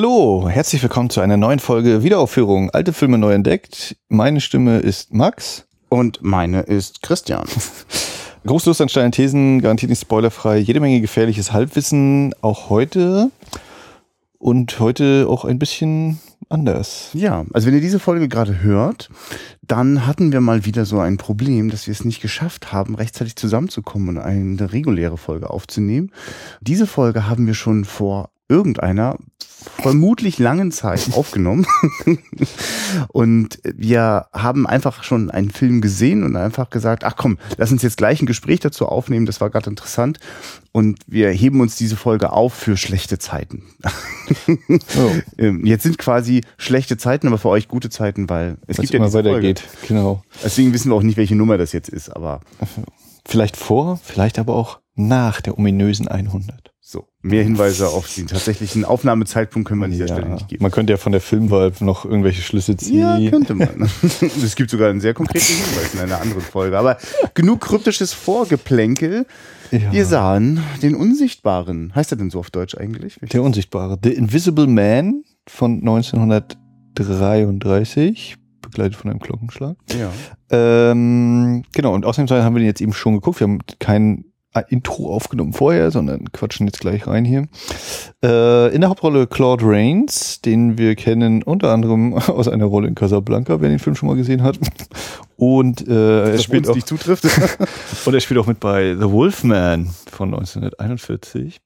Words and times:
Hallo, 0.00 0.48
herzlich 0.48 0.82
willkommen 0.82 1.10
zu 1.10 1.20
einer 1.20 1.36
neuen 1.36 1.58
Folge 1.58 2.02
Wiederaufführung. 2.02 2.70
Alte 2.70 2.94
Filme 2.94 3.18
neu 3.18 3.34
entdeckt. 3.34 3.98
Meine 4.08 4.40
Stimme 4.40 4.78
ist 4.78 5.12
Max. 5.12 5.66
Und 5.90 6.22
meine 6.22 6.60
ist 6.62 7.02
Christian. 7.02 7.44
Großlust 8.46 8.80
an 8.80 8.88
steinen 8.88 9.12
Thesen, 9.12 9.60
garantiert 9.60 9.90
nicht 9.90 10.00
spoilerfrei. 10.00 10.56
Jede 10.56 10.80
Menge 10.80 11.02
gefährliches 11.02 11.52
Halbwissen, 11.52 12.34
auch 12.40 12.70
heute. 12.70 13.30
Und 14.38 14.80
heute 14.80 15.26
auch 15.28 15.44
ein 15.44 15.58
bisschen 15.58 16.18
anders. 16.48 17.10
Ja, 17.12 17.44
also 17.52 17.66
wenn 17.66 17.74
ihr 17.74 17.82
diese 17.82 17.98
Folge 17.98 18.26
gerade 18.26 18.62
hört, 18.62 19.10
dann 19.60 20.06
hatten 20.06 20.32
wir 20.32 20.40
mal 20.40 20.64
wieder 20.64 20.86
so 20.86 20.98
ein 20.98 21.18
Problem, 21.18 21.68
dass 21.68 21.86
wir 21.86 21.92
es 21.92 22.06
nicht 22.06 22.22
geschafft 22.22 22.72
haben, 22.72 22.94
rechtzeitig 22.94 23.36
zusammenzukommen 23.36 24.16
und 24.16 24.18
eine 24.18 24.72
reguläre 24.72 25.18
Folge 25.18 25.50
aufzunehmen. 25.50 26.10
Diese 26.62 26.86
Folge 26.86 27.28
haben 27.28 27.46
wir 27.46 27.52
schon 27.52 27.84
vor 27.84 28.30
irgendeiner 28.50 29.16
vermutlich 29.82 30.38
langen 30.38 30.72
Zeit 30.72 31.08
aufgenommen. 31.12 31.66
und 33.08 33.58
wir 33.64 34.26
haben 34.32 34.66
einfach 34.66 35.02
schon 35.02 35.30
einen 35.30 35.50
Film 35.50 35.80
gesehen 35.80 36.24
und 36.24 36.36
einfach 36.36 36.70
gesagt, 36.70 37.04
ach 37.04 37.16
komm, 37.16 37.38
lass 37.56 37.72
uns 37.72 37.82
jetzt 37.82 37.96
gleich 37.96 38.20
ein 38.20 38.26
Gespräch 38.26 38.60
dazu 38.60 38.86
aufnehmen, 38.86 39.26
das 39.26 39.40
war 39.40 39.50
gerade 39.50 39.70
interessant. 39.70 40.18
Und 40.72 41.00
wir 41.06 41.30
heben 41.30 41.60
uns 41.60 41.76
diese 41.76 41.96
Folge 41.96 42.32
auf 42.32 42.54
für 42.54 42.76
schlechte 42.76 43.18
Zeiten. 43.18 43.64
oh. 44.96 45.42
Jetzt 45.64 45.82
sind 45.82 45.98
quasi 45.98 46.42
schlechte 46.58 46.96
Zeiten, 46.96 47.26
aber 47.26 47.38
für 47.38 47.48
euch 47.48 47.66
gute 47.66 47.90
Zeiten, 47.90 48.28
weil 48.28 48.56
es 48.66 48.78
Weil's 48.78 48.90
gibt 48.90 49.00
ja 49.00 49.06
diese 49.06 49.18
weitergeht. 49.18 49.64
Genau. 49.88 50.22
Deswegen 50.44 50.72
wissen 50.72 50.90
wir 50.90 50.94
auch 50.94 51.02
nicht, 51.02 51.16
welche 51.16 51.34
Nummer 51.34 51.58
das 51.58 51.72
jetzt 51.72 51.88
ist, 51.88 52.08
aber 52.08 52.40
vielleicht 53.26 53.56
vor, 53.56 53.98
vielleicht 54.02 54.38
aber 54.38 54.54
auch 54.54 54.78
nach 54.94 55.40
der 55.40 55.58
ominösen 55.58 56.06
100. 56.06 56.69
So, 56.92 57.06
mehr 57.22 57.44
Hinweise 57.44 57.86
auf 57.86 58.12
den 58.12 58.26
tatsächlichen 58.26 58.84
Aufnahmezeitpunkt 58.84 59.68
können 59.68 59.80
wir 59.80 59.84
an 59.84 59.92
dieser 59.92 60.06
ja, 60.06 60.14
Stelle 60.16 60.30
nicht 60.30 60.48
geben. 60.48 60.60
Man 60.60 60.72
könnte 60.72 60.92
ja 60.92 60.96
von 60.96 61.12
der 61.12 61.20
Filmwahl 61.20 61.70
noch 61.78 62.04
irgendwelche 62.04 62.42
Schlüsse 62.42 62.76
ziehen. 62.76 62.98
Ja, 62.98 63.30
könnte 63.30 63.54
man. 63.54 63.88
es 64.42 64.56
gibt 64.56 64.70
sogar 64.70 64.90
einen 64.90 65.00
sehr 65.00 65.14
konkreten 65.14 65.54
Hinweis 65.54 65.94
in 65.94 66.00
einer 66.00 66.20
anderen 66.20 66.42
Folge. 66.42 66.76
Aber 66.76 66.98
genug 67.34 67.60
kryptisches 67.60 68.12
Vorgeplänkel. 68.12 69.24
Ja. 69.70 69.92
Wir 69.92 70.04
sahen 70.04 70.64
den 70.82 70.96
Unsichtbaren. 70.96 71.94
Heißt 71.94 72.10
er 72.10 72.16
denn 72.16 72.30
so 72.30 72.40
auf 72.40 72.50
Deutsch 72.50 72.76
eigentlich? 72.76 73.20
Der 73.22 73.44
Unsichtbare. 73.44 73.96
The 74.02 74.12
Invisible 74.12 74.66
Man 74.66 75.22
von 75.46 75.74
1933 75.74 78.36
begleitet 78.62 78.96
von 78.96 79.12
einem 79.12 79.20
Glockenschlag. 79.20 79.76
Ja. 79.96 80.10
Ähm, 80.50 81.62
genau, 81.70 81.94
und 81.94 82.04
außerdem 82.04 82.42
haben 82.42 82.56
wir 82.56 82.60
den 82.60 82.66
jetzt 82.66 82.80
eben 82.80 82.94
schon 82.94 83.14
geguckt. 83.14 83.38
Wir 83.38 83.46
haben 83.46 83.60
keinen 83.78 84.29
Intro 84.68 85.14
aufgenommen 85.14 85.52
vorher, 85.52 85.90
sondern 85.90 86.32
quatschen 86.32 86.66
jetzt 86.66 86.80
gleich 86.80 87.06
rein 87.06 87.24
hier. 87.24 87.46
Äh, 88.22 88.74
in 88.74 88.80
der 88.80 88.90
Hauptrolle 88.90 89.26
Claude 89.26 89.64
Rains, 89.64 90.40
den 90.40 90.76
wir 90.76 90.96
kennen 90.96 91.42
unter 91.42 91.72
anderem 91.72 92.14
aus 92.14 92.48
einer 92.48 92.64
Rolle 92.64 92.88
in 92.88 92.94
Casablanca, 92.94 93.60
wer 93.60 93.68
den 93.68 93.78
Film 93.78 93.94
schon 93.94 94.08
mal 94.08 94.16
gesehen 94.16 94.42
hat. 94.42 94.58
Und 95.36 95.86
äh, 95.86 96.32
er 96.32 96.38
spielt 96.38 96.68
auch, 96.68 96.78
zutrifft. 96.78 97.24
und 98.04 98.14
er 98.14 98.20
spielt 98.20 98.40
auch 98.40 98.46
mit 98.46 98.60
bei 98.60 98.94
The 98.94 99.10
Wolfman 99.10 99.88
von 100.10 100.34
1941. 100.34 101.60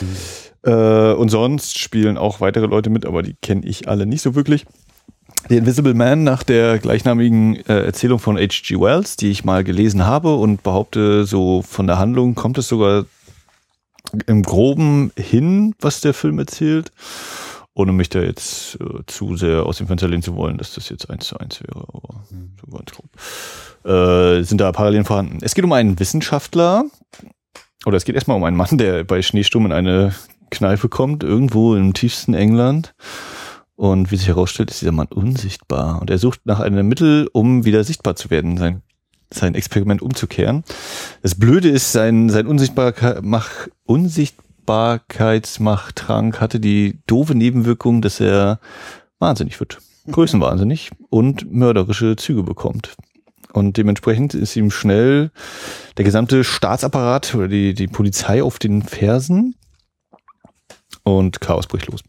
Mhm. 0.00 0.70
Äh, 0.70 1.12
und 1.14 1.28
sonst 1.28 1.78
spielen 1.78 2.16
auch 2.16 2.40
weitere 2.40 2.66
Leute 2.66 2.90
mit, 2.90 3.04
aber 3.06 3.22
die 3.22 3.34
kenne 3.42 3.62
ich 3.64 3.88
alle 3.88 4.06
nicht 4.06 4.22
so 4.22 4.34
wirklich. 4.34 4.66
The 5.48 5.56
Invisible 5.56 5.94
Man 5.94 6.24
nach 6.24 6.42
der 6.42 6.78
gleichnamigen 6.78 7.56
äh, 7.66 7.84
Erzählung 7.84 8.18
von 8.18 8.36
H.G. 8.36 8.80
Wells, 8.80 9.16
die 9.16 9.30
ich 9.30 9.44
mal 9.44 9.64
gelesen 9.64 10.06
habe 10.06 10.36
und 10.36 10.62
behaupte, 10.62 11.24
so 11.24 11.62
von 11.62 11.86
der 11.86 11.98
Handlung 11.98 12.34
kommt 12.34 12.58
es 12.58 12.68
sogar 12.68 13.06
im 14.26 14.42
Groben 14.42 15.12
hin, 15.16 15.74
was 15.80 16.00
der 16.00 16.14
Film 16.14 16.38
erzählt, 16.38 16.92
ohne 17.74 17.92
mich 17.92 18.08
da 18.08 18.20
jetzt 18.20 18.78
äh, 18.80 19.02
zu 19.06 19.36
sehr 19.36 19.64
aus 19.64 19.78
dem 19.78 19.86
Fenster 19.86 20.08
lehnen 20.08 20.22
zu 20.22 20.36
wollen, 20.36 20.58
dass 20.58 20.74
das 20.74 20.88
jetzt 20.88 21.10
eins 21.10 21.26
zu 21.26 21.38
eins 21.38 21.60
wäre, 21.60 21.86
aber 21.92 22.24
mhm. 22.30 22.52
so 22.60 22.76
ganz 22.76 22.92
grob. 22.92 23.10
Äh, 23.84 24.44
sind 24.44 24.60
da 24.60 24.70
Parallelen 24.70 25.04
vorhanden. 25.04 25.38
Es 25.42 25.54
geht 25.54 25.64
um 25.64 25.72
einen 25.72 25.98
Wissenschaftler, 25.98 26.84
oder 27.84 27.96
es 27.96 28.04
geht 28.04 28.14
erstmal 28.14 28.36
um 28.36 28.44
einen 28.44 28.56
Mann, 28.56 28.78
der 28.78 29.04
bei 29.04 29.22
Schneesturm 29.22 29.66
in 29.66 29.72
eine 29.72 30.14
Kneipe 30.50 30.88
kommt, 30.88 31.24
irgendwo 31.24 31.74
im 31.74 31.94
tiefsten 31.94 32.34
England 32.34 32.94
und 33.82 34.12
wie 34.12 34.16
sich 34.16 34.28
herausstellt, 34.28 34.70
ist 34.70 34.80
dieser 34.80 34.92
Mann 34.92 35.08
unsichtbar. 35.08 36.00
Und 36.00 36.08
er 36.08 36.18
sucht 36.18 36.42
nach 36.44 36.60
einem 36.60 36.86
Mittel, 36.86 37.28
um 37.32 37.64
wieder 37.64 37.82
sichtbar 37.82 38.14
zu 38.14 38.30
werden, 38.30 38.56
sein, 38.56 38.82
sein 39.28 39.56
Experiment 39.56 40.02
umzukehren. 40.02 40.62
Das 41.22 41.34
Blöde 41.34 41.68
ist, 41.68 41.90
sein, 41.90 42.30
sein 42.30 42.46
Unsichtbarkeit, 42.46 43.24
Unsichtbarkeitsmachttrank 43.82 46.40
hatte 46.40 46.60
die 46.60 47.00
doofe 47.08 47.34
Nebenwirkung, 47.34 48.02
dass 48.02 48.20
er 48.20 48.60
wahnsinnig 49.18 49.58
wird. 49.58 49.78
Größenwahnsinnig 50.12 50.92
und 51.10 51.52
mörderische 51.52 52.14
Züge 52.14 52.44
bekommt. 52.44 52.94
Und 53.52 53.78
dementsprechend 53.78 54.34
ist 54.34 54.54
ihm 54.54 54.70
schnell 54.70 55.32
der 55.96 56.04
gesamte 56.04 56.44
Staatsapparat 56.44 57.34
oder 57.34 57.48
die, 57.48 57.74
die 57.74 57.88
Polizei 57.88 58.44
auf 58.44 58.60
den 58.60 58.82
Fersen 58.82 59.56
und 61.02 61.40
Chaos 61.40 61.66
bricht 61.66 61.90
los. 61.90 62.02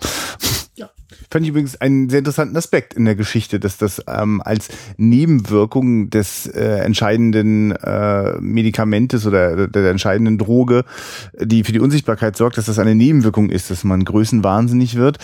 Fand 1.34 1.46
ich 1.46 1.50
übrigens 1.50 1.82
einen 1.82 2.12
sehr 2.12 2.20
interessanten 2.20 2.56
Aspekt 2.56 2.94
in 2.94 3.06
der 3.06 3.16
Geschichte, 3.16 3.60
dass 3.60 3.78
das 3.78 4.04
ähm, 4.08 4.40
als 4.46 4.70
Nebenwirkung 4.98 6.12
des 6.12 6.46
äh, 6.46 6.62
entscheidenden 6.62 7.72
äh, 7.72 8.40
Medikamentes 8.40 9.26
oder 9.26 9.68
der 9.68 9.90
entscheidenden 9.90 10.38
Droge, 10.38 10.86
die 11.40 11.64
für 11.64 11.72
die 11.72 11.80
Unsichtbarkeit 11.80 12.38
sorgt, 12.38 12.60
dass 12.60 12.66
das 12.66 12.78
eine 12.78 12.94
Nebenwirkung 12.94 13.50
ist, 13.50 13.72
dass 13.72 13.84
man 13.84 14.06
größenwahnsinnig 14.06 14.94
wird. 14.96 15.18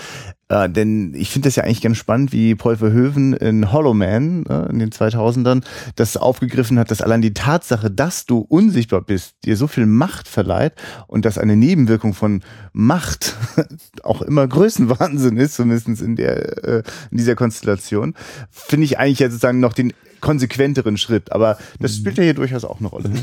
Äh, 0.49 0.67
denn 0.67 1.13
ich 1.13 1.29
finde 1.29 1.47
das 1.47 1.55
ja 1.55 1.63
eigentlich 1.63 1.81
ganz 1.81 1.97
spannend, 1.97 2.31
wie 2.31 2.55
Paul 2.55 2.75
Verhoeven 2.75 3.33
in 3.33 3.71
Hollow 3.71 3.93
Man 3.93 4.45
äh, 4.47 4.69
in 4.69 4.79
den 4.79 4.89
2000ern 4.89 5.63
das 5.95 6.17
aufgegriffen 6.17 6.79
hat, 6.79 6.89
dass 6.89 7.01
allein 7.01 7.21
die 7.21 7.33
Tatsache, 7.33 7.91
dass 7.91 8.25
du 8.25 8.39
unsichtbar 8.39 9.01
bist, 9.01 9.35
dir 9.45 9.55
so 9.55 9.67
viel 9.67 9.85
Macht 9.85 10.27
verleiht 10.27 10.73
und 11.07 11.25
dass 11.25 11.37
eine 11.37 11.55
Nebenwirkung 11.55 12.15
von 12.15 12.41
Macht 12.73 13.35
auch 14.03 14.23
immer 14.23 14.47
Größenwahnsinn 14.47 15.37
ist, 15.37 15.53
zumindest 15.53 16.01
in, 16.01 16.15
der, 16.15 16.63
äh, 16.63 16.83
in 17.11 17.17
dieser 17.17 17.35
Konstellation, 17.35 18.15
finde 18.49 18.85
ich 18.85 18.97
eigentlich 18.97 19.19
ja 19.19 19.29
sozusagen 19.29 19.59
noch 19.59 19.73
den 19.73 19.93
konsequenteren 20.21 20.97
Schritt. 20.97 21.31
Aber 21.31 21.57
das 21.79 21.95
spielt 21.95 22.17
ja 22.17 22.23
hier 22.23 22.33
durchaus 22.33 22.65
auch 22.65 22.79
eine 22.79 22.87
Rolle. 22.89 23.11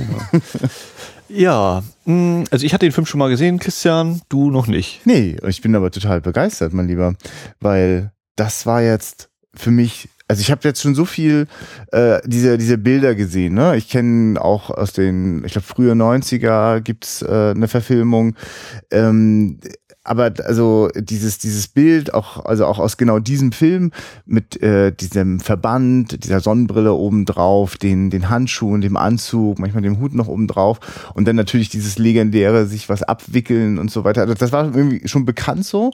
Ja, 1.28 1.82
mm, 2.04 2.44
also 2.50 2.64
ich 2.64 2.72
hatte 2.72 2.86
den 2.86 2.92
Film 2.92 3.06
schon 3.06 3.18
mal 3.18 3.28
gesehen, 3.28 3.58
Christian, 3.58 4.22
du 4.28 4.50
noch 4.50 4.66
nicht. 4.66 5.00
Nee, 5.06 5.36
ich 5.46 5.60
bin 5.60 5.74
aber 5.74 5.90
total 5.90 6.20
begeistert, 6.20 6.72
mein 6.72 6.86
Lieber, 6.86 7.14
weil 7.60 8.12
das 8.36 8.66
war 8.66 8.82
jetzt 8.82 9.28
für 9.54 9.70
mich 9.70 10.08
also 10.28 10.40
ich 10.40 10.50
habe 10.50 10.62
jetzt 10.64 10.82
schon 10.82 10.96
so 10.96 11.04
viel 11.04 11.46
äh, 11.92 12.18
diese, 12.24 12.58
diese 12.58 12.78
Bilder 12.78 13.14
gesehen. 13.14 13.54
Ne? 13.54 13.76
Ich 13.76 13.88
kenne 13.88 14.40
auch 14.40 14.70
aus 14.70 14.92
den, 14.92 15.44
ich 15.44 15.52
glaube, 15.52 15.66
frühe 15.68 15.92
90er 15.92 16.80
gibt's 16.80 17.22
äh, 17.22 17.52
eine 17.54 17.68
Verfilmung. 17.68 18.34
Ähm, 18.90 19.60
aber 20.06 20.32
also 20.44 20.88
dieses 20.94 21.38
dieses 21.38 21.68
Bild 21.68 22.14
auch 22.14 22.44
also 22.44 22.66
auch 22.66 22.78
aus 22.78 22.96
genau 22.96 23.18
diesem 23.18 23.52
Film 23.52 23.92
mit 24.24 24.62
äh, 24.62 24.92
diesem 24.92 25.40
Verband, 25.40 26.24
dieser 26.24 26.40
Sonnenbrille 26.40 26.92
oben 26.92 27.24
drauf, 27.24 27.76
den 27.76 28.10
den 28.10 28.30
Handschuhen, 28.30 28.80
dem 28.80 28.96
Anzug, 28.96 29.58
manchmal 29.58 29.82
dem 29.82 29.98
Hut 30.00 30.14
noch 30.14 30.28
oben 30.28 30.46
drauf 30.46 30.80
und 31.14 31.26
dann 31.26 31.36
natürlich 31.36 31.68
dieses 31.68 31.98
legendäre 31.98 32.66
sich 32.66 32.88
was 32.88 33.02
abwickeln 33.02 33.78
und 33.78 33.90
so 33.90 34.04
weiter. 34.04 34.22
Also 34.22 34.34
das 34.34 34.52
war 34.52 34.64
irgendwie 34.64 35.06
schon 35.08 35.24
bekannt 35.24 35.64
so. 35.64 35.90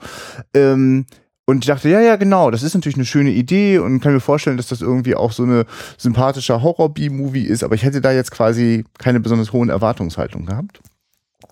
Ähm, 0.54 1.06
und 1.44 1.64
ich 1.64 1.66
dachte, 1.66 1.88
ja, 1.88 2.00
ja, 2.00 2.16
genau, 2.16 2.52
das 2.52 2.62
ist 2.62 2.74
natürlich 2.74 2.96
eine 2.96 3.04
schöne 3.04 3.30
Idee 3.30 3.78
und 3.78 4.00
kann 4.00 4.12
mir 4.12 4.20
vorstellen, 4.20 4.56
dass 4.56 4.68
das 4.68 4.80
irgendwie 4.80 5.16
auch 5.16 5.32
so 5.32 5.42
eine 5.42 5.66
sympathische 5.98 6.62
Horror-B-Movie 6.62 7.42
ist, 7.42 7.64
aber 7.64 7.74
ich 7.74 7.82
hätte 7.82 8.00
da 8.00 8.12
jetzt 8.12 8.30
quasi 8.30 8.84
keine 8.98 9.18
besonders 9.18 9.52
hohen 9.52 9.68
Erwartungshaltung 9.68 10.46
gehabt 10.46 10.80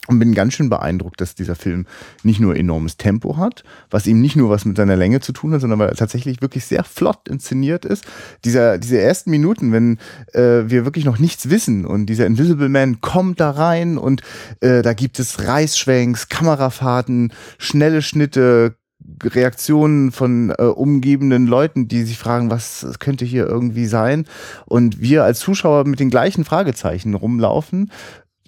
und 0.07 0.19
bin 0.19 0.35
ganz 0.35 0.55
schön 0.55 0.71
beeindruckt, 0.71 1.21
dass 1.21 1.35
dieser 1.35 1.55
Film 1.55 1.87
nicht 2.23 2.41
nur 2.41 2.57
enormes 2.57 2.97
Tempo 2.97 3.37
hat, 3.37 3.65
was 3.91 4.07
ihm 4.07 4.21
nicht 4.21 4.37
nur 4.37 4.51
was 4.51 4.65
mit 4.65 4.77
seiner 4.77 4.97
Länge 4.97 5.21
zu 5.21 5.33
tun 5.33 5.53
hat, 5.53 5.61
sondern 5.61 5.79
weil 5.79 5.89
er 5.89 5.97
tatsächlich 5.97 6.43
wirklich 6.43 6.65
sehr 6.65 6.85
flott 6.85 7.29
inszeniert 7.29 7.85
ist. 7.85 8.05
Dieser, 8.45 8.79
diese 8.79 9.01
ersten 9.01 9.31
Minuten, 9.31 9.73
wenn 9.73 9.99
äh, 10.33 10.69
wir 10.71 10.85
wirklich 10.85 11.05
noch 11.05 11.19
nichts 11.19 11.51
wissen 11.51 11.85
und 11.85 12.07
dieser 12.07 12.27
Invisible 12.27 12.69
Man 12.69 13.01
kommt 13.01 13.41
da 13.41 13.51
rein 13.51 13.99
und 13.99 14.23
äh, 14.61 14.83
da 14.83 14.95
gibt 14.95 15.19
es 15.19 15.47
Reißschwenks, 15.47 16.29
Kamerafahrten, 16.29 17.33
schnelle 17.59 18.03
Schnitte, 18.03 18.77
Reaktionen 19.23 20.13
von 20.13 20.51
äh, 20.51 20.63
umgebenden 20.63 21.47
Leuten, 21.47 21.89
die 21.89 22.03
sich 22.03 22.19
fragen, 22.19 22.51
was 22.51 22.87
könnte 22.99 23.25
hier 23.25 23.47
irgendwie 23.47 23.87
sein? 23.87 24.27
Und 24.67 25.01
wir 25.01 25.25
als 25.25 25.41
Zuschauer 25.41 25.87
mit 25.87 26.01
den 26.01 26.11
gleichen 26.11 26.45
Fragezeichen 26.45 27.15
rumlaufen, 27.15 27.91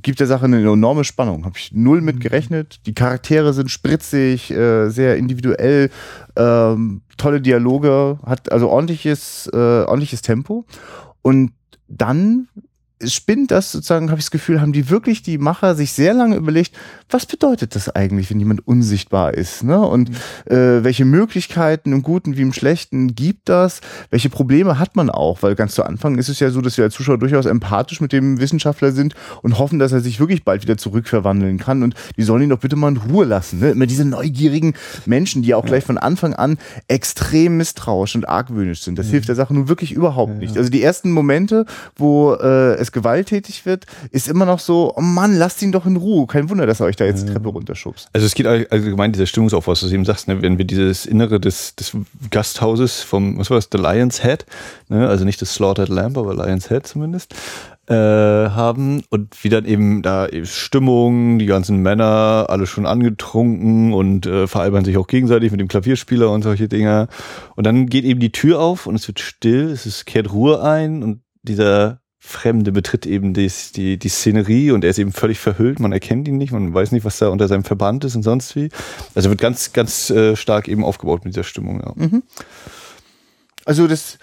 gibt 0.00 0.21
der 0.21 0.27
Sache 0.27 0.47
eine 0.47 0.61
enorme 0.61 1.05
Spannung. 1.05 1.44
Habe 1.44 1.59
ich 1.59 1.73
null 1.73 2.00
mit 2.00 2.17
mhm. 2.17 2.21
gerechnet. 2.21 2.81
Die 2.87 2.94
Charaktere 2.94 3.53
sind 3.53 3.71
spritzig, 3.71 4.50
äh, 4.50 4.89
sehr 4.89 5.17
individuell, 5.17 5.91
ähm, 6.37 7.03
tolle 7.17 7.41
Dialoge, 7.41 8.19
hat 8.25 8.50
also 8.50 8.69
ordentliches, 8.69 9.49
äh, 9.53 9.56
ordentliches 9.56 10.23
Tempo. 10.23 10.65
Und 11.23 11.53
dann 11.89 12.49
spinnt 13.07 13.51
das 13.51 13.73
sozusagen, 13.73 14.11
habe 14.11 14.19
ich 14.19 14.27
das 14.27 14.31
Gefühl, 14.31 14.61
haben 14.61 14.73
die 14.73 14.91
wirklich 14.91 15.23
die 15.23 15.39
Macher 15.39 15.75
sich 15.75 15.93
sehr 15.93 16.15
lange 16.15 16.37
überlegt, 16.37 16.73
was 17.11 17.27
bedeutet 17.27 17.75
das 17.75 17.89
eigentlich, 17.89 18.31
wenn 18.31 18.39
jemand 18.39 18.67
unsichtbar 18.67 19.35
ist? 19.35 19.65
Ne? 19.65 19.79
Und 19.81 20.11
mhm. 20.11 20.53
äh, 20.53 20.85
welche 20.85 21.05
Möglichkeiten 21.05 21.93
im 21.93 22.03
Guten 22.03 22.37
wie 22.37 22.43
im 22.43 22.53
Schlechten 22.53 23.15
gibt 23.15 23.49
das? 23.49 23.81
Welche 24.11 24.31
Probleme 24.31 24.79
hat 24.79 24.97
man 24.97 25.11
auch? 25.11 25.43
Weil 25.43 25.55
ganz 25.55 25.75
zu 25.75 25.85
Anfang 25.85 26.19
ist 26.19 26.29
es 26.29 26.41
ja 26.41 26.51
so, 26.51 26.61
dass 26.61 26.77
wir 26.77 26.85
als 26.85 26.95
Zuschauer 26.95 27.19
durchaus 27.19 27.47
empathisch 27.47 28.01
mit 28.01 28.13
dem 28.13 28.41
Wissenschaftler 28.41 28.93
sind 28.93 29.15
und 29.43 29.59
hoffen, 29.59 29.79
dass 29.79 29.93
er 29.93 30.01
sich 30.01 30.21
wirklich 30.21 30.45
bald 30.45 30.63
wieder 30.63 30.79
zurückverwandeln 30.79 31.59
kann. 31.59 31.83
Und 31.83 31.95
die 32.17 32.23
sollen 32.23 32.43
ihn 32.43 32.51
doch 32.51 32.61
bitte 32.61 32.77
mal 32.77 32.89
in 32.89 32.97
Ruhe 32.97 33.25
lassen. 33.25 33.61
Ne? 33.61 33.71
Immer 33.71 33.87
diese 33.87 34.05
neugierigen 34.05 34.75
Menschen, 35.07 35.43
die 35.43 35.49
ja 35.49 35.57
auch 35.57 35.65
gleich 35.65 35.85
von 35.85 35.99
Anfang 35.99 36.35
an 36.35 36.59
extrem 36.89 37.57
misstrauisch 37.57 38.15
und 38.15 38.29
argwöhnisch 38.29 38.83
sind. 38.83 38.99
Das 38.99 39.07
mhm. 39.07 39.13
hilft 39.13 39.29
der 39.29 39.35
Sache 39.35 39.55
nun 39.55 39.69
wirklich 39.69 39.93
überhaupt 39.93 40.39
nicht. 40.39 40.57
Also 40.57 40.71
die 40.71 40.83
ersten 40.83 41.11
Momente, 41.11 41.67
wo 41.97 42.35
äh, 42.35 42.75
es 42.75 42.92
gewalttätig 42.93 43.67
wird, 43.67 43.87
ist 44.11 44.29
immer 44.29 44.47
noch 44.47 44.59
so, 44.59 44.93
oh 44.97 45.00
Mann, 45.00 45.37
lasst 45.37 45.62
ihn 45.62 45.73
doch 45.73 45.87
in 45.87 45.97
Ruhe. 45.97 46.27
Kein 46.27 46.50
Wunder, 46.50 46.67
dass 46.67 46.81
er 46.81 46.87
euch 46.87 46.97
da 46.97 47.05
jetzt 47.05 47.27
die 47.27 47.33
Treppe 47.33 47.49
runterschubst. 47.49 48.09
Also 48.12 48.27
es 48.27 48.35
geht 48.35 48.47
allgemein 48.47 49.12
dieser 49.12 49.27
Stimmungsaufbau, 49.27 49.73
was 49.73 49.81
du 49.81 49.89
eben 49.89 50.05
sagst, 50.05 50.29
ne? 50.29 50.43
wenn 50.43 50.59
wir 50.59 50.65
dieses 50.65 51.06
Innere 51.06 51.41
des, 51.41 51.75
des 51.77 51.97
Gasthauses 52.31 53.03
vom, 53.03 53.39
was 53.39 53.50
war 53.50 53.56
das, 53.56 53.69
The 53.73 53.79
Lion's 53.79 54.23
Head, 54.23 54.47
ne? 54.89 55.09
also 55.09 55.25
nicht 55.25 55.41
das 55.43 55.55
Slaughtered 55.55 55.89
Lamb, 55.89 56.17
aber 56.19 56.35
Lion's 56.35 56.69
Head 56.69 56.87
zumindest, 56.87 57.35
äh, 57.89 57.94
haben 57.94 59.03
und 59.11 59.43
wie 59.43 59.49
dann 59.49 59.65
eben 59.65 60.03
da 60.03 60.29
Stimmung, 60.44 61.39
die 61.39 61.47
ganzen 61.47 61.79
Männer, 61.79 62.47
alle 62.49 62.67
schon 62.67 62.87
angetrunken 62.87 63.93
und 63.93 64.27
äh, 64.27 64.47
veralbern 64.47 64.85
sich 64.85 64.97
auch 64.97 65.09
gegenseitig 65.09 65.50
mit 65.50 65.61
dem 65.61 65.69
Klavierspieler 65.69 66.31
und 66.31 66.43
solche 66.43 66.69
Dinge. 66.69 67.09
Und 67.56 67.67
dann 67.67 67.87
geht 67.87 68.05
eben 68.05 68.21
die 68.21 68.33
Tür 68.33 68.61
auf 68.61 68.87
und 68.87 68.94
es 68.94 69.09
wird 69.09 69.19
still, 69.19 69.71
es 69.71 69.87
ist, 69.87 70.06
kehrt 70.06 70.33
Ruhe 70.33 70.62
ein 70.62 71.03
und 71.03 71.23
dieser 71.43 72.02
Fremde 72.25 72.71
betritt 72.71 73.05
eben 73.05 73.35
die, 73.35 73.51
die, 73.75 73.99
die 73.99 74.09
Szenerie 74.09 74.71
und 74.71 74.85
er 74.85 74.91
ist 74.91 74.99
eben 75.01 75.11
völlig 75.11 75.41
verhüllt, 75.41 75.81
man 75.81 75.91
erkennt 75.91 76.29
ihn 76.29 76.37
nicht, 76.37 76.53
man 76.53 76.73
weiß 76.73 76.93
nicht, 76.93 77.05
was 77.05 77.19
da 77.19 77.29
unter 77.29 77.49
seinem 77.49 77.65
Verband 77.65 78.05
ist 78.05 78.15
und 78.15 78.23
sonst 78.23 78.55
wie. 78.55 78.69
Also 79.17 79.29
wird 79.29 79.41
ganz, 79.41 79.73
ganz 79.73 80.09
äh, 80.09 80.37
stark 80.37 80.69
eben 80.69 80.85
aufgebaut 80.85 81.25
mit 81.25 81.35
dieser 81.35 81.43
Stimmung. 81.43 81.81
Ja. 81.81 81.93
Mhm. 81.97 82.23
Also 83.65 83.89
das, 83.89 84.19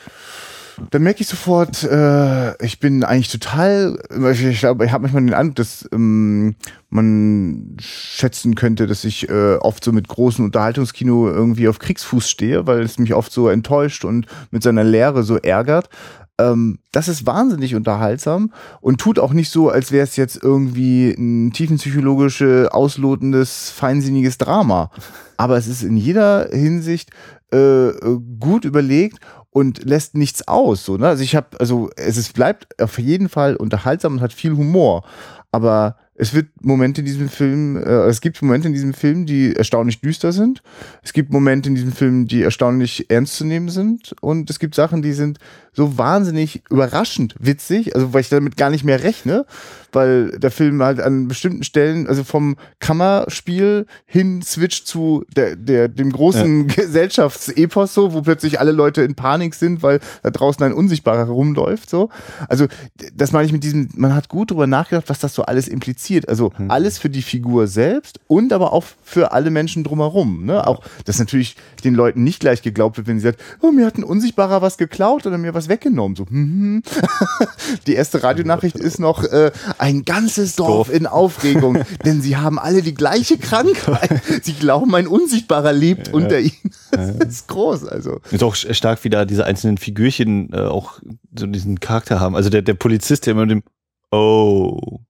da 0.92 0.98
merke 0.98 1.22
ich 1.22 1.28
sofort, 1.28 1.84
äh, 1.84 2.64
ich 2.64 2.80
bin 2.80 3.04
eigentlich 3.04 3.32
total, 3.32 4.00
ich 4.32 4.60
glaube, 4.60 4.86
ich 4.86 4.94
habe 4.94 5.02
manchmal 5.02 5.26
den 5.26 5.34
Eindruck, 5.34 5.56
dass 5.56 5.88
ähm, 5.92 6.56
man 6.90 7.76
schätzen 7.82 8.56
könnte, 8.56 8.88
dass 8.88 9.04
ich 9.04 9.28
äh, 9.28 9.56
oft 9.56 9.84
so 9.84 9.92
mit 9.92 10.08
großem 10.08 10.46
Unterhaltungskino 10.46 11.30
irgendwie 11.30 11.68
auf 11.68 11.80
Kriegsfuß 11.80 12.30
stehe, 12.30 12.66
weil 12.66 12.80
es 12.80 12.98
mich 12.98 13.14
oft 13.14 13.34
so 13.34 13.50
enttäuscht 13.50 14.06
und 14.06 14.26
mit 14.52 14.64
seiner 14.64 14.86
Lehre 14.86 15.24
so 15.24 15.36
ärgert. 15.36 15.90
Ähm, 16.40 16.80
das 16.92 17.08
ist 17.08 17.26
wahnsinnig 17.26 17.76
unterhaltsam 17.76 18.52
und 18.82 19.00
tut 19.00 19.20
auch 19.20 19.34
nicht 19.34 19.52
so, 19.52 19.70
als 19.70 19.92
wäre 19.92 20.04
es 20.04 20.16
jetzt 20.16 20.42
irgendwie 20.42 21.12
ein 21.12 21.52
tiefenpsychologische, 21.52 22.70
auslotendes, 22.72 23.70
feinsinniges 23.70 24.38
Drama. 24.38 24.90
Aber 25.38 25.58
es 25.58 25.68
ist 25.68 25.84
in 25.84 25.98
jeder 25.98 26.50
Hinsicht 26.52 27.12
äh, 27.52 27.92
gut 28.40 28.66
überlegt 28.66 29.20
und 29.52 29.84
lässt 29.84 30.16
nichts 30.16 30.48
aus. 30.48 30.86
So, 30.86 30.98
ne? 30.98 31.08
Also 31.08 31.24
ich 31.24 31.36
habe, 31.36 31.60
also 31.60 31.90
es 31.96 32.18
ist, 32.18 32.34
bleibt 32.34 32.82
auf 32.82 32.98
jeden 33.00 33.30
Fall 33.30 33.56
unterhaltsam 33.56 34.14
und 34.14 34.22
hat 34.22 34.34
viel 34.34 34.56
Humor. 34.56 35.04
Aber 35.52 35.98
es 36.14 36.34
wird 36.34 36.48
Momente 36.62 37.02
in 37.02 37.06
diesem 37.06 37.30
Film, 37.30 37.78
äh, 37.78 38.08
es 38.08 38.22
gibt 38.22 38.42
Momente 38.42 38.68
in 38.68 38.74
diesem 38.74 38.94
Film, 38.94 39.26
die 39.26 39.56
erstaunlich 39.56 40.02
düster 40.02 40.32
sind. 40.32 40.62
Es 41.02 41.14
gibt 41.14 41.32
Momente 41.32 41.70
in 41.70 41.76
diesem 41.76 41.94
Film, 41.94 42.28
die 42.28 42.44
erstaunlich 42.44 43.10
ernst 43.10 43.38
zu 43.38 43.46
nehmen 43.46 43.70
sind. 43.70 44.14
Und 44.22 44.50
es 44.50 44.60
gibt 44.60 44.76
Sachen, 44.76 45.02
die 45.02 45.14
sind 45.14 45.40
so 45.80 45.98
wahnsinnig 45.98 46.62
überraschend 46.70 47.36
witzig, 47.40 47.96
also 47.96 48.14
weil 48.14 48.20
ich 48.20 48.28
damit 48.28 48.58
gar 48.58 48.70
nicht 48.70 48.84
mehr 48.84 49.02
rechne, 49.02 49.46
weil 49.92 50.32
der 50.40 50.52
Film 50.52 50.82
halt 50.82 51.00
an 51.00 51.28
bestimmten 51.28 51.64
Stellen, 51.64 52.08
also 52.08 52.24
vom 52.24 52.58
Kammerspiel 52.80 53.86
hin 54.06 54.42
switcht 54.42 54.88
zu 54.88 55.26
der, 55.36 55.56
der, 55.56 55.88
dem 55.88 56.12
großen 56.12 56.70
ja. 56.70 56.76
Gesellschaftsepos 56.76 57.94
so, 57.94 58.14
wo 58.14 58.22
plötzlich 58.22 58.60
alle 58.60 58.72
Leute 58.72 59.02
in 59.02 59.16
Panik 59.16 59.56
sind, 59.56 59.84
weil 59.84 60.00
da 60.24 60.30
draußen 60.30 60.64
ein 60.64 60.74
Unsichtbarer 60.74 61.30
rumläuft, 61.30 61.90
so. 61.90 62.10
Also, 62.48 62.68
das 63.14 63.32
meine 63.32 63.46
ich 63.46 63.52
mit 63.52 63.64
diesem, 63.64 63.90
man 63.96 64.16
hat 64.16 64.30
gut 64.30 64.52
drüber 64.52 64.68
nachgedacht, 64.68 65.10
was 65.10 65.20
das 65.20 65.34
so 65.34 65.44
alles 65.44 65.68
impliziert. 65.68 66.30
Also, 66.30 66.52
mhm. 66.58 66.72
alles 66.72 66.98
für 66.98 67.10
die 67.10 67.22
Figur 67.22 67.68
selbst 67.68 68.20
und 68.28 68.54
aber 68.54 68.74
auch 68.74 68.86
für 69.04 69.32
alle 69.32 69.50
Menschen 69.50 69.84
drumherum, 69.84 70.46
ne? 70.46 70.66
Auch, 70.68 70.82
dass 71.06 71.20
natürlich 71.20 71.56
den 71.84 71.96
Leuten 71.96 72.24
nicht 72.24 72.40
gleich 72.40 72.62
geglaubt 72.62 72.98
wird, 72.98 73.08
wenn 73.08 73.20
sie 73.20 73.26
sagt, 73.26 73.42
oh, 73.62 73.72
mir 73.72 73.86
hat 73.86 73.98
ein 73.98 74.04
Unsichtbarer 74.04 74.62
was 74.62 74.78
geklaut 74.78 75.26
oder 75.26 75.38
mir 75.38 75.54
was 75.54 75.70
weggenommen. 75.70 76.16
So, 76.16 76.26
hm, 76.28 76.84
Die 77.88 77.94
erste 77.94 78.24
Radionachricht 78.24 78.76
ist 78.76 79.00
noch 79.00 79.24
äh, 79.24 79.52
ein 79.80 80.04
ganzes 80.04 80.56
Dorf, 80.56 80.88
Dorf 80.88 80.94
in 80.94 81.08
Aufregung, 81.08 81.80
denn 82.06 82.22
sie 82.22 82.38
haben 82.38 82.60
alle 82.60 82.82
die 82.82 82.94
gleiche 82.94 83.38
Krankheit. 83.38 84.22
Sie 84.44 84.54
glauben, 84.54 84.94
ein 84.96 85.08
Unsichtbarer 85.08 85.74
lebt 85.74 86.08
ja. 86.08 86.14
unter 86.14 86.40
ihnen. 86.40 86.72
Das 86.92 87.28
ist 87.28 87.48
groß. 87.48 87.86
Also 87.86 88.20
ist 88.32 88.44
auch 88.44 88.56
stark, 88.56 89.04
wie 89.04 89.10
da 89.10 89.26
diese 89.26 89.46
einzelnen 89.46 89.78
Figürchen 89.78 90.52
äh, 90.54 90.62
auch 90.62 91.00
so 91.38 91.46
diesen 91.48 91.80
Charakter 91.80 92.20
haben. 92.20 92.36
Also 92.36 92.50
der, 92.50 92.62
der 92.62 92.74
Polizist, 92.74 93.26
der 93.26 93.32
immer 93.32 93.46
mit 93.46 93.52
dem 93.52 93.64
Oh, 94.12 95.02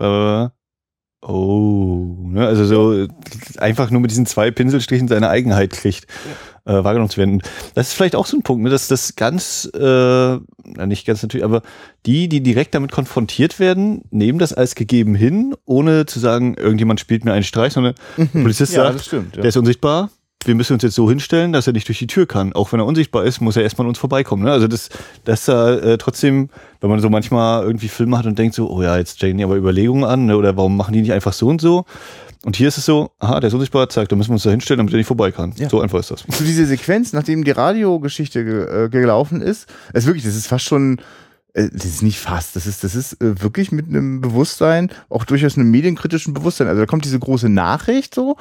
äh, 0.00 0.48
Oh, 1.20 2.14
ne? 2.28 2.46
also 2.46 2.64
so 2.64 3.08
einfach 3.58 3.90
nur 3.90 4.00
mit 4.00 4.12
diesen 4.12 4.24
zwei 4.24 4.52
Pinselstrichen 4.52 5.08
seine 5.08 5.28
Eigenheit 5.28 5.72
kriegt, 5.72 6.06
ja. 6.64 6.78
äh, 6.78 6.84
wahrgenommen 6.84 7.10
zu 7.10 7.16
werden. 7.16 7.42
Das 7.74 7.88
ist 7.88 7.94
vielleicht 7.94 8.14
auch 8.14 8.26
so 8.26 8.36
ein 8.36 8.42
Punkt, 8.42 8.62
ne? 8.62 8.70
dass 8.70 8.86
das 8.86 9.16
ganz, 9.16 9.68
äh, 9.74 10.38
nicht 10.86 11.06
ganz 11.06 11.22
natürlich, 11.22 11.44
aber 11.44 11.62
die, 12.06 12.28
die 12.28 12.40
direkt 12.40 12.74
damit 12.76 12.92
konfrontiert 12.92 13.58
werden, 13.58 14.02
nehmen 14.10 14.38
das 14.38 14.52
als 14.52 14.76
gegeben 14.76 15.16
hin, 15.16 15.56
ohne 15.64 16.06
zu 16.06 16.20
sagen, 16.20 16.54
irgendjemand 16.54 17.00
spielt 17.00 17.24
mir 17.24 17.32
einen 17.32 17.42
Streich, 17.42 17.72
sondern 17.72 17.94
mhm. 18.16 18.28
Polizist 18.42 18.72
ja, 18.74 18.84
sagt, 18.84 19.04
stimmt, 19.04 19.34
ja. 19.34 19.42
der 19.42 19.48
ist 19.48 19.56
unsichtbar, 19.56 20.10
wir 20.48 20.54
müssen 20.56 20.72
uns 20.72 20.82
jetzt 20.82 20.96
so 20.96 21.08
hinstellen, 21.08 21.52
dass 21.52 21.66
er 21.66 21.72
nicht 21.72 21.86
durch 21.86 21.98
die 21.98 22.08
Tür 22.08 22.26
kann. 22.26 22.52
Auch 22.54 22.72
wenn 22.72 22.80
er 22.80 22.86
unsichtbar 22.86 23.24
ist, 23.24 23.40
muss 23.40 23.56
er 23.56 23.62
erstmal 23.62 23.84
an 23.84 23.90
uns 23.90 23.98
vorbeikommen. 23.98 24.42
Ne? 24.42 24.50
Also 24.50 24.66
das, 24.66 24.88
das 25.24 25.44
da 25.44 25.74
äh, 25.76 25.98
trotzdem, 25.98 26.48
wenn 26.80 26.90
man 26.90 27.00
so 27.00 27.08
manchmal 27.10 27.62
irgendwie 27.62 27.88
Filme 27.88 28.18
hat 28.18 28.26
und 28.26 28.38
denkt 28.38 28.54
so, 28.54 28.68
oh 28.68 28.82
ja, 28.82 28.96
jetzt 28.96 29.18
stellen 29.18 29.38
die 29.38 29.44
aber 29.44 29.56
Überlegungen 29.56 30.04
an, 30.04 30.26
ne? 30.26 30.36
oder 30.36 30.56
warum 30.56 30.76
machen 30.76 30.92
die 30.92 31.02
nicht 31.02 31.12
einfach 31.12 31.32
so 31.32 31.46
und 31.46 31.60
so? 31.60 31.84
Und 32.44 32.56
hier 32.56 32.68
ist 32.68 32.78
es 32.78 32.84
so, 32.84 33.10
aha, 33.18 33.40
der 33.40 33.48
ist 33.48 33.54
unsichtbar, 33.54 33.88
zeigt, 33.88 34.12
da 34.12 34.16
müssen 34.16 34.30
wir 34.30 34.34
uns 34.34 34.44
da 34.44 34.50
hinstellen, 34.50 34.78
damit 34.78 34.92
er 34.94 34.98
nicht 34.98 35.06
vorbei 35.06 35.32
kann. 35.32 35.52
Ja. 35.56 35.68
So 35.68 35.80
einfach 35.80 35.98
ist 35.98 36.10
das. 36.10 36.24
So 36.28 36.44
diese 36.44 36.66
Sequenz, 36.66 37.12
nachdem 37.12 37.44
die 37.44 37.50
Radiogeschichte 37.50 38.44
ge 38.44 38.84
äh, 38.84 38.88
gelaufen 38.88 39.42
ist, 39.42 39.68
ist 39.92 40.06
wirklich, 40.06 40.24
das 40.24 40.36
ist 40.36 40.46
fast 40.46 40.64
schon 40.64 41.00
das 41.54 41.84
ist 41.84 42.02
nicht 42.02 42.18
fast, 42.18 42.54
das 42.56 42.66
ist, 42.66 42.84
das 42.84 42.94
ist 42.94 43.14
äh, 43.22 43.42
wirklich 43.42 43.72
mit 43.72 43.88
einem 43.88 44.20
Bewusstsein, 44.20 44.90
auch 45.08 45.24
durchaus 45.24 45.56
einem 45.56 45.70
medienkritischen 45.70 46.34
Bewusstsein. 46.34 46.68
Also 46.68 46.80
da 46.80 46.86
kommt 46.86 47.04
diese 47.04 47.18
große 47.18 47.48
Nachricht 47.48 48.14
so 48.14 48.36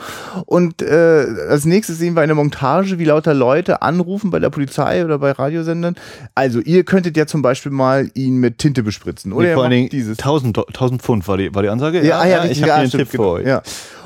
und 0.45 0.81
äh, 0.81 1.25
als 1.49 1.65
nächstes 1.65 1.97
sehen 1.97 2.15
wir 2.15 2.21
eine 2.21 2.35
Montage, 2.35 2.99
wie 2.99 3.05
lauter 3.05 3.33
Leute 3.33 3.81
anrufen 3.81 4.29
bei 4.29 4.39
der 4.39 4.49
Polizei 4.49 5.03
oder 5.03 5.19
bei 5.19 5.31
Radiosendern. 5.31 5.95
Also 6.35 6.59
ihr 6.59 6.83
könntet 6.83 7.17
ja 7.17 7.25
zum 7.25 7.41
Beispiel 7.41 7.71
mal 7.71 8.11
ihn 8.13 8.37
mit 8.37 8.57
Tinte 8.59 8.83
bespritzen. 8.83 9.33
Oder 9.33 9.47
nee, 9.47 9.53
vor 9.53 9.63
allen 9.63 9.71
Dingen 9.71 9.89
dieses 9.89 10.19
1000, 10.19 10.57
1000 10.67 11.01
Pfund 11.01 11.27
war 11.27 11.37
die, 11.37 11.53
war 11.55 11.63
die 11.63 11.69
Ansage? 11.69 12.05
Ja, 12.05 12.25
ja, 12.25 12.29
ja, 12.29 12.45
ja 12.45 12.51
ich 12.51 12.61
habe 12.61 12.73
einen 12.73 12.91
Tipp 12.91 13.09
genau, 13.09 13.23
für 13.23 13.29
euch. 13.39 13.47
Ja. 13.47 13.63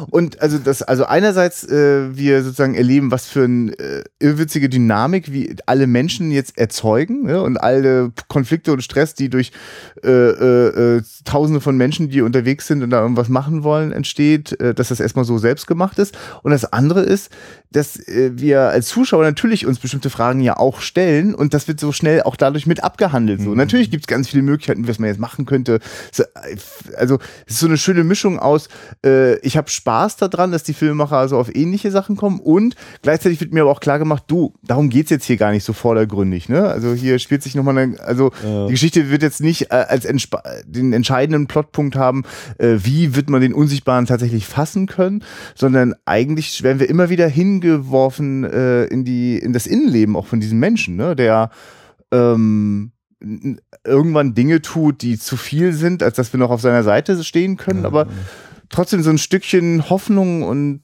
Und 0.10 0.42
also 0.42 0.58
das, 0.58 0.82
also 0.84 1.06
einerseits 1.06 1.64
äh, 1.64 2.16
wir 2.16 2.44
sozusagen 2.44 2.76
erleben, 2.76 3.12
was 3.12 3.28
für 3.28 3.44
eine 3.44 3.72
äh, 3.74 4.04
irrwitzige 4.20 4.70
Dynamik, 4.70 5.32
wie 5.32 5.56
alle 5.66 5.88
Menschen 5.88 6.32
jetzt 6.32 6.58
erzeugen 6.58 7.28
ja, 7.28 7.40
und 7.40 7.58
alle 7.58 8.12
Konflikte 8.28 8.72
und 8.72 8.82
Stress, 8.92 9.16
die 9.16 9.30
durch 9.30 9.52
äh, 10.04 10.10
äh, 10.10 10.98
äh, 10.98 11.02
Tausende 11.26 11.62
von 11.62 11.78
Menschen, 11.78 12.10
die 12.10 12.22
unterwegs 12.22 12.68
sind 12.68 12.84
und 12.84 12.90
da 12.90 13.02
irgendwas 13.02 13.30
machen 13.30 13.64
wollen, 13.64 13.92
entsteht, 13.92 14.60
äh, 14.60 14.74
dass 14.74 14.90
das 14.90 15.00
erstmal 15.00 15.26
so 15.26 15.38
selbst 15.38 15.68
gemacht 15.68 15.98
ist. 15.98 16.18
Und 16.44 16.52
das 16.52 16.72
andere 16.72 17.02
ist, 17.02 17.32
dass 17.72 17.98
äh, 18.08 18.32
wir 18.36 18.62
als 18.62 18.88
Zuschauer 18.88 19.24
natürlich 19.24 19.66
uns 19.66 19.80
bestimmte 19.80 20.10
Fragen 20.10 20.42
ja 20.42 20.58
auch 20.58 20.82
stellen 20.82 21.34
und 21.34 21.54
das 21.54 21.68
wird 21.68 21.80
so 21.80 21.92
schnell 21.92 22.24
auch 22.24 22.36
dadurch 22.36 22.68
mit 22.68 22.84
abgehandelt. 22.84 23.42
So. 23.42 23.52
Mhm. 23.52 23.58
Natürlich 23.58 23.90
gibt 23.90 24.04
es 24.04 24.08
ganz 24.08 24.28
viele 24.30 24.44
Möglichkeiten, 24.44 24.88
was 24.88 25.00
man 25.00 25.10
jetzt 25.10 25.20
machen 25.20 25.46
könnte. 25.46 25.80
Also 26.98 27.20
es 27.46 27.54
ist 27.54 27.60
so 27.60 27.68
eine 27.68 27.78
schöne 27.78 28.04
Mischung 28.04 28.40
aus, 28.40 28.68
äh, 29.06 29.38
ich 29.40 29.58
habe 29.58 29.70
Spaß 29.70 30.18
daran, 30.18 30.52
dass 30.52 30.64
die 30.64 30.74
Filmemacher 30.74 31.18
also 31.18 31.38
auf 31.38 31.54
ähnliche 31.56 31.92
Sachen 31.92 32.18
kommen 32.18 32.40
und 32.40 32.76
gleichzeitig 33.02 33.40
wird 33.40 33.54
mir 33.54 33.62
aber 33.62 33.72
auch 33.72 33.80
klar 33.80 34.00
gemacht, 34.00 34.24
du, 34.28 34.54
darum 34.64 34.90
geht's 34.90 35.10
jetzt 35.10 35.26
hier 35.26 35.38
gar 35.38 35.52
nicht 35.52 35.64
so 35.64 35.74
vordergründig. 35.74 36.50
Ne? 36.50 36.64
Also 36.64 36.94
hier 36.94 37.20
spielt 37.20 37.44
sich 37.44 37.56
nochmal 37.56 37.78
eine, 37.78 38.00
also 38.02 38.32
ja. 38.44 38.68
die 38.68 38.72
Geschichte 38.72 39.10
wird 39.10 39.24
jetzt 39.24 39.42
nicht 39.42 39.72
äh, 39.72 39.86
als 39.88 40.08
den 40.66 40.94
entscheidenden 40.94 41.48
Plotpunkt 41.48 41.96
haben, 41.96 42.24
äh, 42.58 42.78
wie 42.84 43.16
wird 43.16 43.30
man 43.30 43.42
den 43.42 43.54
Unsichtbaren 43.54 44.06
tatsächlich 44.06 44.46
fassen 44.46 44.88
können, 44.88 45.24
sondern 45.56 45.96
eigentlich 46.06 46.64
werden 46.64 46.80
wir 46.80 46.90
immer 46.90 47.10
wieder 47.10 47.28
hingeworfen 47.62 48.44
äh, 48.44 48.86
in 48.86 49.06
die 49.06 49.38
in 49.38 49.54
das 49.54 49.68
Innenleben 49.68 50.16
auch 50.16 50.26
von 50.26 50.40
diesem 50.40 50.60
Menschen, 50.60 50.96
ne? 50.96 51.16
der 51.16 51.50
ähm, 52.12 52.92
irgendwann 53.86 54.34
Dinge 54.34 54.62
tut, 54.62 55.02
die 55.02 55.18
zu 55.18 55.38
viel 55.38 55.74
sind, 55.74 56.02
als 56.02 56.16
dass 56.16 56.34
wir 56.34 56.40
noch 56.40 56.50
auf 56.50 56.62
seiner 56.62 56.84
Seite 56.84 57.24
stehen 57.24 57.58
können, 57.58 57.82
ja. 57.82 57.88
aber 57.88 58.08
trotzdem 58.70 59.04
so 59.04 59.10
ein 59.10 59.18
Stückchen 59.18 59.90
Hoffnung 59.90 60.44
und 60.44 60.82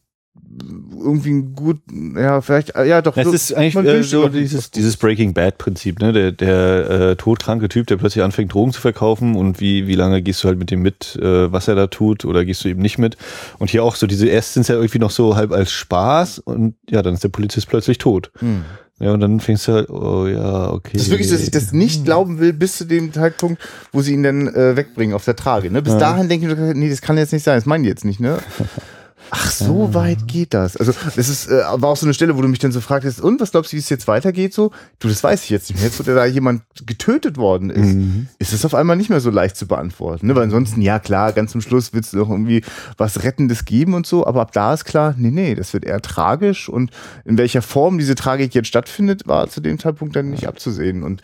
irgendwie 0.99 1.31
ein 1.31 1.55
gut, 1.55 1.79
ja, 2.15 2.41
vielleicht, 2.41 2.75
ja 2.75 3.01
doch. 3.01 3.15
Das 3.15 3.25
so, 3.25 3.33
ist 3.33 3.53
eigentlich 3.53 3.75
äh, 3.75 4.03
so 4.03 4.27
dieses, 4.27 4.71
dieses 4.71 4.97
Breaking 4.97 5.33
Bad 5.33 5.57
Prinzip, 5.57 5.99
ne? 5.99 6.11
Der, 6.11 6.31
der 6.31 6.89
äh, 6.89 7.15
todkranke 7.15 7.69
Typ, 7.69 7.87
der 7.87 7.97
plötzlich 7.97 8.23
anfängt, 8.23 8.53
Drogen 8.53 8.73
zu 8.73 8.81
verkaufen 8.81 9.35
und 9.35 9.59
wie, 9.59 9.87
wie 9.87 9.95
lange 9.95 10.21
gehst 10.21 10.43
du 10.43 10.47
halt 10.47 10.57
mit 10.57 10.71
dem 10.71 10.81
mit, 10.81 11.15
äh, 11.21 11.51
was 11.51 11.67
er 11.67 11.75
da 11.75 11.87
tut, 11.87 12.25
oder 12.25 12.45
gehst 12.45 12.63
du 12.63 12.69
eben 12.69 12.81
nicht 12.81 12.97
mit? 12.97 13.17
Und 13.59 13.69
hier 13.69 13.83
auch 13.83 13.95
so, 13.95 14.07
diese 14.07 14.27
erst 14.27 14.53
sind 14.53 14.67
ja 14.67 14.75
irgendwie 14.75 14.99
noch 14.99 15.11
so 15.11 15.35
halb 15.35 15.51
als 15.51 15.71
Spaß 15.71 16.39
und 16.39 16.75
ja, 16.89 17.01
dann 17.01 17.13
ist 17.13 17.23
der 17.23 17.29
Polizist 17.29 17.67
plötzlich 17.69 17.97
tot. 17.97 18.31
Hm. 18.39 18.63
Ja, 18.99 19.13
und 19.13 19.19
dann 19.19 19.39
fängst 19.39 19.67
du 19.67 19.73
halt, 19.73 19.89
oh 19.91 20.25
ja, 20.25 20.71
okay. 20.71 20.93
Das 20.93 21.03
ist 21.03 21.11
wirklich, 21.11 21.29
so, 21.29 21.35
dass 21.35 21.43
ich 21.43 21.51
das 21.51 21.71
nicht 21.71 22.03
glauben 22.03 22.39
will, 22.39 22.51
bis 22.51 22.77
zu 22.77 22.85
dem 22.85 23.13
Zeitpunkt, 23.13 23.61
wo 23.91 24.01
sie 24.01 24.13
ihn 24.13 24.23
dann 24.23 24.47
äh, 24.47 24.75
wegbringen 24.75 25.13
auf 25.13 25.23
der 25.23 25.35
Trage. 25.35 25.69
Ne? 25.69 25.83
Bis 25.83 25.93
Ja. 25.93 25.99
dahin 25.99 26.29
denke 26.29 26.47
ich, 26.51 26.57
mir, 26.57 26.73
nee, 26.73 26.89
das 26.89 27.01
kann 27.01 27.15
jetzt 27.15 27.31
nicht 27.31 27.43
sein, 27.43 27.57
das 27.57 27.67
meinen 27.67 27.83
die 27.83 27.89
jetzt 27.89 28.05
nicht, 28.05 28.19
ne? 28.19 28.39
Ach, 29.29 29.51
so 29.51 29.93
weit 29.93 30.27
geht 30.27 30.53
das. 30.53 30.77
Also, 30.77 30.93
das 31.15 31.29
ist, 31.29 31.47
äh, 31.47 31.61
war 31.73 31.89
auch 31.89 31.97
so 31.97 32.05
eine 32.05 32.13
Stelle, 32.13 32.37
wo 32.37 32.41
du 32.41 32.47
mich 32.47 32.59
dann 32.59 32.71
so 32.71 32.81
fragtest, 32.81 33.19
und 33.21 33.39
was 33.41 33.51
glaubst 33.51 33.71
du, 33.71 33.75
wie 33.75 33.79
es 33.79 33.89
jetzt 33.89 34.07
weitergeht 34.07 34.53
so? 34.53 34.71
Du, 34.99 35.07
das 35.09 35.23
weiß 35.23 35.43
ich 35.43 35.49
jetzt 35.49 35.69
nicht 35.69 35.79
mehr. 35.79 35.87
Jetzt, 35.89 35.99
wo 35.99 36.03
da 36.03 36.25
jemand 36.25 36.63
getötet 36.85 37.37
worden 37.37 37.69
ist, 37.69 37.93
Mhm. 37.95 38.27
ist 38.39 38.53
es 38.53 38.63
auf 38.65 38.73
einmal 38.73 38.95
nicht 38.95 39.09
mehr 39.09 39.19
so 39.19 39.29
leicht 39.29 39.57
zu 39.57 39.67
beantworten. 39.67 40.27
Ne? 40.27 40.35
Weil 40.35 40.43
ansonsten, 40.43 40.81
ja 40.81 40.99
klar, 40.99 41.33
ganz 41.33 41.51
zum 41.51 41.61
Schluss 41.61 41.93
wird 41.93 42.05
es 42.05 42.13
noch 42.13 42.29
irgendwie 42.29 42.63
was 42.97 43.23
Rettendes 43.23 43.65
geben 43.65 43.93
und 43.93 44.05
so, 44.07 44.25
aber 44.25 44.41
ab 44.41 44.51
da 44.51 44.73
ist 44.73 44.85
klar, 44.85 45.13
nee, 45.17 45.31
nee, 45.31 45.55
das 45.55 45.73
wird 45.73 45.85
eher 45.85 46.01
tragisch 46.01 46.69
und 46.69 46.91
in 47.25 47.37
welcher 47.37 47.61
Form 47.61 47.97
diese 47.97 48.15
Tragik 48.15 48.53
jetzt 48.55 48.67
stattfindet, 48.67 49.27
war 49.27 49.49
zu 49.49 49.61
dem 49.61 49.79
Zeitpunkt 49.79 50.15
dann 50.15 50.29
nicht 50.29 50.47
abzusehen. 50.47 51.03
Und 51.03 51.21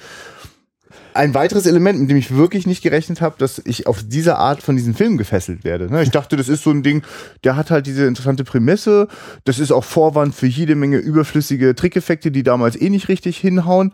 ein 1.15 1.33
weiteres 1.33 1.65
Element, 1.65 1.99
mit 1.99 2.09
dem 2.09 2.17
ich 2.17 2.35
wirklich 2.35 2.67
nicht 2.67 2.81
gerechnet 2.81 3.21
habe, 3.21 3.35
dass 3.37 3.61
ich 3.65 3.87
auf 3.87 4.03
diese 4.05 4.37
Art 4.37 4.61
von 4.61 4.75
diesem 4.75 4.95
Film 4.95 5.17
gefesselt 5.17 5.63
werde. 5.63 5.91
Ne? 5.91 6.03
Ich 6.03 6.11
dachte, 6.11 6.35
das 6.35 6.49
ist 6.49 6.63
so 6.63 6.71
ein 6.71 6.83
Ding, 6.83 7.03
der 7.43 7.55
hat 7.55 7.71
halt 7.71 7.87
diese 7.87 8.05
interessante 8.05 8.43
Prämisse. 8.43 9.07
Das 9.45 9.59
ist 9.59 9.71
auch 9.71 9.83
Vorwand 9.83 10.35
für 10.35 10.47
jede 10.47 10.75
Menge 10.75 10.97
überflüssige 10.97 11.75
Trickeffekte, 11.75 12.31
die 12.31 12.43
damals 12.43 12.79
eh 12.79 12.89
nicht 12.89 13.09
richtig 13.09 13.37
hinhauen. 13.37 13.93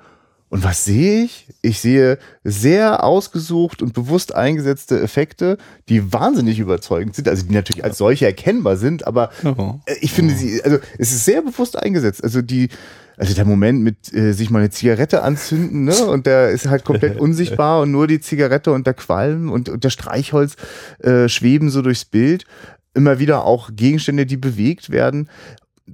Und 0.49 0.63
was 0.63 0.83
sehe 0.83 1.25
ich? 1.25 1.47
Ich 1.61 1.79
sehe 1.79 2.17
sehr 2.43 3.03
ausgesucht 3.03 3.83
und 3.83 3.93
bewusst 3.93 4.33
eingesetzte 4.33 4.99
Effekte, 4.99 5.59
die 5.89 6.11
wahnsinnig 6.11 6.57
überzeugend 6.57 7.15
sind, 7.15 7.27
also 7.27 7.45
die 7.45 7.53
natürlich 7.53 7.83
als 7.83 7.99
solche 7.99 8.25
erkennbar 8.25 8.75
sind, 8.75 9.05
aber 9.05 9.29
äh, 9.43 9.95
ich 10.01 10.11
finde 10.11 10.33
sie, 10.33 10.61
also 10.63 10.79
es 10.97 11.11
ist 11.11 11.25
sehr 11.25 11.43
bewusst 11.43 11.77
eingesetzt. 11.77 12.23
Also 12.23 12.41
die, 12.41 12.69
also 13.19 13.33
der 13.33 13.45
Moment 13.45 13.81
mit 13.81 14.13
äh, 14.13 14.31
sich 14.31 14.49
mal 14.49 14.59
eine 14.59 14.69
Zigarette 14.69 15.21
anzünden, 15.23 15.83
ne? 15.83 16.05
Und 16.05 16.25
der 16.25 16.51
ist 16.51 16.69
halt 16.69 16.85
komplett 16.85 17.19
unsichtbar 17.19 17.81
und 17.81 17.91
nur 17.91 18.07
die 18.07 18.21
Zigarette 18.21 18.71
und 18.71 18.87
der 18.87 18.93
Qualm 18.93 19.51
und, 19.51 19.67
und 19.67 19.83
der 19.83 19.89
Streichholz 19.89 20.55
äh, 20.99 21.27
schweben 21.27 21.69
so 21.69 21.81
durchs 21.81 22.05
Bild. 22.05 22.45
Immer 22.93 23.19
wieder 23.19 23.43
auch 23.43 23.71
Gegenstände, 23.73 24.25
die 24.25 24.37
bewegt 24.37 24.89
werden. 24.89 25.29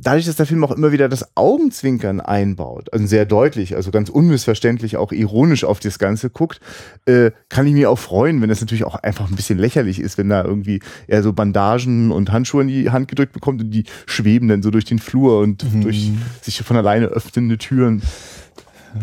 Dadurch, 0.02 0.26
dass 0.26 0.36
der 0.36 0.46
Film 0.46 0.64
auch 0.64 0.72
immer 0.72 0.92
wieder 0.92 1.10
das 1.10 1.36
Augenzwinkern 1.36 2.20
einbaut, 2.20 2.92
also 2.94 3.06
sehr 3.06 3.26
deutlich, 3.26 3.76
also 3.76 3.92
ganz 3.92 4.10
unmissverständlich 4.10 4.98
auch 4.98 5.12
ironisch 5.12 5.64
auf 5.64 5.80
das 5.80 6.00
Ganze 6.00 6.30
guckt, 6.30 6.60
äh, 7.06 7.32
kann 7.50 7.68
ich 7.68 7.74
mich 7.74 7.88
auch 7.88 8.00
freuen, 8.00 8.42
wenn 8.42 8.50
das 8.50 8.62
natürlich 8.62 8.84
auch 8.84 8.96
einfach 8.96 9.30
ein 9.30 9.36
bisschen 9.36 9.60
lächerlich 9.60 10.00
ist, 10.00 10.18
wenn 10.18 10.30
da 10.30 10.44
irgendwie 10.44 10.82
er 11.08 11.24
so 11.24 11.34
Bandagen 11.34 12.12
und 12.12 12.32
Handschuhe 12.32 12.62
in 12.62 12.68
die 12.68 12.90
Hand 12.90 13.08
gedrückt 13.08 13.34
bekommt 13.34 13.62
und 13.62 13.72
die 13.72 13.86
schweben 14.06 14.48
dann 14.48 14.64
so 14.64 14.72
durch 14.72 14.86
den 14.86 15.00
Flur 15.00 15.40
und 15.40 15.66
durch 15.84 16.12
sich 16.42 16.62
von 16.62 16.78
alleine 16.78 17.08
öffnende 17.08 17.58
Türen. 17.58 18.02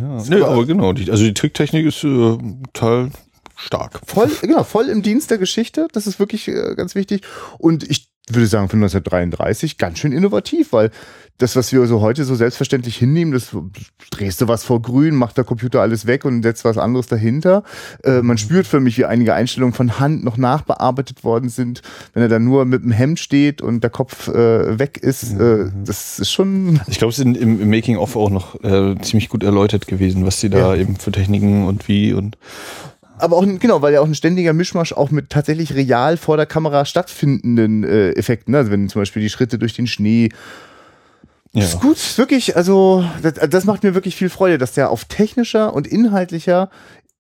Ja. 0.00 0.22
Nee, 0.28 0.42
aber 0.42 0.64
genau, 0.64 0.92
die, 0.92 1.10
also 1.10 1.24
die 1.24 1.34
Tricktechnik 1.34 1.86
ist 1.86 2.02
äh, 2.04 2.38
total 2.72 3.10
stark. 3.56 4.00
Voll, 4.06 4.30
genau, 4.40 4.64
voll 4.64 4.88
im 4.88 5.02
Dienst 5.02 5.30
der 5.30 5.38
Geschichte. 5.38 5.88
Das 5.92 6.06
ist 6.06 6.18
wirklich 6.18 6.48
äh, 6.48 6.74
ganz 6.74 6.94
wichtig. 6.94 7.22
Und 7.58 7.88
ich 7.88 8.11
würde 8.28 8.46
sagen, 8.46 8.68
für 8.68 8.76
1933 8.76 9.78
ganz 9.78 9.98
schön 9.98 10.12
innovativ, 10.12 10.72
weil 10.72 10.90
das, 11.38 11.56
was 11.56 11.72
wir 11.72 11.84
so 11.86 12.00
heute 12.00 12.24
so 12.24 12.34
selbstverständlich 12.36 12.96
hinnehmen, 12.96 13.32
das 13.32 13.48
drehst 14.10 14.40
du 14.40 14.48
was 14.48 14.62
vor 14.62 14.80
grün, 14.80 15.16
macht 15.16 15.36
der 15.36 15.44
Computer 15.44 15.80
alles 15.80 16.06
weg 16.06 16.24
und 16.24 16.42
setzt 16.42 16.64
was 16.64 16.78
anderes 16.78 17.08
dahinter. 17.08 17.64
Äh, 18.04 18.22
man 18.22 18.38
spürt 18.38 18.66
für 18.66 18.78
mich, 18.80 18.96
wie 18.98 19.06
einige 19.06 19.34
Einstellungen 19.34 19.74
von 19.74 19.98
Hand 19.98 20.22
noch 20.24 20.36
nachbearbeitet 20.36 21.24
worden 21.24 21.48
sind. 21.48 21.82
Wenn 22.12 22.22
er 22.22 22.28
dann 22.28 22.44
nur 22.44 22.64
mit 22.64 22.84
dem 22.84 22.92
Hemd 22.92 23.18
steht 23.18 23.60
und 23.60 23.82
der 23.82 23.90
Kopf 23.90 24.28
äh, 24.28 24.78
weg 24.78 24.98
ist, 24.98 25.32
äh, 25.32 25.70
das 25.84 26.20
ist 26.20 26.30
schon 26.30 26.80
Ich 26.86 26.98
glaube, 26.98 27.10
es 27.10 27.18
ist 27.18 27.24
im, 27.24 27.68
Making-of 27.68 28.14
auch 28.14 28.30
noch 28.30 28.62
äh, 28.62 28.94
ziemlich 29.00 29.28
gut 29.28 29.42
erläutert 29.42 29.88
gewesen, 29.88 30.24
was 30.24 30.38
die 30.38 30.48
da 30.50 30.74
Ja. 30.74 30.80
eben 30.80 30.96
für 30.96 31.10
Techniken 31.10 31.66
und 31.66 31.88
wie 31.88 32.12
und 32.12 32.36
aber 33.22 33.36
auch, 33.36 33.46
genau, 33.58 33.82
weil 33.82 33.94
ja 33.94 34.00
auch 34.00 34.06
ein 34.06 34.14
ständiger 34.14 34.52
Mischmasch 34.52 34.92
auch 34.92 35.10
mit 35.10 35.30
tatsächlich 35.30 35.74
real 35.74 36.16
vor 36.16 36.36
der 36.36 36.46
Kamera 36.46 36.84
stattfindenden 36.84 37.84
äh, 37.84 38.10
Effekten, 38.12 38.52
ne? 38.52 38.58
also 38.58 38.70
wenn 38.70 38.88
zum 38.88 39.00
Beispiel 39.00 39.22
die 39.22 39.30
Schritte 39.30 39.58
durch 39.58 39.74
den 39.74 39.86
Schnee. 39.86 40.30
ja. 41.52 41.64
Ist 41.64 41.80
gut, 41.80 41.98
wirklich, 42.18 42.56
also 42.56 43.04
das, 43.22 43.34
das 43.48 43.64
macht 43.64 43.84
mir 43.84 43.94
wirklich 43.94 44.16
viel 44.16 44.28
Freude, 44.28 44.58
dass 44.58 44.72
der 44.72 44.90
auf 44.90 45.04
technischer 45.04 45.72
und 45.72 45.86
inhaltlicher 45.86 46.68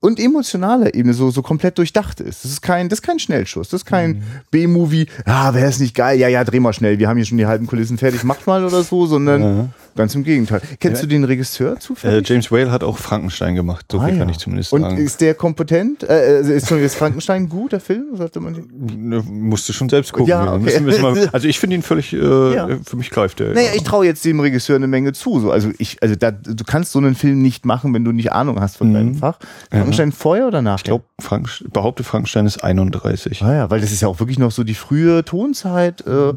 und 0.00 0.18
emotionaler 0.18 0.94
Ebene 0.94 1.14
so, 1.14 1.30
so 1.30 1.42
komplett 1.42 1.78
durchdacht 1.78 2.20
ist. 2.20 2.44
Das 2.44 2.50
ist 2.50 2.60
kein, 2.60 2.88
das 2.88 2.98
ist 2.98 3.02
kein 3.02 3.20
Schnellschuss, 3.20 3.68
das 3.68 3.82
ist 3.82 3.86
kein 3.86 4.24
B-Movie, 4.50 5.06
ah, 5.26 5.54
wäre 5.54 5.68
es 5.68 5.78
nicht 5.78 5.94
geil, 5.94 6.18
ja, 6.18 6.26
ja, 6.26 6.42
dreh 6.42 6.58
mal 6.58 6.72
schnell, 6.72 6.98
wir 6.98 7.08
haben 7.08 7.16
hier 7.16 7.26
schon 7.26 7.38
die 7.38 7.46
halben 7.46 7.68
Kulissen 7.68 7.98
fertig, 7.98 8.24
macht 8.24 8.46
mal 8.48 8.64
oder 8.64 8.82
so, 8.82 9.06
sondern 9.06 9.42
Ja. 9.42 9.68
Ganz 9.96 10.14
im 10.14 10.24
Gegenteil. 10.24 10.60
Kennst 10.80 11.02
du 11.02 11.06
den 11.06 11.24
Regisseur 11.24 11.74
Äh, 11.74 11.78
zufällig? 11.78 12.28
James 12.28 12.50
Whale 12.50 12.70
hat 12.70 12.82
auch 12.84 12.98
Frankenstein 12.98 13.54
gemacht, 13.54 13.86
so 13.90 13.98
Ah, 14.00 14.06
viel 14.06 14.18
kann 14.18 14.28
ja. 14.28 14.32
ich 14.32 14.38
zumindest 14.38 14.72
Und 14.72 14.82
sagen. 14.82 14.96
ist 14.98 15.20
der 15.20 15.34
kompetent? 15.34 16.02
Äh, 16.02 16.40
äh, 16.40 16.56
ist, 16.56 16.70
ist 16.70 16.94
Frankenstein 16.96 17.48
gut, 17.48 17.72
der 17.72 17.80
Film? 17.80 18.16
Sollte 18.16 18.40
man? 18.40 18.64
Ne, 18.96 19.22
musst 19.28 19.68
du 19.68 19.72
schon 19.72 19.88
selbst 19.88 20.12
gucken. 20.12 20.28
Ja, 20.28 20.52
okay. 20.54 20.62
müssen- 20.64 20.84
müssen 20.84 21.02
mal, 21.02 21.28
also 21.32 21.48
ich 21.48 21.58
finde 21.58 21.76
ihn 21.76 21.82
völlig, 21.82 22.12
äh, 22.12 22.54
Ja. 22.54 22.68
für 22.84 22.96
mich 22.96 23.10
greift 23.10 23.40
der. 23.40 23.54
Naja, 23.54 23.70
ich 23.74 23.82
traue 23.82 24.04
jetzt 24.06 24.24
dem 24.24 24.40
Regisseur 24.40 24.76
eine 24.76 24.86
Menge 24.86 25.12
zu. 25.12 25.40
So, 25.40 25.50
also 25.50 25.70
ich, 25.78 26.02
also 26.02 26.14
da, 26.16 26.30
du 26.30 26.64
kannst 26.64 26.92
so 26.92 26.98
einen 26.98 27.14
Film 27.14 27.42
nicht 27.42 27.64
machen, 27.66 27.94
wenn 27.94 28.04
du 28.04 28.12
nicht 28.12 28.32
Ahnung 28.32 28.60
hast 28.60 28.76
von 28.78 28.88
Mhm. 28.90 28.94
deinem 28.94 29.14
Fach. 29.16 29.38
Frankenstein 29.70 30.12
vorher 30.12 30.46
oder 30.46 30.62
nachher? 30.62 30.76
Ich 30.76 30.84
glaube, 30.84 31.04
Frank, 31.20 31.48
behaupte 31.72 32.04
Frankenstein 32.04 32.46
ist 32.46 32.62
31. 32.64 33.42
Ah 33.42 33.54
ja, 33.54 33.70
weil 33.70 33.80
das 33.80 33.92
ist 33.92 34.00
ja 34.02 34.08
auch 34.08 34.18
wirklich 34.20 34.38
noch 34.38 34.50
so 34.52 34.64
die 34.64 34.74
frühe 34.74 35.24
Tonzeit. 35.24 36.04
Äh, 36.06 36.32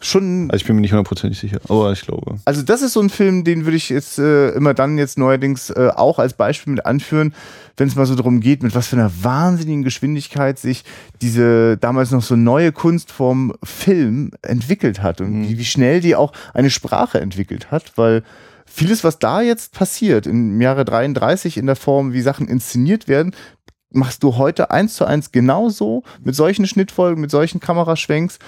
schon. 0.00 0.50
Also 0.50 0.62
ich 0.62 0.66
bin 0.66 0.76
mir 0.76 0.82
nicht 0.82 0.92
hundertprozentig 0.92 1.38
sicher, 1.38 1.60
aber 1.68 1.92
ich 1.92 2.02
glaube. 2.02 2.38
Also 2.44 2.62
das 2.62 2.82
ist 2.82 2.94
so 2.94 3.00
ein 3.00 3.10
Film, 3.10 3.44
den 3.44 3.64
würde 3.64 3.76
ich 3.76 3.88
jetzt 3.88 4.18
äh, 4.18 4.50
immer 4.50 4.74
dann 4.74 4.98
jetzt 4.98 5.18
neuerdings 5.18 5.70
äh, 5.70 5.90
auch 5.94 6.18
als 6.18 6.34
Beispiel 6.34 6.72
mit 6.72 6.86
anführen, 6.86 7.34
wenn 7.76 7.88
es 7.88 7.96
mal 7.96 8.06
so 8.06 8.14
darum 8.14 8.40
geht, 8.40 8.62
mit 8.62 8.74
was 8.74 8.88
für 8.88 8.96
einer 8.96 9.12
wahnsinnigen 9.22 9.82
Geschwindigkeit 9.82 10.58
sich 10.58 10.84
diese 11.22 11.76
damals 11.76 12.10
noch 12.10 12.22
so 12.22 12.36
neue 12.36 12.72
Kunstform 12.72 13.54
Film 13.62 14.32
entwickelt 14.42 15.02
hat 15.02 15.20
und 15.20 15.48
wie, 15.48 15.58
wie 15.58 15.64
schnell 15.64 16.00
die 16.00 16.16
auch 16.16 16.32
eine 16.54 16.70
Sprache 16.70 17.20
entwickelt 17.20 17.70
hat, 17.70 17.92
weil 17.96 18.22
vieles, 18.66 19.04
was 19.04 19.18
da 19.18 19.42
jetzt 19.42 19.72
passiert 19.74 20.26
im 20.26 20.60
Jahre 20.60 20.84
33 20.84 21.56
in 21.56 21.66
der 21.66 21.76
Form, 21.76 22.12
wie 22.12 22.20
Sachen 22.20 22.48
inszeniert 22.48 23.08
werden, 23.08 23.34
machst 23.92 24.22
du 24.22 24.36
heute 24.36 24.70
eins 24.70 24.94
zu 24.94 25.04
eins 25.04 25.32
genauso 25.32 26.04
mit 26.22 26.34
solchen 26.34 26.66
Schnittfolgen, 26.66 27.20
mit 27.20 27.30
solchen 27.30 27.60
Kameraschwenks. 27.60 28.38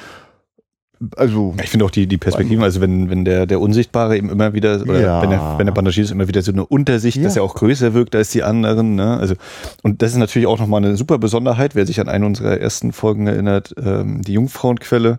Also 1.16 1.54
Ich 1.62 1.70
finde 1.70 1.84
auch 1.84 1.90
die, 1.90 2.06
die 2.06 2.18
Perspektiven, 2.18 2.62
also 2.62 2.80
wenn, 2.80 3.10
wenn 3.10 3.24
der, 3.24 3.46
der 3.46 3.60
Unsichtbare 3.60 4.16
eben 4.16 4.30
immer 4.30 4.52
wieder, 4.52 4.80
oder 4.82 5.00
Ja. 5.00 5.22
wenn, 5.22 5.32
er, 5.32 5.58
wenn 5.58 5.66
er 5.66 5.72
bandagiert 5.74 6.04
ist, 6.06 6.10
immer 6.10 6.28
wieder 6.28 6.42
so 6.42 6.52
eine 6.52 6.64
Untersicht, 6.66 7.16
Ja. 7.16 7.24
dass 7.24 7.36
er 7.36 7.42
auch 7.42 7.54
größer 7.54 7.94
wirkt 7.94 8.14
als 8.14 8.30
die 8.30 8.42
anderen. 8.42 8.94
Ne? 8.94 9.16
Also, 9.18 9.34
und 9.82 10.02
das 10.02 10.12
ist 10.12 10.18
natürlich 10.18 10.46
auch 10.46 10.58
nochmal 10.58 10.84
eine 10.84 10.96
super 10.96 11.18
Besonderheit, 11.18 11.74
wer 11.74 11.86
sich 11.86 12.00
an 12.00 12.08
eine 12.08 12.26
unserer 12.26 12.58
ersten 12.58 12.92
Folgen 12.92 13.26
erinnert, 13.26 13.74
ähm, 13.82 14.22
die 14.22 14.34
Jungfrauenquelle, 14.34 15.18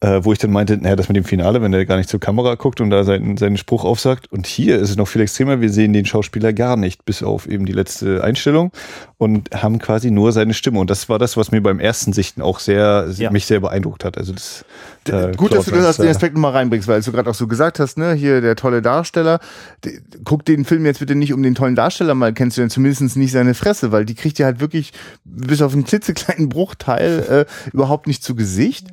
äh, 0.00 0.20
wo 0.22 0.32
ich 0.32 0.38
dann 0.38 0.52
meinte, 0.52 0.76
naja, 0.76 0.94
das 0.94 1.08
mit 1.08 1.16
dem 1.16 1.24
Finale, 1.24 1.60
wenn 1.60 1.72
der 1.72 1.84
gar 1.84 1.96
nicht 1.96 2.08
zur 2.08 2.20
Kamera 2.20 2.54
guckt 2.54 2.80
und 2.80 2.90
da 2.90 3.02
seinen, 3.02 3.36
seinen 3.36 3.56
Spruch 3.56 3.84
aufsagt. 3.84 4.30
Und 4.30 4.46
hier 4.46 4.78
ist 4.78 4.90
es 4.90 4.96
noch 4.96 5.08
viel 5.08 5.22
extremer, 5.22 5.60
wir 5.60 5.70
sehen 5.70 5.92
den 5.92 6.04
Schauspieler 6.06 6.52
gar 6.52 6.76
nicht, 6.76 7.04
bis 7.04 7.22
auf 7.22 7.48
eben 7.48 7.66
die 7.66 7.72
letzte 7.72 8.22
Einstellung 8.22 8.70
und 9.16 9.50
haben 9.54 9.78
quasi 9.80 10.10
nur 10.12 10.30
seine 10.32 10.54
Stimme. 10.54 10.78
Und 10.78 10.88
das 10.90 11.08
war 11.08 11.18
das, 11.18 11.36
was 11.36 11.50
mir 11.50 11.60
beim 11.60 11.80
ersten 11.80 12.12
Sichten 12.12 12.42
auch 12.42 12.60
sehr, 12.60 13.08
Ja. 13.16 13.30
mich 13.32 13.46
sehr 13.46 13.58
beeindruckt 13.60 14.04
hat. 14.04 14.16
Also 14.18 14.32
das, 14.32 14.64
äh, 15.08 15.32
Gut, 15.36 15.52
dass 15.52 15.64
du 15.64 15.72
das 15.72 15.96
den 15.96 16.04
Racer. 16.06 16.10
Aspekt 16.10 16.34
nochmal 16.34 16.52
reinbringst, 16.52 16.86
weil 16.86 17.00
du 17.02 17.10
gerade 17.10 17.28
auch 17.28 17.34
so 17.34 17.48
gesagt 17.48 17.80
hast, 17.80 17.98
ne, 17.98 18.12
hier 18.12 18.40
der 18.40 18.54
tolle 18.54 18.82
Darsteller. 18.82 19.40
D- 19.84 20.00
Guck 20.24 20.44
den 20.44 20.64
Film 20.64 20.84
jetzt 20.86 21.00
bitte 21.00 21.14
nicht 21.16 21.32
um 21.32 21.42
den 21.42 21.54
tollen 21.56 21.74
Darsteller 21.74 22.14
mal 22.14 22.32
kennenzulernen, 22.32 22.70
zumindest 22.70 23.16
nicht 23.16 23.32
seine 23.32 23.54
Fresse, 23.54 23.90
weil 23.90 24.04
die 24.04 24.14
kriegt 24.14 24.38
ja 24.38 24.46
halt 24.46 24.60
wirklich 24.60 24.92
bis 25.24 25.60
auf 25.62 25.72
einen 25.72 25.84
klitzekleinen 25.84 26.48
Bruchteil 26.50 27.46
äh, 27.48 27.70
überhaupt 27.72 28.06
nicht 28.06 28.22
zu 28.22 28.34
Gesicht. 28.36 28.86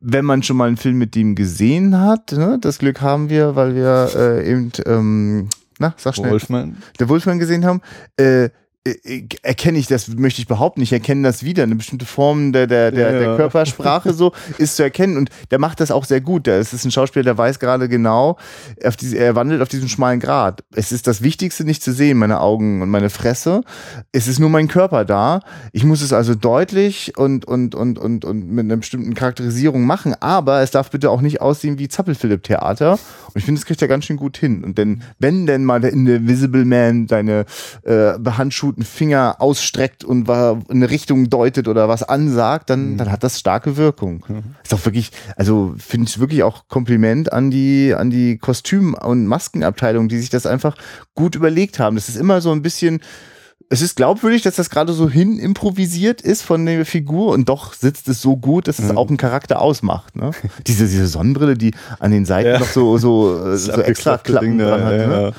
Wenn 0.00 0.24
man 0.24 0.42
schon 0.48 0.56
mal 0.56 0.66
einen 0.66 0.76
Film 0.76 0.98
mit 0.98 1.14
dem 1.14 1.36
gesehen 1.36 2.00
hat, 2.00 2.32
ne, 2.32 2.58
das 2.60 2.78
Glück 2.78 3.00
haben 3.00 3.30
wir, 3.30 3.54
weil 3.54 3.76
wir 3.76 4.10
äh, 4.16 4.50
eben, 4.50 4.72
ähm, 4.86 5.48
na, 5.78 5.94
sag 5.96 6.16
schnell, 6.16 6.32
Wolfman. 6.32 6.78
der 6.98 7.08
Wolfman 7.08 7.38
gesehen 7.38 7.64
haben, 7.64 7.80
äh, 8.18 8.46
äh, 8.46 8.50
erkenne 9.42 9.78
ich 9.78 9.86
das, 9.86 10.08
möchte 10.08 10.40
ich 10.40 10.48
behaupten, 10.48 10.80
ich 10.80 10.92
erkenne 10.92 11.22
das 11.22 11.42
wieder. 11.42 11.62
Eine 11.62 11.74
bestimmte 11.74 12.06
Form 12.06 12.52
der, 12.52 12.66
der, 12.66 12.90
der, 12.90 13.12
Ja. 13.12 13.18
der 13.18 13.36
Körpersprache 13.36 14.12
so 14.14 14.32
ist 14.58 14.76
zu 14.76 14.82
erkennen 14.82 15.16
und 15.16 15.30
der 15.50 15.58
macht 15.58 15.80
das 15.80 15.90
auch 15.90 16.04
sehr 16.04 16.20
gut. 16.20 16.46
Der 16.46 16.58
ist 16.58 16.72
ein 16.72 16.90
Schauspieler, 16.90 17.24
der 17.24 17.36
weiß 17.38 17.58
gerade 17.58 17.88
genau, 17.88 18.38
diese, 19.00 19.18
er 19.18 19.34
wandelt 19.34 19.60
auf 19.62 19.68
diesem 19.68 19.88
schmalen 19.88 20.20
Grat. 20.20 20.64
Es 20.74 20.92
ist 20.92 21.06
das 21.06 21.22
Wichtigste 21.22 21.64
nicht 21.64 21.82
zu 21.82 21.92
sehen, 21.92 22.18
meine 22.18 22.40
Augen 22.40 22.80
und 22.82 22.88
meine 22.90 23.10
Fresse. 23.10 23.62
Es 24.12 24.28
ist 24.28 24.38
nur 24.38 24.50
mein 24.50 24.68
Körper 24.68 25.04
da. 25.04 25.40
Ich 25.72 25.84
muss 25.84 26.00
es 26.00 26.12
also 26.12 26.34
deutlich 26.34 27.12
und, 27.16 27.44
und, 27.44 27.74
und, 27.74 27.98
und, 27.98 28.24
und 28.24 28.48
mit 28.48 28.64
einer 28.64 28.76
bestimmten 28.76 29.14
Charakterisierung 29.14 29.84
machen, 29.84 30.14
aber 30.20 30.62
es 30.62 30.70
darf 30.70 30.90
bitte 30.90 31.10
auch 31.10 31.20
nicht 31.20 31.40
aussehen 31.40 31.78
wie 31.78 31.88
Zappel-Philipp-Theater. 31.88 32.98
Und 33.28 33.36
ich 33.36 33.44
finde, 33.44 33.60
das 33.60 33.66
kriegt 33.66 33.82
er 33.82 33.88
ganz 33.88 34.04
schön 34.06 34.16
gut 34.16 34.36
hin. 34.36 34.64
Und 34.64 34.78
denn, 34.78 35.02
wenn 35.18 35.46
denn 35.46 35.64
mal 35.64 35.80
der 35.80 35.92
Invisible 35.92 36.64
Man 36.64 37.08
seine 37.08 37.44
äh, 37.84 38.18
behandschuhten 38.18 38.84
Finger 38.84 39.36
ausstreckt 39.38 40.02
und 40.04 40.26
wa- 40.26 40.58
in 40.68 40.76
eine 40.76 40.90
Richtung 40.90 41.28
deutet 41.30 41.68
oder 41.68 41.88
was 41.88 42.02
ansagt, 42.02 42.70
dann, 42.70 42.96
dann 42.96 43.10
hat 43.12 43.22
das 43.22 43.38
starke 43.38 43.76
Wirkung. 43.76 44.24
Ist 44.64 44.74
auch 44.74 44.84
wirklich, 44.84 45.10
also 45.36 45.74
finde 45.78 46.08
ich 46.08 46.18
wirklich 46.18 46.42
auch 46.42 46.68
Kompliment 46.68 47.32
an 47.32 47.50
die, 47.50 47.94
an 47.94 48.10
die 48.10 48.38
Kostüm- 48.38 48.94
und 48.94 49.26
Maskenabteilung, 49.26 50.08
die 50.08 50.18
sich 50.18 50.30
das 50.30 50.46
einfach 50.46 50.76
gut 51.14 51.34
überlegt 51.34 51.78
haben. 51.78 51.96
Das 51.96 52.08
ist 52.08 52.16
immer 52.16 52.40
so 52.40 52.50
ein 52.52 52.62
bisschen, 52.62 53.00
es 53.70 53.82
ist 53.82 53.96
glaubwürdig, 53.96 54.42
dass 54.42 54.56
das 54.56 54.70
gerade 54.70 54.92
so 54.94 55.10
hin 55.10 55.38
improvisiert 55.38 56.22
ist 56.22 56.42
von 56.42 56.64
der 56.64 56.86
Figur 56.86 57.32
und 57.32 57.48
doch 57.48 57.74
sitzt 57.74 58.08
es 58.08 58.22
so 58.22 58.36
gut, 58.36 58.66
dass 58.66 58.78
es 58.78 58.90
auch 58.96 59.08
einen 59.08 59.18
Charakter 59.18 59.60
ausmacht. 59.60 60.16
Ne? 60.16 60.30
diese, 60.66 60.86
diese 60.86 61.06
Sonnenbrille, 61.06 61.54
die 61.56 61.74
an 61.98 62.10
den 62.10 62.24
Seiten 62.24 62.48
Ja. 62.50 62.58
noch 62.60 62.66
so, 62.68 62.96
so, 62.98 63.46
äh, 63.52 63.56
so 63.58 63.72
extra 63.72 64.16
Klappen 64.18 64.56
Ding 64.56 64.66
dran 64.66 64.84
hat. 64.84 64.92
ja, 64.92 65.06
Ne? 65.06 65.22
ja. 65.22 65.32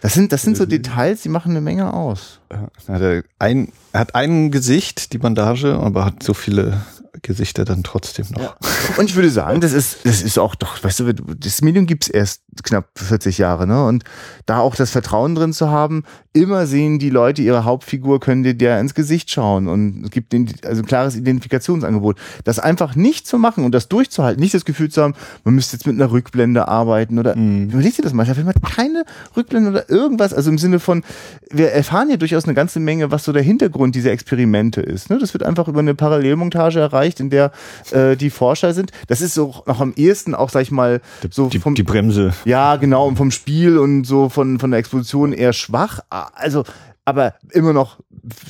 Das 0.00 0.14
sind, 0.14 0.30
das 0.32 0.42
sind 0.42 0.56
so 0.56 0.66
Details, 0.66 1.22
die 1.22 1.28
machen 1.28 1.50
eine 1.52 1.60
Menge 1.60 1.92
aus. 1.92 2.38
Ja, 2.52 2.68
Hat 2.92 3.00
er, 3.02 3.22
ein, 3.38 3.72
er 3.92 4.00
hat 4.00 4.14
ein 4.14 4.50
Gesicht, 4.50 5.12
die 5.12 5.18
Bandage, 5.18 5.74
aber 5.74 6.04
hat 6.04 6.22
so 6.22 6.34
viele 6.34 6.80
Gesichter 7.22 7.64
dann 7.64 7.82
trotzdem 7.82 8.26
noch. 8.30 8.56
Und 8.96 9.04
ich 9.10 9.14
würde 9.16 9.30
sagen, 9.30 9.60
das 9.60 9.72
ist, 9.72 9.98
das 10.04 10.22
ist 10.22 10.38
auch 10.38 10.54
doch, 10.54 10.82
weißt 10.82 11.00
du, 11.00 11.12
das 11.12 11.62
Medium 11.62 11.86
gibt's 11.86 12.08
erst 12.08 12.42
knapp 12.62 12.88
40 12.96 13.38
Jahre, 13.38 13.66
ne? 13.66 13.84
Und 13.86 14.04
da 14.46 14.58
auch 14.58 14.74
das 14.74 14.90
Vertrauen 14.90 15.34
drin 15.34 15.52
zu 15.52 15.70
haben, 15.70 16.04
immer 16.32 16.66
sehen 16.66 16.98
die 16.98 17.10
Leute 17.10 17.42
ihre 17.42 17.64
Hauptfigur, 17.64 18.20
können 18.20 18.42
dir 18.42 18.54
der 18.54 18.80
ins 18.80 18.94
Gesicht 18.94 19.30
schauen 19.30 19.68
und 19.68 20.04
es 20.04 20.10
gibt 20.10 20.32
den, 20.32 20.52
also 20.64 20.82
ein 20.82 20.86
klares 20.86 21.16
Identifikationsangebot. 21.16 22.18
Das 22.44 22.58
einfach 22.58 22.94
nicht 22.94 23.26
zu 23.26 23.38
machen 23.38 23.64
und 23.64 23.72
das 23.72 23.88
durchzuhalten, 23.88 24.40
nicht 24.40 24.54
das 24.54 24.64
Gefühl 24.64 24.90
zu 24.90 25.02
haben, 25.02 25.14
man 25.44 25.54
müsste 25.54 25.76
jetzt 25.76 25.86
mit 25.86 25.94
einer 25.96 26.10
Rückblende 26.10 26.68
arbeiten 26.68 27.18
oder 27.18 27.36
Mhm. 27.36 27.70
überleg 27.70 27.94
dir 27.96 28.02
das 28.02 28.12
mal, 28.12 28.26
da 28.26 28.36
will 28.36 28.44
man 28.44 28.54
keine 28.54 29.04
Rückblende 29.36 29.70
oder 29.70 29.90
irgendwas, 29.90 30.32
also 30.34 30.50
im 30.50 30.58
Sinne 30.58 30.80
von, 30.80 31.02
wir 31.50 31.70
erfahren 31.72 32.10
ja 32.10 32.16
durchaus 32.16 32.44
eine 32.44 32.54
ganze 32.54 32.80
Menge, 32.80 33.10
was 33.10 33.24
so 33.24 33.32
der 33.32 33.42
Hintergrund 33.42 33.94
dieser 33.94 34.10
Experimente 34.12 34.80
ist. 34.80 35.10
Ne? 35.10 35.18
Das 35.18 35.32
wird 35.34 35.42
einfach 35.42 35.68
über 35.68 35.80
eine 35.80 35.94
Parallelmontage 35.94 36.80
erreicht, 36.80 37.05
in 37.20 37.30
der 37.30 37.52
äh, 37.92 38.16
die 38.16 38.30
Forscher 38.30 38.74
sind. 38.74 38.90
Das 39.06 39.20
ist 39.20 39.34
so 39.34 39.62
noch 39.66 39.80
am 39.80 39.92
ehesten 39.96 40.34
auch, 40.34 40.50
sag 40.50 40.62
ich 40.62 40.70
mal, 40.70 41.00
so 41.30 41.48
Die, 41.48 41.58
vom 41.58 41.74
die 41.74 41.82
Bremse. 41.82 42.32
ja, 42.44 42.76
genau, 42.76 43.06
und 43.06 43.16
vom 43.16 43.30
Spiel 43.30 43.78
und 43.78 44.04
so 44.04 44.28
von, 44.28 44.58
von 44.58 44.70
der 44.70 44.80
Exposition 44.80 45.32
eher 45.32 45.52
schwach. 45.52 46.00
Also, 46.10 46.64
aber 47.04 47.34
immer 47.52 47.72
noch 47.72 47.98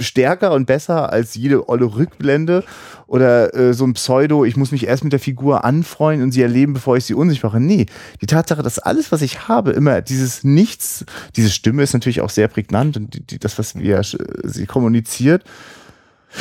stärker 0.01 0.53
und 0.53 0.65
besser 0.65 1.13
als 1.13 1.35
jede 1.35 1.69
olle 1.69 1.85
Rückblende 1.85 2.65
oder 3.07 3.55
äh, 3.55 3.75
so 3.75 3.85
ein 3.85 3.93
Pseudo, 3.93 4.47
ich 4.47 4.57
muss 4.57 4.73
mich 4.73 4.87
erst 4.87 5.05
mit 5.05 5.13
der 5.13 5.21
Figur 5.21 5.65
anfreunden 5.65 6.25
und 6.25 6.33
sie 6.33 6.41
erleben, 6.41 6.73
bevor 6.73 6.97
ich 6.97 7.05
sie 7.05 7.13
unsichtbar 7.13 7.51
mache. 7.51 7.61
Nee, 7.61 7.85
die 8.23 8.27
Tatsache, 8.27 8.63
dass 8.63 8.79
alles, 8.79 9.13
was 9.13 9.21
ich 9.21 9.47
habe, 9.49 9.73
immer 9.73 10.01
dieses 10.01 10.43
Nichts, 10.43 11.05
diese 11.37 11.51
Stimme 11.51 11.83
ist 11.83 11.93
natürlich 11.93 12.23
auch 12.23 12.31
sehr 12.31 12.49
prägnant 12.49 12.97
und 12.97 13.15
die, 13.15 13.21
die, 13.27 13.39
das, 13.39 13.59
was 13.59 13.79
wir, 13.79 13.99
äh, 13.99 14.05
sie 14.45 14.65
kommuniziert, 14.65 15.45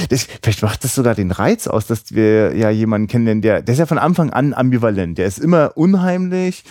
das, 0.10 0.28
vielleicht 0.42 0.62
macht 0.62 0.84
das 0.84 0.96
sogar 0.96 1.16
den 1.16 1.32
Reiz 1.32 1.68
aus, 1.68 1.88
dass 1.88 2.14
wir 2.14 2.56
ja 2.56 2.70
jemanden 2.70 3.08
kennenlernen, 3.08 3.42
der, 3.42 3.62
der 3.62 3.74
ist 3.74 3.80
ja 3.80 3.86
von 3.86 3.98
Anfang 3.98 4.30
an 4.32 4.54
ambivalent. 4.54 5.18
Der 5.18 5.28
ist 5.28 5.40
immer 5.40 5.72
unheimlich. 5.76 6.64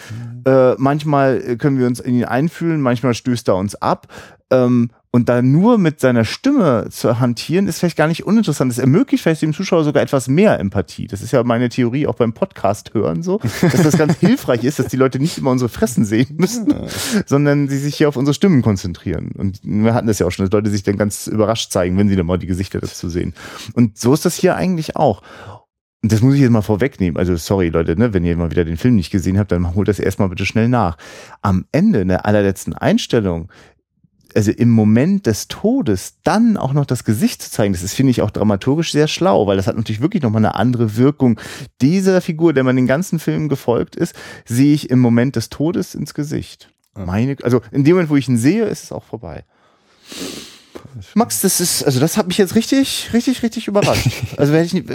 Äh, 0.46 0.74
manchmal 0.78 1.42
äh, 1.42 1.56
können 1.56 1.78
wir 1.78 1.86
uns 1.86 2.00
in 2.00 2.14
ihn 2.14 2.24
einfühlen, 2.24 2.80
manchmal 2.80 3.14
stößt 3.14 3.48
er 3.48 3.56
uns 3.56 3.74
ab. 3.76 4.08
Ähm, 4.54 4.90
und 5.10 5.28
da 5.28 5.42
nur 5.42 5.78
mit 5.78 6.00
seiner 6.00 6.24
Stimme 6.24 6.88
zu 6.90 7.20
hantieren, 7.20 7.68
ist 7.68 7.78
vielleicht 7.78 7.96
gar 7.96 8.08
nicht 8.08 8.26
uninteressant. 8.26 8.72
Das 8.72 8.80
ermöglicht 8.80 9.22
vielleicht 9.22 9.42
dem 9.42 9.54
Zuschauer 9.54 9.84
sogar 9.84 10.02
etwas 10.02 10.26
mehr 10.26 10.58
Empathie. 10.58 11.06
Das 11.06 11.22
ist 11.22 11.30
ja 11.30 11.44
meine 11.44 11.68
Theorie 11.68 12.08
auch 12.08 12.16
beim 12.16 12.32
Podcast 12.32 12.94
hören 12.94 13.22
so, 13.22 13.38
dass 13.38 13.80
das 13.80 13.96
ganz 13.96 14.16
hilfreich 14.18 14.64
ist, 14.64 14.80
dass 14.80 14.88
die 14.88 14.96
Leute 14.96 15.20
nicht 15.20 15.38
immer 15.38 15.52
unsere 15.52 15.68
Fressen 15.68 16.04
sehen 16.04 16.34
müssen, 16.36 16.74
sondern 17.26 17.68
sie 17.68 17.78
sich 17.78 17.94
hier 17.94 18.08
auf 18.08 18.16
unsere 18.16 18.34
Stimmen 18.34 18.60
konzentrieren. 18.60 19.30
Und 19.38 19.60
wir 19.62 19.94
hatten 19.94 20.08
das 20.08 20.18
ja 20.18 20.26
auch 20.26 20.32
schon, 20.32 20.46
dass 20.46 20.52
Leute 20.52 20.68
sich 20.68 20.82
dann 20.82 20.96
ganz 20.96 21.28
überrascht 21.28 21.70
zeigen, 21.70 21.96
wenn 21.96 22.08
sie 22.08 22.16
dann 22.16 22.26
mal 22.26 22.38
die 22.38 22.48
Gesichter 22.48 22.80
dazu 22.80 23.08
sehen. 23.08 23.34
Und 23.74 23.96
so 23.96 24.14
ist 24.14 24.24
das 24.24 24.34
hier 24.34 24.56
eigentlich 24.56 24.96
auch. 24.96 25.22
Und 26.02 26.12
das 26.12 26.20
muss 26.20 26.34
ich 26.34 26.40
jetzt 26.40 26.50
mal 26.50 26.60
vorwegnehmen. 26.60 27.16
Also 27.16 27.34
sorry, 27.36 27.70
Leute, 27.70 27.96
ne, 27.96 28.12
wenn 28.12 28.24
ihr 28.24 28.36
mal 28.36 28.50
wieder 28.50 28.66
den 28.66 28.76
Film 28.76 28.96
nicht 28.96 29.10
gesehen 29.10 29.38
habt, 29.38 29.52
dann 29.52 29.74
holt 29.74 29.88
das 29.88 29.98
erstmal 29.98 30.28
bitte 30.28 30.44
schnell 30.44 30.68
nach. 30.68 30.98
Am 31.40 31.64
Ende, 31.72 32.00
in 32.00 32.08
der 32.08 32.26
allerletzten 32.26 32.74
Einstellung, 32.74 33.48
also 34.34 34.50
im 34.50 34.70
Moment 34.70 35.26
des 35.26 35.48
Todes 35.48 36.14
dann 36.24 36.56
auch 36.56 36.72
noch 36.72 36.86
das 36.86 37.04
Gesicht 37.04 37.42
zu 37.42 37.50
zeigen, 37.50 37.72
das 37.72 37.82
ist, 37.82 37.94
finde 37.94 38.10
ich, 38.10 38.22
auch 38.22 38.30
dramaturgisch 38.30 38.92
sehr 38.92 39.08
schlau, 39.08 39.46
weil 39.46 39.56
das 39.56 39.66
hat 39.66 39.76
natürlich 39.76 40.00
wirklich 40.00 40.22
nochmal 40.22 40.44
eine 40.44 40.54
andere 40.54 40.96
Wirkung. 40.96 41.40
Dieser 41.80 42.20
Figur, 42.20 42.52
der 42.52 42.64
man 42.64 42.76
den 42.76 42.86
ganzen 42.86 43.18
Film 43.18 43.48
gefolgt 43.48 43.96
ist, 43.96 44.14
sehe 44.44 44.74
ich 44.74 44.90
im 44.90 45.00
Moment 45.00 45.36
des 45.36 45.50
Todes 45.50 45.94
ins 45.94 46.14
Gesicht. 46.14 46.70
Meine, 46.94 47.36
also 47.42 47.60
in 47.72 47.84
dem 47.84 47.94
Moment, 47.94 48.10
wo 48.10 48.16
ich 48.16 48.28
ihn 48.28 48.38
sehe, 48.38 48.64
ist 48.64 48.84
es 48.84 48.92
auch 48.92 49.04
vorbei. 49.04 49.44
Max, 51.14 51.40
das 51.40 51.60
ist, 51.60 51.82
also 51.82 51.98
das 51.98 52.16
hat 52.16 52.28
mich 52.28 52.38
jetzt 52.38 52.54
richtig, 52.54 53.10
richtig, 53.12 53.42
richtig 53.42 53.68
überrascht. 53.68 54.08
Also 54.36 54.52
hätte 54.52 54.66
ich 54.66 54.74
nicht, 54.74 54.88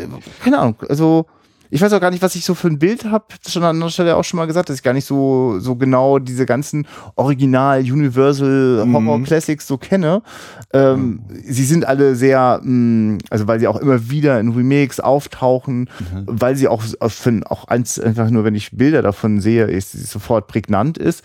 keine 0.44 0.60
Ahnung, 0.60 0.76
also 0.88 1.26
ich 1.70 1.82
weiß 1.82 1.94
auch 1.94 2.02
gar 2.02 2.12
nicht, 2.12 2.22
was 2.24 2.36
ich 2.36 2.46
so 2.46 2.56
für 2.56 2.68
ein 2.68 2.80
Bild 2.80 3.06
habe. 3.06 3.26
Schon 3.48 3.64
an 3.64 3.76
anderer 3.76 3.90
Stelle 3.92 4.16
auch 4.16 4.24
schon 4.24 4.38
mal 4.38 4.46
gesagt, 4.48 4.70
dass 4.70 4.78
ich 4.78 4.84
gar 4.84 4.94
nicht 4.94 5.06
so, 5.06 5.60
so 5.60 5.76
genau 5.76 6.20
diese 6.20 6.46
ganzen 6.46 6.88
Original 7.16 7.82
Universal 7.82 8.88
Horror 8.92 9.22
Classics 9.24 9.68
so 9.68 9.78
kenne. 9.78 10.22
Ähm, 10.74 11.22
Sie 11.46 11.66
sind 11.66 11.86
alle 11.86 12.16
sehr, 12.16 12.60
mh, 12.64 13.20
also 13.30 13.48
weil 13.48 13.60
sie 13.60 13.68
auch 13.68 13.78
immer 13.78 14.10
wieder 14.10 14.40
in 14.40 14.50
Remakes 14.52 15.00
auftauchen, 15.00 15.90
weil 16.26 16.56
sie 16.56 16.68
auch, 16.68 16.84
auch, 17.00 17.12
für, 17.12 17.40
auch 17.46 17.66
eins, 17.66 18.00
einfach 18.00 18.30
nur, 18.30 18.44
wenn 18.44 18.56
ich 18.56 18.72
Bilder 18.72 19.02
davon 19.02 19.40
sehe, 19.42 19.66
ist, 19.66 19.94
ist 19.94 20.12
sofort 20.12 20.48
prägnant 20.48 20.98
ist. 20.98 21.24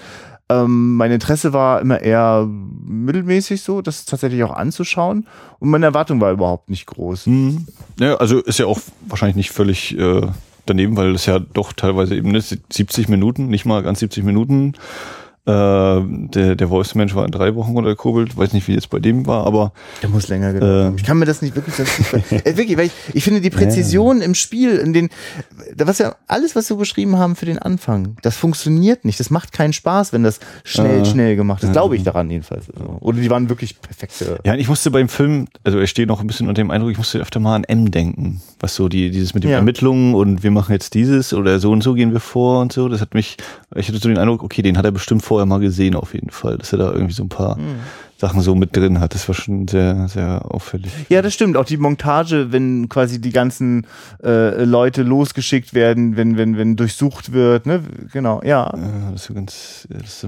Ähm, 0.62 0.97
mein 0.97 1.11
Interesse 1.11 1.53
war 1.53 1.81
immer 1.81 2.01
eher 2.01 2.49
mittelmäßig 2.49 3.62
so, 3.62 3.83
das 3.83 4.05
tatsächlich 4.05 4.43
auch 4.45 4.55
anzuschauen. 4.55 5.27
Und 5.59 5.71
meine 5.71 5.87
Erwartung 5.87 6.21
war 6.21 6.33
überhaupt 6.33 6.71
nicht 6.71 6.87
groß. 6.87 7.27
Mhm. 7.27 7.67
Ja, 7.99 8.17
also 8.17 8.40
ist 8.40 8.59
ja 8.59 8.67
auch 8.67 8.81
wahrscheinlich 9.07 9.37
nicht 9.37 9.51
völlig 9.51 9.99
äh, 9.99 10.23
daneben, 10.67 10.97
weil 10.97 11.14
es 11.14 11.27
ja 11.27 11.38
doch 11.38 11.73
teilweise 11.73 12.17
eben 12.17 12.31
ne, 12.31 12.40
70 12.40 13.09
Minuten, 13.09 13.49
nicht 13.49 13.64
mal 13.64 13.83
ganz 13.83 14.01
70 14.01 14.25
Minuten. 14.25 14.75
Äh, 15.47 15.51
der, 15.51 16.57
der 16.57 16.69
Voice-Mensch 16.69 17.15
war 17.15 17.27
in 17.27 17.31
drei 17.31 17.55
Wochen 17.55 17.73
runtergekurbelt. 17.73 18.35
Weiß 18.37 18.55
nicht, 18.55 18.67
wie 18.67 18.73
jetzt 18.73 18.89
bei 18.89 18.99
dem 18.99 19.27
war, 19.27 19.47
aber 19.47 19.73
Der 20.03 20.09
muss 20.09 20.29
länger 20.29 20.55
gedauert. 20.55 20.87
Ähm. 20.93 20.97
Ich 20.97 21.05
kann 21.05 21.19
mir 21.19 21.27
das 21.27 21.43
nicht 21.43 21.55
wirklich, 21.55 21.77
das 21.77 21.99
nicht 22.33 22.47
äh, 22.47 22.57
wirklich, 22.57 22.79
weil 22.79 22.87
ich, 22.87 22.93
ich 23.13 23.25
finde 23.25 23.43
die 23.43 23.51
Präzision 23.51 24.23
im 24.23 24.35
Spiel, 24.35 24.77
in 24.79 24.95
den, 24.95 25.11
was 25.77 25.99
ja 25.99 26.15
alles, 26.29 26.57
was 26.57 26.71
wir 26.71 26.77
beschrieben 26.79 27.19
haben 27.19 27.37
für 27.37 27.45
den 27.45 27.59
Anfang, 27.59 28.17
das 28.23 28.37
funktioniert 28.39 29.05
nicht. 29.05 29.21
Das 29.21 29.29
macht 29.29 29.53
keinen 29.53 29.75
Spaß, 29.75 30.15
wenn 30.15 30.23
das 30.23 30.41
schnell, 30.65 31.03
Äh. 31.03 31.05
schnell 31.05 31.37
gemacht 31.37 31.63
ist. 31.63 31.73
Glaube 31.73 31.97
ich 31.97 32.03
daran 32.05 32.31
jedenfalls. 32.31 32.65
Also, 32.71 32.97
Oder 33.01 33.19
die 33.21 33.29
waren 33.29 33.51
wirklich 33.51 33.81
perfekte. 33.83 34.39
ja, 34.45 34.55
ich 34.55 34.69
musste 34.69 34.91
beim 34.91 35.11
Film, 35.11 35.49
also 35.63 35.79
er 35.79 35.87
steht 35.87 36.09
noch 36.09 36.21
ein 36.23 36.27
bisschen 36.27 36.49
unter 36.49 36.63
dem 36.63 36.71
Eindruck, 36.71 36.91
ich 36.93 36.99
musste 36.99 37.19
öfter 37.19 37.39
mal 37.41 37.55
an 37.57 37.65
M 37.65 37.91
denken, 37.91 38.41
was 38.61 38.75
so 38.75 38.89
die, 38.89 39.11
dieses 39.11 39.35
mit 39.35 39.45
den 39.45 39.51
Ja. 39.51 39.59
Ermittlungen 39.59 40.15
und 40.15 40.43
wir 40.43 40.51
machen 40.51 40.73
jetzt 40.73 40.95
dieses 40.95 41.35
oder 41.35 41.59
so 41.61 41.71
und 41.71 41.83
so 41.83 41.93
gehen 41.93 42.13
wir 42.13 42.21
vor 42.21 42.61
und 42.63 42.73
so. 42.73 42.89
Das 42.89 43.03
hat 43.03 43.13
mich, 43.13 43.37
ich 43.75 43.89
hatte 43.89 43.99
so 43.99 44.09
den 44.09 44.17
Eindruck, 44.17 44.43
okay, 44.43 44.63
den 44.63 44.79
hat 44.79 44.87
er 44.87 44.91
bestimmt 44.91 45.23
vorher 45.35 45.47
mal 45.47 45.59
gesehen 45.59 45.97
auf 45.97 46.14
jeden 46.14 46.31
Fall, 46.31 46.59
dass 46.59 46.73
er 46.73 46.79
da 46.79 46.92
irgendwie 46.92 47.12
so 47.12 47.25
ein 47.25 47.29
paar 47.29 47.57
Hm. 47.57 47.81
Sachen 48.18 48.40
so 48.40 48.55
mit 48.55 48.77
drin 48.77 49.01
hat. 49.01 49.14
Das 49.14 49.27
war 49.27 49.35
schon 49.35 49.66
sehr, 49.66 50.07
sehr 50.07 50.42
auffällig. 50.49 50.92
Ja, 51.09 51.20
das 51.23 51.35
stimmt. 51.35 51.57
Auch 51.57 51.64
die 51.64 51.77
Montage, 51.77 52.53
wenn 52.53 52.88
quasi 52.88 53.20
die 53.20 53.33
ganzen 53.33 53.88
äh, 54.23 54.62
Leute 54.64 55.03
losgeschickt 55.03 55.75
werden, 55.75 56.16
wenn, 56.16 56.37
wenn, 56.37 56.57
wenn 56.57 56.77
durchsucht 56.77 57.33
wird, 57.33 57.66
ne? 57.66 57.83
Genau, 58.12 58.40
ja. 58.44 58.73
Ja, 58.73 59.11
das 59.11 59.29
ist 59.29 59.35
ganz, 59.35 59.88
das 59.90 60.23
ist 60.23 60.27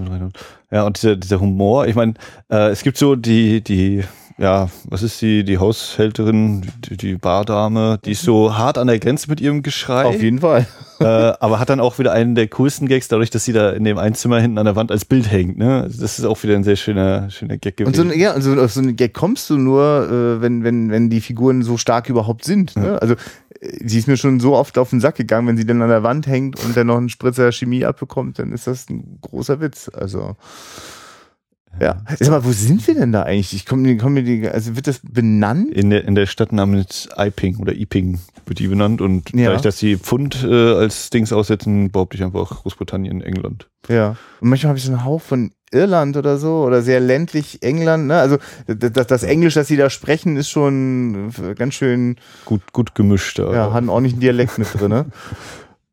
ja 0.72 0.82
und 0.82 1.00
dieser, 1.00 1.14
dieser 1.14 1.40
Humor, 1.40 1.86
ich 1.86 1.94
meine, 1.94 2.14
äh, 2.50 2.70
es 2.70 2.82
gibt 2.82 2.98
so 2.98 3.14
die, 3.14 3.62
die, 3.62 4.02
ja, 4.38 4.68
was 4.84 5.02
ist 5.02 5.20
die, 5.22 5.44
die 5.44 5.58
Haushälterin, 5.58 6.66
die, 6.88 6.96
die 6.96 7.14
Bardame, 7.16 7.98
die 8.04 8.12
ist 8.12 8.22
so 8.22 8.56
hart 8.56 8.76
an 8.76 8.86
der 8.86 8.98
Grenze 8.98 9.30
mit 9.30 9.40
ihrem 9.40 9.62
Geschrei, 9.62 10.04
Auf 10.04 10.22
jeden 10.22 10.40
Fall. 10.40 10.66
äh, 11.00 11.04
aber 11.04 11.58
hat 11.58 11.70
dann 11.70 11.80
auch 11.80 11.98
wieder 11.98 12.12
einen 12.12 12.34
der 12.34 12.46
coolsten 12.48 12.86
Gags, 12.86 13.08
dadurch, 13.08 13.30
dass 13.30 13.44
sie 13.44 13.52
da 13.54 13.70
in 13.70 13.84
dem 13.84 13.96
Einzimmer 13.96 14.38
hinten 14.40 14.58
an 14.58 14.66
der 14.66 14.76
Wand 14.76 14.90
als 14.92 15.04
Bild 15.06 15.30
hängt, 15.30 15.56
ne? 15.56 15.82
Also 15.82 16.00
das 16.02 16.18
ist 16.18 16.24
auch 16.26 16.42
wieder 16.42 16.54
ein 16.54 16.64
sehr 16.64 16.76
schöner, 16.76 17.30
schöner 17.30 17.56
Gag 17.56 17.78
Und 17.80 17.92
gewesen. 17.92 18.08
so, 18.08 18.14
ein- 18.14 18.20
ja, 18.20 18.34
und 18.34 18.42
so, 18.42 18.52
auf 18.60 18.72
so 18.72 18.80
einen 18.80 18.96
Gag 18.96 19.14
kommst 19.14 19.48
du 19.48 19.56
nur, 19.56 20.08
äh, 20.38 20.42
wenn, 20.42 20.64
wenn, 20.64 20.90
wenn 20.90 21.08
die 21.08 21.20
Figuren 21.22 21.62
so 21.62 21.78
stark 21.78 22.08
überhaupt 22.10 22.44
sind. 22.44 22.76
Ne? 22.76 23.00
Also 23.00 23.14
äh, 23.60 23.78
sie 23.86 23.98
ist 23.98 24.06
mir 24.06 24.18
schon 24.18 24.38
so 24.40 24.54
oft 24.54 24.76
auf 24.76 24.90
den 24.90 25.00
Sack 25.00 25.16
gegangen, 25.16 25.48
wenn 25.48 25.56
sie 25.56 25.64
dann 25.66 25.80
an 25.80 25.88
der 25.88 26.02
Wand 26.02 26.26
hängt 26.26 26.62
und 26.62 26.76
dann 26.76 26.88
noch 26.88 26.98
einen 26.98 27.08
Spritzer 27.08 27.52
Chemie 27.52 27.86
abbekommt, 27.86 28.38
dann 28.38 28.52
ist 28.52 28.66
das 28.66 28.88
ein 28.90 29.18
großer 29.22 29.60
Witz. 29.60 29.90
Also 29.94 30.36
Ja. 31.80 31.96
Sag 32.18 32.30
mal, 32.30 32.44
wo 32.44 32.52
sind 32.52 32.86
wir 32.86 32.94
denn 32.94 33.12
da 33.12 33.22
eigentlich? 33.22 33.52
Ich 33.54 33.66
komme 33.66 33.96
komm 33.96 34.16
also 34.52 34.76
wird 34.76 34.86
das 34.86 35.00
benannt? 35.02 35.72
In 35.72 35.90
der, 35.90 36.04
in 36.04 36.14
der 36.14 36.26
Stadt 36.26 36.52
namens 36.52 37.08
Iping 37.16 37.58
oder 37.58 37.74
Iping 37.74 38.18
wird 38.46 38.58
die 38.58 38.68
benannt 38.68 39.00
und 39.00 39.30
Ja. 39.32 39.46
dadurch, 39.46 39.62
dass 39.62 39.78
sie 39.78 39.96
Pfund 39.96 40.44
äh, 40.44 40.74
als 40.74 41.10
Dings 41.10 41.32
aussetzen, 41.32 41.90
behaupte 41.90 42.16
ich 42.16 42.24
einfach 42.24 42.62
Großbritannien, 42.62 43.20
England. 43.20 43.68
Ja. 43.88 44.16
Und 44.40 44.48
manchmal 44.48 44.70
habe 44.70 44.78
ich 44.78 44.84
so 44.84 44.92
einen 44.92 45.04
Hauch 45.04 45.20
von 45.20 45.52
Irland 45.72 46.16
oder 46.16 46.38
so 46.38 46.62
oder 46.64 46.80
sehr 46.82 47.00
ländlich 47.00 47.62
England. 47.62 48.06
Ne? 48.06 48.14
Also 48.18 48.38
das, 48.66 49.06
das, 49.06 49.22
Englisch, 49.24 49.54
das 49.54 49.68
sie 49.68 49.76
da 49.76 49.90
sprechen, 49.90 50.36
ist 50.36 50.48
schon 50.48 51.30
ganz 51.56 51.74
schön, 51.74 52.16
Gut, 52.44 52.72
gut 52.72 52.94
gemischt. 52.94 53.38
da. 53.38 53.52
ja, 53.52 53.64
hat 53.72 53.78
einen 53.78 53.88
ordentlichen 53.88 54.20
Dialekt 54.20 54.58
mit 54.58 54.68
drin. 54.72 54.90
Ne? 54.90 55.06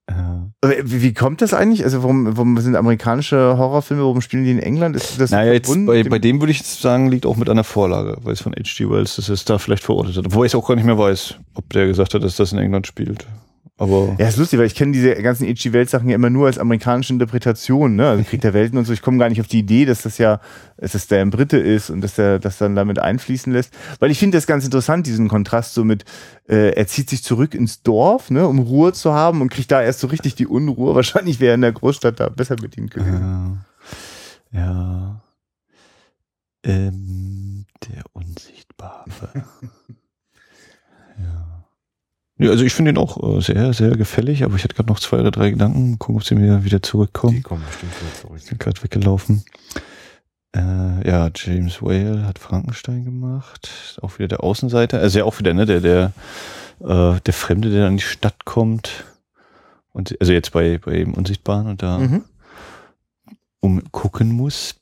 Ja. 0.10 0.50
Aber 0.62 0.74
Wie, 0.84 1.13
kommt 1.13 1.42
das 1.42 1.54
eigentlich? 1.54 1.84
Also 1.84 2.04
warum, 2.04 2.36
warum 2.36 2.58
sind 2.60 2.76
amerikanische 2.76 3.58
Horrorfilme, 3.58 4.04
warum 4.04 4.22
spielen 4.22 4.44
die 4.44 4.52
in 4.52 4.60
England? 4.60 4.96
Ist 4.96 5.20
das 5.20 5.32
Naja, 5.32 5.54
jetzt 5.54 5.68
bei, 5.86 6.04
dem- 6.04 6.10
bei 6.10 6.20
dem 6.20 6.42
würde 6.42 6.52
ich 6.52 6.60
jetzt 6.60 6.82
sagen, 6.82 7.10
liegt 7.10 7.26
auch 7.26 7.38
mit 7.38 7.50
einer 7.50 7.63
Vorlage, 7.63 8.18
weil 8.24 8.34
es 8.34 8.42
von 8.42 8.54
H.G. 8.54 8.89
Wells, 8.89 9.16
dass 9.16 9.30
es 9.30 9.46
da 9.46 9.58
vielleicht 9.58 9.84
verortet 9.84 10.18
hat. 10.18 10.26
Obwohl 10.26 10.46
ich 10.46 10.52
es 10.52 10.56
auch 10.56 10.68
gar 10.68 10.76
nicht 10.76 10.86
mehr 10.86 10.98
weiß, 10.98 11.36
ob 11.56 11.70
der 11.72 11.88
gesagt 11.88 12.13
hat, 12.13 12.24
dass 12.24 12.36
das 12.36 12.52
in 12.52 12.60
England 12.60 12.86
spielt. 12.88 13.26
Aber 13.84 14.15
Ja, 14.17 14.30
ist 14.30 14.38
lustig, 14.38 14.58
weil 14.60 14.65
ich 14.65 14.76
kenne 14.76 14.93
diese 14.93 15.13
ganzen 15.15 15.46
H.G. 15.46 15.74
Wells-Sachen 15.74 16.08
ja 16.08 16.15
immer 16.15 16.30
nur 16.30 16.48
als 16.48 16.58
amerikanische 16.58 17.12
Interpretation, 17.12 17.98
ne? 17.98 18.08
Also 18.08 18.24
Krieg 18.24 18.39
der 18.39 18.54
Welten 18.54 18.78
und 18.78 18.86
so. 18.86 18.93
Ich 18.93 19.02
komme 19.02 19.17
gar 19.17 19.28
nicht 19.28 19.41
auf 19.41 19.48
die 19.48 19.60
Idee, 19.60 19.84
dass 19.84 20.04
das 20.04 20.17
ja, 20.17 20.39
dass 20.78 20.93
das 20.93 21.08
der 21.08 21.22
ein 21.22 21.32
Brite 21.32 21.58
ist 21.58 21.89
und 21.89 22.00
dass 22.00 22.15
der 22.15 22.39
das 22.39 22.58
dann 22.58 22.76
damit 22.76 22.98
einfließen 23.00 23.52
lässt. 23.52 23.74
Weil 24.00 24.10
ich 24.10 24.19
finde 24.19 24.38
das 24.38 24.48
ganz 24.48 24.63
interessant, 24.63 25.06
diesen 25.06 25.28
Kontrast 25.28 25.74
so 25.74 25.84
mit, 25.84 26.06
äh, 26.48 26.69
er 26.69 26.88
zieht 26.88 27.10
sich 27.10 27.24
zurück 27.24 27.54
ins 27.54 27.84
Dorf, 27.84 28.32
ne, 28.32 28.48
um 28.48 28.60
Ruhe 28.60 28.93
zu 28.93 29.13
haben 29.13 29.41
und 29.41 29.50
kriegt 29.50 29.72
da 29.72 29.82
erst 29.82 30.00
so 30.00 30.08
richtig 30.08 30.36
die 30.36 30.48
Unruhe. 30.48 30.96
Wahrscheinlich 30.96 31.41
wäre 31.41 31.52
er 31.52 31.56
in 31.56 31.62
der 31.62 31.74
Großstadt 31.74 32.22
da 32.22 32.30
besser 32.30 32.56
bedient 32.56 32.91
gewesen. 32.91 33.60
Ja. 34.54 34.60
ja. 34.60 35.24
Ähm, 36.65 37.65
der 37.89 38.04
Unsichtbare. 38.13 39.06
ja. 41.19 41.53
Ja. 42.45 42.51
Also 42.51 42.63
ich 42.63 42.73
finde 42.73 42.91
ihn 42.91 42.97
auch 42.97 43.38
äh, 43.38 43.41
sehr, 43.41 43.73
sehr 43.73 43.95
gefällig, 43.97 44.43
aber 44.43 44.56
ich 44.56 44.63
hatte 44.63 44.75
gerade 44.75 44.89
noch 44.89 44.99
zwei 44.99 45.19
oder 45.19 45.32
drei 45.32 45.49
Gedanken. 45.51 45.97
Gucken, 45.99 46.17
ob 46.17 46.23
sie 46.23 46.36
mir 46.36 46.63
wieder 46.63 46.82
zurückkommen. 46.82 47.43
kommen 47.43 47.63
bestimmt 47.67 47.93
wieder 48.01 48.13
zurück. 48.21 48.39
sind 48.39 48.60
gerade 48.60 48.84
weggelaufen. 48.84 49.43
Äh, 50.56 51.08
ja, 51.10 51.29
James 51.34 51.82
Whale 51.82 52.25
hat 52.25 52.38
Frankenstein 52.39 53.06
gemacht. 53.06 53.97
Auch 54.01 54.19
wieder 54.19 54.27
der 54.27 54.43
Außenseiter. 54.43 54.99
Also 54.99 55.19
ja 55.19 55.25
auch 55.25 55.39
wieder, 55.39 55.53
ne, 55.53 55.65
der, 55.65 55.82
der, 55.82 56.12
äh, 56.79 57.19
der 57.21 57.34
Fremde, 57.34 57.71
der 57.71 57.88
in 57.88 57.97
die 57.97 58.03
Stadt 58.03 58.45
kommt. 58.45 59.06
Und 59.91 60.15
also 60.19 60.32
jetzt 60.34 60.51
bei, 60.51 60.77
bei 60.77 60.91
dem 60.97 61.13
Unsichtbaren 61.13 61.67
und 61.67 61.82
da 61.82 61.97
Mhm. 61.99 62.23
umgucken 63.60 64.32
muss. 64.32 64.75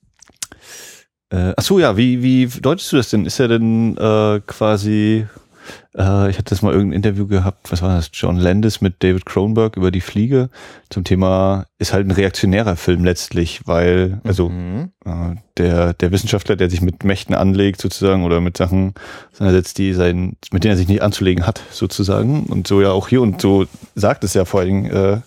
Äh, 1.29 1.53
ach 1.55 1.63
so, 1.63 1.79
ja, 1.79 1.95
wie, 1.95 2.21
wie 2.21 2.47
deutest 2.47 2.91
du 2.91 2.97
das 2.97 3.09
denn? 3.09 3.25
Ist 3.25 3.39
er 3.39 3.47
denn 3.47 3.95
äh, 3.97 4.41
quasi, 4.45 5.27
äh, 5.97 6.29
ich 6.29 6.37
hatte 6.37 6.49
das 6.49 6.61
mal 6.61 6.73
irgendein 6.73 6.97
Interview 6.97 7.27
gehabt, 7.27 7.71
was 7.71 7.81
war 7.81 7.95
das, 7.95 8.09
John 8.13 8.37
Landis 8.37 8.81
mit 8.81 9.03
David 9.03 9.25
Cronenberg 9.25 9.77
über 9.77 9.91
die 9.91 10.01
Fliege 10.01 10.49
zum 10.89 11.03
Thema, 11.03 11.65
ist 11.79 11.93
halt 11.93 12.07
ein 12.07 12.11
reaktionärer 12.11 12.75
Film 12.75 13.03
letztlich, 13.03 13.61
weil, 13.65 14.19
also 14.23 14.49
Mhm. 14.49 14.91
äh, 15.05 15.35
der, 15.57 15.93
der 15.93 16.11
Wissenschaftler, 16.11 16.55
der 16.55 16.69
sich 16.69 16.81
mit 16.81 17.03
Mächten 17.03 17.35
anlegt 17.35 17.81
sozusagen 17.81 18.23
oder 18.23 18.41
mit 18.41 18.57
Sachen 18.57 18.93
auseinandersetzt, 19.33 19.77
die 19.77 19.93
sein, 19.93 20.37
mit 20.51 20.63
denen 20.63 20.73
er 20.73 20.77
sich 20.77 20.87
nicht 20.87 21.01
anzulegen 21.01 21.45
hat 21.45 21.61
sozusagen 21.71 22.43
und 22.45 22.67
so 22.67 22.81
ja 22.81 22.91
auch 22.91 23.07
hier 23.07 23.21
und 23.21 23.41
so 23.41 23.65
sagt 23.95 24.23
es 24.23 24.33
ja 24.33 24.45
vor 24.45 24.61
allen 24.61 24.69
Dingen 24.83 24.91
äh, 24.91 25.17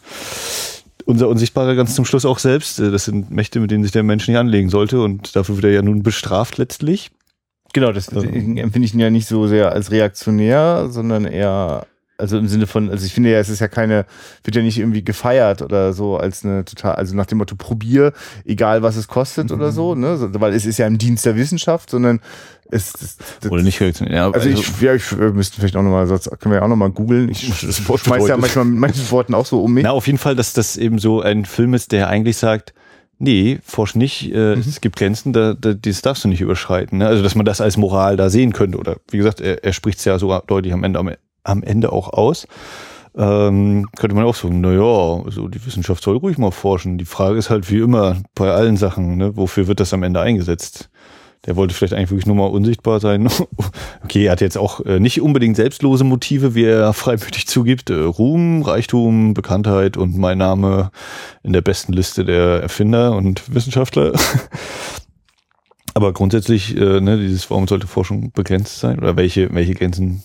unser 1.06 1.28
Unsichtbarer 1.28 1.74
ganz 1.74 1.94
zum 1.94 2.04
Schluss 2.06 2.24
auch 2.24 2.38
selbst. 2.38 2.78
Äh, 2.80 2.90
Das 2.90 3.04
sind 3.04 3.30
Mächte, 3.30 3.60
mit 3.60 3.70
denen 3.70 3.82
sich 3.82 3.92
der 3.92 4.02
Mensch 4.02 4.26
nicht 4.26 4.38
anlegen 4.38 4.70
sollte 4.70 5.02
und 5.02 5.36
dafür 5.36 5.56
wird 5.56 5.66
er 5.66 5.72
ja 5.72 5.82
nun 5.82 6.02
bestraft 6.02 6.56
letztlich. 6.58 7.10
Genau, 7.74 7.92
das 7.92 8.08
Also- 8.08 8.26
empfinde 8.26 8.86
ich 8.86 8.94
ihn 8.94 9.00
ja 9.00 9.10
nicht 9.10 9.28
so 9.28 9.46
sehr 9.46 9.72
als 9.72 9.90
reaktionär, 9.90 10.86
sondern 10.88 11.26
eher, 11.26 11.86
also 12.16 12.38
im 12.38 12.46
Sinne 12.46 12.68
von, 12.68 12.88
also 12.88 13.04
ich 13.04 13.12
finde 13.12 13.32
ja, 13.32 13.38
es 13.38 13.48
ist 13.48 13.58
ja 13.58 13.66
keine, 13.66 14.06
wird 14.44 14.54
ja 14.56 14.62
nicht 14.62 14.78
irgendwie 14.78 15.02
gefeiert 15.02 15.60
oder 15.60 15.92
so 15.92 16.16
als 16.16 16.44
eine 16.44 16.64
total, 16.64 16.94
also 16.94 17.16
nach 17.16 17.26
dem 17.26 17.38
Motto, 17.38 17.56
probier, 17.56 18.12
egal 18.44 18.82
was 18.82 18.94
es 18.94 19.08
kostet 19.08 19.50
oder 19.50 19.72
so, 19.72 19.96
ne, 19.96 20.16
so, 20.16 20.28
weil 20.40 20.54
es 20.54 20.64
ist 20.64 20.78
ja 20.78 20.86
im 20.86 20.98
Dienst 20.98 21.26
der 21.26 21.34
Wissenschaft, 21.34 21.90
sondern 21.90 22.20
es, 22.70 22.94
es 22.94 23.16
das, 23.40 23.50
Oder 23.50 23.62
nicht 23.62 23.80
reaktionär. 23.80 24.14
Ja, 24.14 24.30
also, 24.30 24.48
ich, 24.48 24.80
ja, 24.80 24.94
ich, 24.94 25.18
wir 25.18 25.32
müssten 25.32 25.56
vielleicht 25.60 25.76
auch 25.76 25.82
nochmal, 25.82 26.06
können 26.06 26.52
wir 26.52 26.54
ja 26.54 26.62
auch 26.62 26.68
nochmal 26.68 26.90
googeln. 26.90 27.28
Ich 27.28 27.48
Das 27.60 27.76
schmeiß 27.76 28.28
ja 28.28 28.36
manchmal 28.36 28.64
mit 28.64 28.78
manchen 28.78 29.10
Worten 29.10 29.34
auch 29.34 29.46
so 29.46 29.62
um 29.62 29.74
mich. 29.74 29.82
Na, 29.84 29.90
auf 29.90 30.06
jeden 30.06 30.18
Fall, 30.18 30.36
dass 30.36 30.52
das 30.52 30.76
eben 30.76 30.98
so 30.98 31.20
ein 31.20 31.44
Film 31.44 31.74
ist, 31.74 31.92
der 31.92 32.08
eigentlich 32.08 32.36
sagt, 32.36 32.72
nee, 33.24 33.58
forsch 33.64 33.96
nicht, 33.96 34.32
äh, 34.32 34.52
es 34.52 34.80
gibt 34.80 34.96
Grenzen, 34.96 35.32
da, 35.32 35.54
da, 35.54 35.74
das 35.74 36.02
darfst 36.02 36.24
du 36.24 36.28
nicht 36.28 36.40
überschreiten. 36.40 36.98
Ne? 36.98 37.06
Also, 37.06 37.22
dass 37.22 37.34
man 37.34 37.44
das 37.44 37.60
als 37.60 37.76
Moral 37.76 38.16
da 38.16 38.30
sehen 38.30 38.52
könnte. 38.52 38.78
Oder 38.78 38.96
wie 39.10 39.16
gesagt, 39.16 39.40
er, 39.40 39.64
er 39.64 39.72
spricht 39.72 39.98
es 39.98 40.04
ja 40.04 40.18
sogar 40.18 40.44
deutlich 40.46 40.72
am 40.72 40.84
Ende, 40.84 40.98
am, 40.98 41.10
am 41.42 41.62
Ende 41.62 41.92
auch 41.92 42.12
aus. 42.12 42.46
Ähm, 43.16 43.86
könnte 43.96 44.16
man 44.16 44.24
auch 44.24 44.34
sagen, 44.34 44.60
na 44.60 44.72
ja, 44.72 45.24
also 45.24 45.48
die 45.48 45.64
Wissenschaft 45.64 46.02
soll 46.02 46.16
ruhig 46.16 46.38
mal 46.38 46.50
forschen. 46.50 46.98
Die 46.98 47.04
Frage 47.04 47.38
ist 47.38 47.50
halt 47.50 47.70
wie 47.70 47.78
immer 47.78 48.16
bei 48.34 48.50
allen 48.50 48.76
Sachen, 48.76 49.16
ne, 49.16 49.36
wofür 49.36 49.68
wird 49.68 49.80
das 49.80 49.92
am 49.92 50.02
Ende 50.02 50.20
eingesetzt? 50.20 50.90
Der 51.46 51.56
wollte 51.56 51.74
vielleicht 51.74 51.92
eigentlich 51.92 52.10
wirklich 52.10 52.26
nur 52.26 52.36
mal 52.36 52.46
unsichtbar 52.46 53.00
sein. 53.00 53.28
Okay, 54.04 54.26
er 54.26 54.32
hat 54.32 54.42
jetzt 54.42 54.58
auch 54.58 54.84
äh, 54.84 55.00
nicht 55.00 55.22
unbedingt 55.22 55.56
selbstlose 55.56 56.04
Motive, 56.04 56.54
wie 56.54 56.64
er 56.64 56.92
freimütig 56.94 57.46
zugibt. 57.46 57.88
Äh, 57.88 57.94
Ruhm, 57.94 58.62
Reichtum, 58.62 59.32
Bekanntheit 59.32 59.96
und 59.96 60.16
mein 60.16 60.38
Name 60.38 60.90
in 61.42 61.54
der 61.54 61.62
besten 61.62 61.94
Liste 61.94 62.24
der 62.24 62.62
Erfinder 62.62 63.16
und 63.16 63.54
Wissenschaftler. 63.54 64.12
Aber 65.94 66.12
grundsätzlich, 66.12 66.76
äh, 66.76 67.00
ne, 67.00 67.18
dieses, 67.18 67.50
warum 67.50 67.66
sollte 67.66 67.86
Forschung 67.86 68.30
begrenzt 68.32 68.78
sein? 68.78 68.98
Oder 68.98 69.16
welche, 69.16 69.52
welche 69.54 69.74
Grenzen 69.74 70.22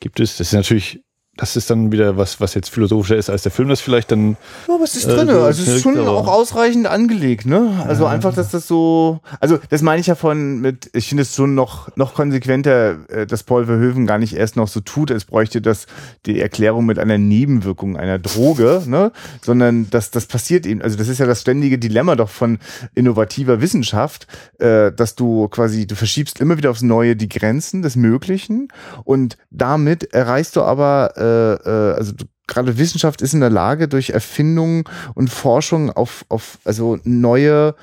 gibt 0.00 0.18
es? 0.18 0.38
Das 0.38 0.48
ist 0.48 0.54
natürlich, 0.54 1.03
das 1.36 1.56
ist 1.56 1.68
dann 1.68 1.90
wieder 1.90 2.16
was, 2.16 2.40
was 2.40 2.54
jetzt 2.54 2.68
philosophischer 2.70 3.16
ist 3.16 3.28
als 3.28 3.42
der 3.42 3.50
Film 3.50 3.68
das 3.68 3.80
vielleicht 3.80 4.12
dann 4.12 4.36
Ja, 4.68 4.74
aber 4.76 4.84
es 4.84 4.94
ist 4.94 5.06
Äh, 5.06 5.14
drin. 5.16 5.28
so 5.28 5.40
also 5.42 5.62
es 5.62 5.68
ist 5.68 5.82
schon 5.82 5.98
auch 5.98 6.28
ausreichend 6.28 6.86
angelegt, 6.86 7.44
ne? 7.46 7.84
Also 7.88 8.06
einfach, 8.06 8.32
dass 8.34 8.50
das 8.50 8.68
so. 8.68 9.20
Also 9.40 9.58
das 9.68 9.82
meine 9.82 10.00
ich 10.00 10.06
ja 10.06 10.14
von 10.14 10.60
mit, 10.60 10.90
ich 10.92 11.08
finde 11.08 11.22
es 11.22 11.34
schon 11.34 11.54
noch, 11.54 11.94
noch 11.96 12.14
konsequenter, 12.14 12.96
äh, 13.08 13.26
dass 13.26 13.42
Paul 13.42 13.66
Verhoeven 13.66 14.06
gar 14.06 14.18
nicht 14.18 14.34
erst 14.36 14.56
noch 14.56 14.68
so 14.68 14.78
tut, 14.80 15.10
als 15.10 15.24
bräuchte 15.24 15.60
das 15.60 15.86
die 16.26 16.40
Erklärung 16.40 16.86
mit 16.86 16.98
einer 17.00 17.18
Nebenwirkung 17.18 17.96
einer 17.96 18.18
Droge, 18.20 18.82
ne? 18.86 19.10
Sondern 19.42 19.90
dass 19.90 20.10
das 20.12 20.26
passiert 20.26 20.66
eben, 20.66 20.82
also 20.82 20.96
das 20.96 21.08
ist 21.08 21.18
ja 21.18 21.26
das 21.26 21.40
ständige 21.40 21.78
Dilemma 21.78 22.14
doch 22.14 22.28
von 22.30 22.58
innovativer 22.94 23.60
Wissenschaft, 23.60 24.28
äh, 24.58 24.92
dass 24.92 25.16
du 25.16 25.48
quasi, 25.48 25.86
du 25.86 25.96
verschiebst 25.96 26.40
immer 26.40 26.56
wieder 26.58 26.70
aufs 26.70 26.82
Neue 26.82 27.16
die 27.16 27.28
Grenzen 27.28 27.82
des 27.82 27.96
Möglichen 27.96 28.68
und 29.02 29.36
damit 29.50 30.12
erreichst 30.14 30.54
du 30.54 30.62
aber, 30.62 31.12
äh, 31.16 31.23
also 31.24 32.12
du 32.12 32.24
gerade 32.46 32.78
Wissenschaft 32.78 33.22
ist 33.22 33.34
in 33.34 33.40
der 33.40 33.50
Lage, 33.50 33.88
durch 33.88 34.10
Erfindungen 34.10 34.84
und 35.14 35.30
Forschung 35.30 35.90
auf, 35.90 36.24
auf 36.28 36.58
also 36.64 36.98
neue, 37.04 37.74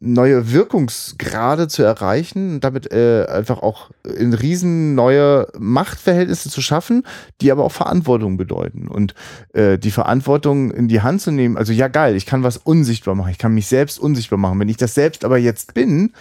neue 0.00 0.52
Wirkungsgrade 0.52 1.68
zu 1.68 1.82
erreichen 1.82 2.54
und 2.54 2.64
damit 2.64 2.92
äh, 2.92 3.26
einfach 3.26 3.62
auch 3.62 3.90
in 4.04 4.34
riesen 4.34 4.94
neue 4.94 5.46
Machtverhältnisse 5.58 6.50
zu 6.50 6.60
schaffen, 6.60 7.04
die 7.40 7.50
aber 7.52 7.64
auch 7.64 7.72
Verantwortung 7.72 8.36
bedeuten. 8.36 8.88
Und 8.88 9.14
äh, 9.54 9.78
die 9.78 9.90
Verantwortung 9.90 10.72
in 10.72 10.88
die 10.88 11.00
Hand 11.00 11.22
zu 11.22 11.30
nehmen, 11.30 11.56
also 11.56 11.72
ja 11.72 11.88
geil, 11.88 12.16
ich 12.16 12.26
kann 12.26 12.42
was 12.42 12.58
unsichtbar 12.58 13.14
machen, 13.14 13.30
ich 13.30 13.38
kann 13.38 13.54
mich 13.54 13.68
selbst 13.68 13.98
unsichtbar 13.98 14.38
machen. 14.38 14.60
Wenn 14.60 14.68
ich 14.68 14.76
das 14.76 14.94
selbst 14.94 15.24
aber 15.24 15.38
jetzt 15.38 15.72
bin, 15.72 16.12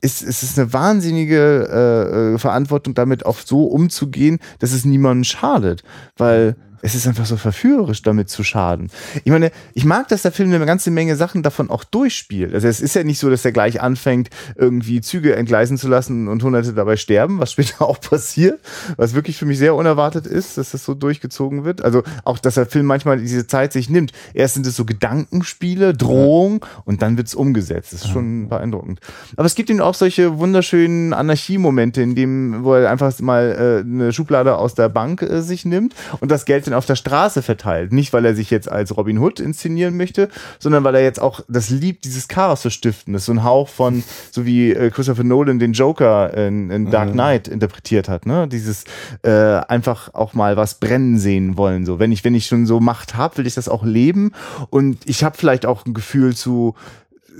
ist, 0.00 0.22
ist 0.22 0.42
es 0.42 0.58
eine 0.58 0.72
wahnsinnige 0.72 1.68
äh, 1.70 2.34
äh, 2.34 2.38
Verantwortung, 2.38 2.94
damit 2.94 3.26
auch 3.26 3.38
so 3.38 3.64
umzugehen, 3.64 4.38
dass 4.58 4.72
es 4.72 4.84
niemandem 4.84 5.24
schadet. 5.24 5.82
Weil 6.16 6.56
es 6.82 6.94
ist 6.94 7.06
einfach 7.06 7.26
so 7.26 7.36
verführerisch, 7.36 8.02
damit 8.02 8.28
zu 8.28 8.44
schaden. 8.44 8.90
Ich 9.24 9.30
meine, 9.30 9.50
ich 9.74 9.84
mag, 9.84 10.08
dass 10.08 10.22
der 10.22 10.32
Film 10.32 10.52
eine 10.52 10.64
ganze 10.66 10.90
Menge 10.90 11.16
Sachen 11.16 11.42
davon 11.42 11.70
auch 11.70 11.84
durchspielt. 11.84 12.54
Also 12.54 12.68
es 12.68 12.80
ist 12.80 12.94
ja 12.94 13.04
nicht 13.04 13.18
so, 13.18 13.30
dass 13.30 13.44
er 13.44 13.52
gleich 13.52 13.80
anfängt, 13.80 14.30
irgendwie 14.56 15.00
Züge 15.00 15.34
entgleisen 15.34 15.78
zu 15.78 15.88
lassen 15.88 16.28
und 16.28 16.42
Hunderte 16.42 16.72
dabei 16.72 16.96
sterben, 16.96 17.38
was 17.40 17.52
später 17.52 17.82
auch 17.88 18.00
passiert, 18.00 18.60
was 18.96 19.14
wirklich 19.14 19.36
für 19.36 19.46
mich 19.46 19.58
sehr 19.58 19.74
unerwartet 19.74 20.26
ist, 20.26 20.58
dass 20.58 20.70
das 20.70 20.84
so 20.84 20.94
durchgezogen 20.94 21.64
wird. 21.64 21.82
Also 21.82 22.02
auch, 22.24 22.38
dass 22.38 22.54
der 22.54 22.66
Film 22.66 22.86
manchmal 22.86 23.18
diese 23.18 23.46
Zeit 23.46 23.72
sich 23.72 23.90
nimmt. 23.90 24.12
Erst 24.34 24.54
sind 24.54 24.66
es 24.66 24.76
so 24.76 24.84
Gedankenspiele, 24.84 25.94
Drohung 25.94 26.64
und 26.84 27.02
dann 27.02 27.16
wird 27.16 27.28
es 27.28 27.34
umgesetzt. 27.34 27.92
Das 27.92 28.04
ist 28.04 28.10
schon 28.10 28.48
beeindruckend. 28.48 29.00
Aber 29.36 29.46
es 29.46 29.54
gibt 29.54 29.70
ihm 29.70 29.80
auch 29.80 29.94
solche 29.94 30.38
wunderschönen 30.38 31.12
Anarchiemomente, 31.12 32.02
in 32.02 32.14
dem, 32.14 32.64
wo 32.64 32.74
er 32.74 32.90
einfach 32.90 33.18
mal 33.20 33.82
äh, 33.84 33.88
eine 33.88 34.12
Schublade 34.12 34.56
aus 34.56 34.74
der 34.74 34.88
Bank 34.88 35.22
äh, 35.22 35.42
sich 35.42 35.64
nimmt 35.64 35.94
und 36.20 36.30
das 36.30 36.44
Geld 36.44 36.67
dann 36.68 36.76
auf 36.76 36.86
der 36.86 36.96
Straße 36.96 37.42
verteilt. 37.42 37.92
Nicht, 37.92 38.12
weil 38.12 38.24
er 38.24 38.34
sich 38.34 38.50
jetzt 38.50 38.70
als 38.70 38.96
Robin 38.96 39.18
Hood 39.18 39.40
inszenieren 39.40 39.96
möchte, 39.96 40.28
sondern 40.58 40.84
weil 40.84 40.94
er 40.94 41.02
jetzt 41.02 41.20
auch 41.20 41.40
das 41.48 41.70
liebt, 41.70 42.04
dieses 42.04 42.28
Chaos 42.28 42.62
zu 42.62 42.70
stiften. 42.70 43.12
Das 43.12 43.22
ist 43.22 43.26
so 43.26 43.32
ein 43.32 43.44
Hauch 43.44 43.68
von, 43.68 44.02
so 44.30 44.46
wie 44.46 44.72
äh, 44.72 44.90
Christopher 44.90 45.24
Nolan 45.24 45.58
den 45.58 45.72
Joker 45.72 46.32
in, 46.34 46.70
in 46.70 46.90
Dark 46.90 47.12
Knight 47.12 47.48
interpretiert 47.48 48.08
hat. 48.08 48.26
Ne? 48.26 48.48
Dieses 48.48 48.84
äh, 49.22 49.30
einfach 49.30 50.14
auch 50.14 50.34
mal 50.34 50.56
was 50.56 50.74
brennen 50.74 51.18
sehen 51.18 51.56
wollen. 51.56 51.86
So, 51.86 51.98
wenn 51.98 52.12
ich, 52.12 52.24
wenn 52.24 52.34
ich 52.34 52.46
schon 52.46 52.66
so 52.66 52.80
Macht 52.80 53.16
habe, 53.16 53.38
will 53.38 53.46
ich 53.46 53.54
das 53.54 53.68
auch 53.68 53.84
leben. 53.84 54.32
Und 54.70 54.98
ich 55.06 55.24
habe 55.24 55.36
vielleicht 55.36 55.66
auch 55.66 55.86
ein 55.86 55.94
Gefühl 55.94 56.34
zu 56.34 56.74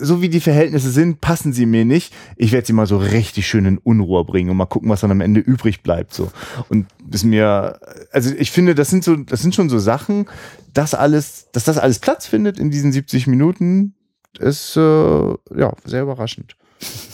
so 0.00 0.22
wie 0.22 0.28
die 0.28 0.40
Verhältnisse 0.40 0.90
sind, 0.90 1.20
passen 1.20 1.52
sie 1.52 1.66
mir 1.66 1.84
nicht. 1.84 2.12
Ich 2.36 2.52
werde 2.52 2.66
sie 2.66 2.72
mal 2.72 2.86
so 2.86 2.98
richtig 2.98 3.46
schön 3.46 3.64
in 3.64 3.78
Unruhe 3.78 4.24
bringen 4.24 4.50
und 4.50 4.56
mal 4.56 4.66
gucken, 4.66 4.88
was 4.88 5.00
dann 5.00 5.10
am 5.10 5.20
Ende 5.20 5.40
übrig 5.40 5.82
bleibt. 5.82 6.14
So. 6.14 6.30
Und 6.68 6.86
ist 7.10 7.24
mir, 7.24 7.78
also 8.12 8.30
ich 8.36 8.50
finde, 8.50 8.74
das 8.74 8.90
sind 8.90 9.04
so, 9.04 9.16
das 9.16 9.42
sind 9.42 9.54
schon 9.54 9.68
so 9.68 9.78
Sachen, 9.78 10.26
dass 10.74 10.94
alles, 10.94 11.48
dass 11.52 11.64
das 11.64 11.78
alles 11.78 11.98
Platz 11.98 12.26
findet 12.26 12.58
in 12.58 12.70
diesen 12.70 12.92
70 12.92 13.26
Minuten, 13.26 13.94
ist 14.38 14.76
äh, 14.76 14.80
ja 14.80 15.72
sehr 15.84 16.02
überraschend. 16.02 16.56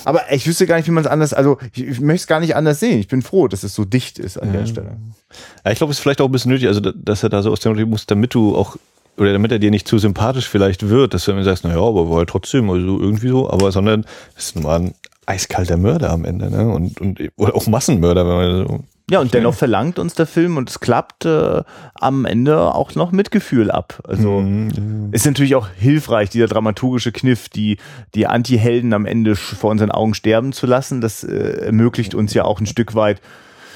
Aber 0.05 0.31
ich 0.31 0.47
wüsste 0.47 0.66
gar 0.66 0.77
nicht, 0.77 0.87
wie 0.87 0.92
man 0.92 1.05
es 1.05 1.11
anders, 1.11 1.33
also 1.33 1.59
ich, 1.73 1.87
ich 1.87 2.01
möchte 2.01 2.25
es 2.25 2.27
gar 2.27 2.40
nicht 2.40 2.55
anders 2.55 2.81
sehen. 2.81 2.99
Ich 2.99 3.09
bin 3.09 3.23
froh, 3.23 3.49
dass 3.49 3.62
es 3.62 3.75
so 3.75 3.85
dicht 3.85 4.18
ist 4.18 4.37
an 4.37 4.53
ja. 4.53 4.61
der 4.61 4.66
Stelle. 4.66 4.97
Ja, 5.64 5.70
ich 5.70 5.79
glaube, 5.79 5.90
es 5.90 5.99
ist 5.99 6.03
vielleicht 6.03 6.20
auch 6.20 6.27
ein 6.27 6.33
bisschen 6.33 6.51
nötig, 6.51 6.68
also 6.68 6.81
dass 6.81 7.23
er 7.23 7.31
da 7.31 7.42
so 7.42 7.51
aus 7.51 7.61
der 7.61 7.87
muss, 7.87 8.07
damit 8.07 8.35
du 8.35 8.55
auch 8.55 8.77
oder 9.16 9.33
damit 9.33 9.53
er 9.53 9.59
dir 9.59 9.70
nicht 9.70 9.88
zu 9.88 9.98
sympathisch 9.98 10.48
vielleicht 10.48 10.88
wird, 10.88 11.14
dass 11.14 11.24
du 11.24 11.33
immer 11.33 11.44
sagst, 11.44 11.64
naja, 11.64 11.81
aber 11.81 12.11
war 12.11 12.20
ja 12.20 12.24
trotzdem 12.24 12.70
also 12.70 13.00
irgendwie 13.00 13.29
so, 13.29 13.50
aber 13.50 13.72
sondern 13.72 14.05
es 14.37 14.46
ist 14.46 14.57
nur 14.57 14.72
ein 14.72 14.94
eiskalter 15.27 15.77
Mörder 15.77 16.11
am 16.11 16.24
Ende, 16.24 16.50
ne? 16.50 16.68
Und, 16.68 17.00
und 17.00 17.20
oder 17.37 17.55
auch 17.55 17.66
Massenmörder, 17.66 18.27
wenn 18.27 18.35
man 18.35 18.66
so 18.66 18.85
ja, 19.11 19.20
und 19.20 19.35
dennoch 19.35 19.55
verlangt 19.55 19.98
uns 19.98 20.14
der 20.14 20.27
Film 20.27 20.57
und 20.57 20.70
es 20.70 20.81
klappt 20.81 21.27
äh, 21.27 21.62
am 21.94 22.24
Ende 22.24 22.74
auch 22.74 22.94
noch 22.94 23.12
Mitgefühl 23.12 23.70
ab. 23.70 24.00
Also 24.09 24.40
mhm, 24.40 25.11
ist 25.12 25.27
natürlich 25.27 25.57
auch 25.57 25.68
hilfreich, 25.68 26.31
dieser 26.31 26.46
dramaturgische 26.46 27.12
Kniff, 27.12 27.50
die, 27.50 27.77
die 28.14 28.27
Anti-Helden 28.27 28.94
am 28.94 29.05
Ende 29.05 29.37
vor 29.37 29.70
unseren 29.70 29.90
Augen 29.90 30.14
sterben 30.14 30.55
zu 30.55 30.66
lassen. 30.66 31.03
Das 31.03 31.22
äh, 31.22 31.66
ermöglicht 31.66 32.14
uns 32.14 32.33
ja 32.33 32.46
auch 32.46 32.61
ein 32.61 32.66
Stück 32.66 32.94
weit 32.94 33.20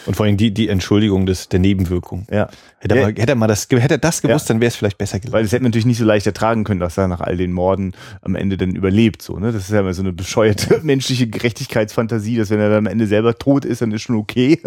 und 0.07 0.15
vor 0.15 0.27
allem 0.27 0.37
die, 0.37 0.53
die 0.53 0.69
Entschuldigung 0.69 1.27
des, 1.27 1.49
der 1.49 1.61
Nebenwirkung. 1.61 2.27
Ja. 2.31 2.49
Hätte, 2.81 2.95
er, 2.95 3.03
mal, 3.03 3.09
hätte 3.11 3.33
er 3.33 3.35
mal 3.35 3.49
das, 3.49 3.67
hätte 3.69 3.95
er 3.95 3.99
das 3.99 4.23
gewusst, 4.23 4.49
ja. 4.49 4.55
dann 4.55 4.61
wäre 4.61 4.69
es 4.69 4.77
vielleicht 4.77 4.99
besser 4.99 5.19
gewesen. 5.19 5.33
Weil 5.33 5.45
es 5.45 5.51
hätte 5.51 5.65
natürlich 5.65 5.87
nicht 5.87 5.99
so 5.99 6.05
leicht 6.05 6.27
ertragen 6.27 6.63
können, 6.63 6.79
dass 6.79 6.97
er 6.97 7.09
nach 7.09 7.21
all 7.21 7.37
den 7.37 7.53
Morden 7.53 7.93
am 8.23 8.37
Ende 8.37 8.57
dann 8.57 8.77
überlebt, 8.77 9.21
so, 9.21 9.39
ne? 9.39 9.51
Das 9.51 9.65
ist 9.65 9.73
ja 9.73 9.81
immer 9.81 9.95
so 9.95 10.03
eine 10.03 10.13
bescheuerte 10.13 10.81
menschliche 10.85 11.27
Gerechtigkeitsfantasie, 11.27 12.37
dass 12.37 12.51
wenn 12.51 12.61
er 12.61 12.69
dann 12.69 12.87
am 12.87 12.87
Ende 12.87 13.09
selber 13.09 13.37
tot 13.37 13.65
ist, 13.65 13.83
dann 13.83 13.91
ist 13.91 14.03
schon 14.03 14.15
okay. 14.15 14.61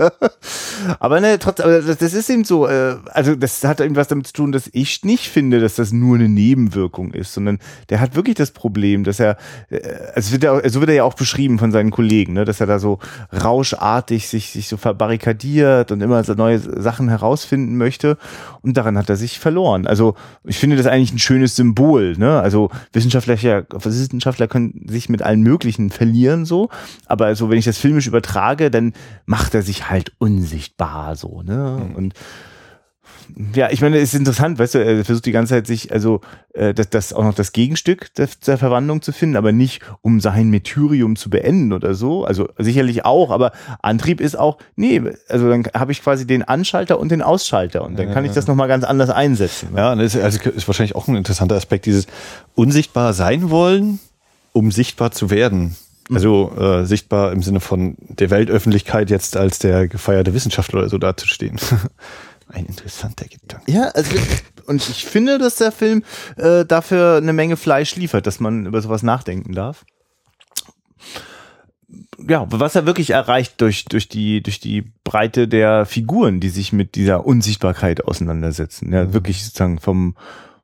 aber 1.00 1.22
ne, 1.22 1.40
aber 1.46 1.82
das, 1.82 1.98
das 1.98 2.14
ist 2.14 2.30
eben 2.30 2.44
so, 2.44 2.68
äh, 2.68 2.98
also 3.14 3.36
das 3.36 3.64
hat 3.64 3.80
irgendwas 3.80 4.10
damit 4.10 4.28
zu 4.28 4.34
tun, 4.34 4.52
dass 4.52 4.70
ich 4.74 5.06
nicht 5.06 5.30
finde, 5.30 5.62
dass 5.62 5.76
das 5.76 5.94
nur 5.94 6.16
eine 6.16 6.28
Nebenwirkung 6.28 7.14
ist, 7.14 7.34
sondern 7.34 7.60
der 7.90 8.02
hat 8.02 8.16
wirklich 8.18 8.36
das 8.36 8.52
Problem, 8.52 9.06
dass 9.06 9.22
er, 9.22 9.38
äh, 9.70 9.80
also 10.14 10.34
wird 10.34 10.44
er, 10.44 10.70
so 10.70 10.82
wird 10.82 10.90
er 10.90 10.98
ja 10.98 11.04
auch 11.06 11.14
beschrieben 11.14 11.60
von 11.60 11.72
seinen 11.72 11.92
Kollegen, 11.92 12.34
ne, 12.34 12.44
dass 12.44 12.60
er 12.60 12.68
da 12.68 12.78
so 12.78 13.00
rauschartig 13.32 14.28
sich, 14.28 14.50
sich 14.50 14.68
so 14.68 14.76
verbarrikadiert 14.76 15.21
verkadiert 15.22 15.92
und 15.92 16.02
immer 16.02 16.24
so 16.24 16.34
neue 16.34 16.60
Sachen 16.60 17.08
herausfinden 17.08 17.78
möchte. 17.78 18.18
Und 18.62 18.76
daran 18.76 18.98
hat 18.98 19.10
er 19.10 19.16
sich 19.16 19.40
verloren. 19.40 19.86
Also 19.86 20.16
ich 20.44 20.58
finde 20.58 20.76
das 20.76 20.88
eigentlich 20.88 21.14
ein 21.14 21.20
schönes 21.20 21.56
Symbol. 21.56 22.16
Ne? 22.18 22.40
Also 22.40 22.70
Wissenschaftler, 22.92 23.38
Wissenschaftler 23.38 24.48
können 24.48 24.86
sich 24.88 25.10
mit 25.10 25.22
allen 25.22 25.42
möglichen 25.42 25.92
verlieren 25.92 26.46
so. 26.46 26.70
Aber 27.06 27.36
so, 27.36 27.50
wenn 27.50 27.58
ich 27.58 27.66
das 27.66 27.78
filmisch 27.78 28.08
übertrage, 28.08 28.72
dann 28.72 28.94
macht 29.26 29.54
er 29.54 29.62
sich 29.62 29.90
halt 29.90 30.12
unsichtbar 30.18 31.16
so. 31.16 31.44
Ne? 31.44 31.86
Mhm. 31.88 31.96
Und 31.96 32.14
ja, 33.56 33.70
ich 33.72 33.82
meine, 33.82 33.98
es 33.98 34.14
ist 34.14 34.20
interessant, 34.20 34.60
weißt 34.60 34.76
du, 34.76 34.80
er 34.80 35.06
versucht 35.06 35.26
die 35.26 35.32
ganze 35.32 35.54
Zeit 35.54 35.68
sich, 35.68 35.92
also 35.92 36.22
äh, 36.54 36.74
das, 36.74 36.90
das 36.90 37.14
auch 37.14 37.24
noch 37.24 37.34
das 37.34 37.52
Gegenstück 37.52 38.14
der, 38.16 38.30
der 38.46 38.58
Verwandlung 38.58 39.02
zu 39.02 39.12
finden, 39.12 39.36
aber 39.36 39.52
nicht 39.52 39.82
um 40.02 40.20
sein 40.20 40.50
Metyrium 40.50 41.16
zu 41.16 41.30
beenden 41.30 41.74
oder 41.74 41.94
so. 41.94 42.26
Also 42.26 42.50
sicherlich 42.58 43.06
auch, 43.06 43.32
aber 43.32 43.52
Antrieb 43.82 44.22
ist 44.22 44.38
auch, 44.38 44.58
nee, 44.76 45.02
also 45.30 45.50
dann 45.50 45.66
habe 45.74 45.92
ich 45.92 46.02
quasi 46.02 46.28
den 46.28 46.44
Anschalter 46.44 47.00
und 47.00 47.12
den 47.12 47.22
Ausschalter 47.22 47.84
und 47.84 47.98
dann 47.98 48.12
kann 48.14 48.26
ich 48.26 48.32
das 48.32 48.48
nochmal 48.48 48.68
ganz 48.68 48.84
anders 48.84 49.10
einsetzen. 49.10 49.70
Ja, 49.76 49.96
das 49.96 50.16
ist, 50.16 50.22
also 50.22 50.50
ist 50.50 50.68
wahrscheinlich 50.68 50.96
auch 50.96 51.08
ein 51.08 51.16
interessanter 51.16 51.56
Aspekt, 51.56 51.86
dieses 51.86 52.08
unsichtbar 52.56 53.14
sein 53.14 53.50
wollen, 53.50 54.00
um 54.54 54.72
sichtbar 54.72 55.12
zu 55.12 55.30
werden. 55.30 55.76
Also 56.14 56.52
äh, 56.58 56.86
sichtbar 56.86 57.32
im 57.32 57.42
Sinne 57.42 57.62
von 57.62 57.96
der 58.00 58.30
Weltöffentlichkeit 58.30 59.10
jetzt 59.10 59.38
als 59.38 59.60
der 59.60 59.88
gefeierte 59.88 60.34
Wissenschaftler 60.34 60.80
oder 60.80 60.90
so 60.90 60.98
dazustehen. 60.98 61.58
Ein 62.54 62.66
interessanter 62.66 63.26
Gedanke. 63.26 63.72
Ja, 63.72 63.90
also, 63.90 64.16
und 64.66 64.88
ich 64.90 65.06
finde, 65.06 65.38
dass 65.38 65.56
der 65.56 65.72
Film 65.72 66.04
äh, 66.38 66.66
dafür 66.66 67.18
eine 67.18 67.34
Menge 67.34 67.58
Fleisch 67.58 67.96
liefert, 67.96 68.28
dass 68.28 68.40
man 68.40 68.66
über 68.66 68.82
sowas 68.82 69.04
nachdenken 69.04 69.54
darf. 69.54 69.86
Ja, 72.28 72.46
was 72.50 72.76
er 72.76 72.86
wirklich 72.86 73.12
erreicht 73.12 73.60
durch, 73.62 73.86
durch, 73.86 74.08
die, 74.08 74.42
durch 74.42 74.60
die 74.60 74.92
Breite 75.04 75.48
der 75.48 75.86
Figuren, 75.86 76.40
die 76.40 76.50
sich 76.50 76.72
mit 76.72 76.96
dieser 76.96 77.26
Unsichtbarkeit 77.26 78.06
auseinandersetzen. 78.06 78.94
Ja, 78.94 79.06
mhm. 79.06 79.14
wirklich 79.14 79.44
sozusagen 79.44 79.80
vom, 79.80 80.16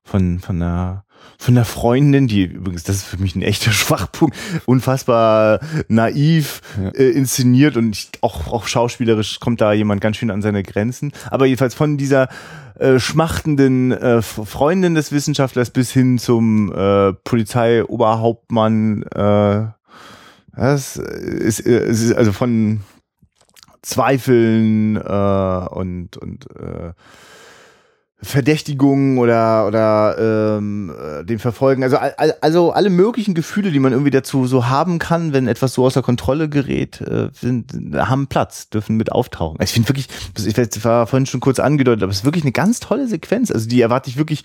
von, 0.03 0.39
von 0.39 0.59
der 0.59 1.03
von 1.37 1.55
der 1.55 1.65
Freundin, 1.65 2.27
die 2.27 2.43
übrigens, 2.43 2.83
das 2.83 2.97
ist 2.97 3.05
für 3.05 3.17
mich 3.17 3.35
ein 3.35 3.41
echter 3.41 3.71
Schwachpunkt, 3.73 4.35
unfassbar 4.65 5.59
naiv 5.87 6.61
ja. 6.81 6.89
äh, 6.89 7.09
inszeniert 7.11 7.77
und 7.77 7.95
ich, 7.95 8.09
auch, 8.21 8.47
auch 8.47 8.67
schauspielerisch 8.67 9.39
kommt 9.39 9.61
da 9.61 9.71
jemand 9.73 10.01
ganz 10.01 10.17
schön 10.17 10.31
an 10.31 10.41
seine 10.41 10.63
Grenzen. 10.63 11.13
Aber 11.29 11.45
jedenfalls 11.45 11.75
von 11.75 11.97
dieser 11.97 12.27
äh, 12.79 12.99
schmachtenden 12.99 13.91
äh, 13.91 14.21
Freundin 14.21 14.95
des 14.95 15.11
Wissenschaftlers 15.11 15.69
bis 15.69 15.91
hin 15.91 16.17
zum 16.17 16.71
äh, 16.73 17.13
Polizeioberhauptmann, 17.13 19.03
äh, 19.03 19.67
das 20.55 20.97
ist, 20.97 21.65
äh, 21.65 21.87
ist 21.87 22.13
also 22.13 22.31
von 22.33 22.81
Zweifeln 23.83 24.95
äh, 24.97 25.67
und 25.69 26.17
und 26.17 26.47
äh, 26.57 26.93
Verdächtigungen 28.19 29.19
oder 29.19 29.67
oder 29.67 30.57
ähm, 30.57 30.91
äh, 30.91 31.23
den 31.23 31.37
Verfolgen, 31.37 31.83
also 31.83 31.97
also 32.41 32.71
alle 32.71 32.89
möglichen 32.89 33.35
Gefühle, 33.35 33.71
die 33.71 33.79
man 33.79 33.91
irgendwie 33.91 34.09
dazu 34.09 34.47
so 34.47 34.67
haben 34.67 34.97
kann, 34.97 35.33
wenn 35.33 35.47
etwas 35.47 35.75
so 35.75 35.85
außer 35.85 36.01
Kontrolle 36.01 36.49
gerät, 36.49 36.99
äh, 37.01 37.29
sind, 37.31 37.73
haben 37.95 38.25
Platz, 38.25 38.69
dürfen 38.69 38.97
mit 38.97 39.11
auftauchen. 39.11 39.59
Ich 39.61 39.71
finde 39.71 39.89
wirklich, 39.89 40.07
ich 40.35 40.83
war 40.83 41.05
vorhin 41.05 41.27
schon 41.27 41.41
kurz 41.41 41.59
angedeutet, 41.59 42.01
aber 42.01 42.11
es 42.11 42.19
ist 42.19 42.25
wirklich 42.25 42.43
eine 42.43 42.53
ganz 42.53 42.79
tolle 42.79 43.07
Sequenz. 43.07 43.51
Also 43.51 43.69
die 43.69 43.81
erwarte 43.81 44.09
ich 44.09 44.17
wirklich 44.17 44.43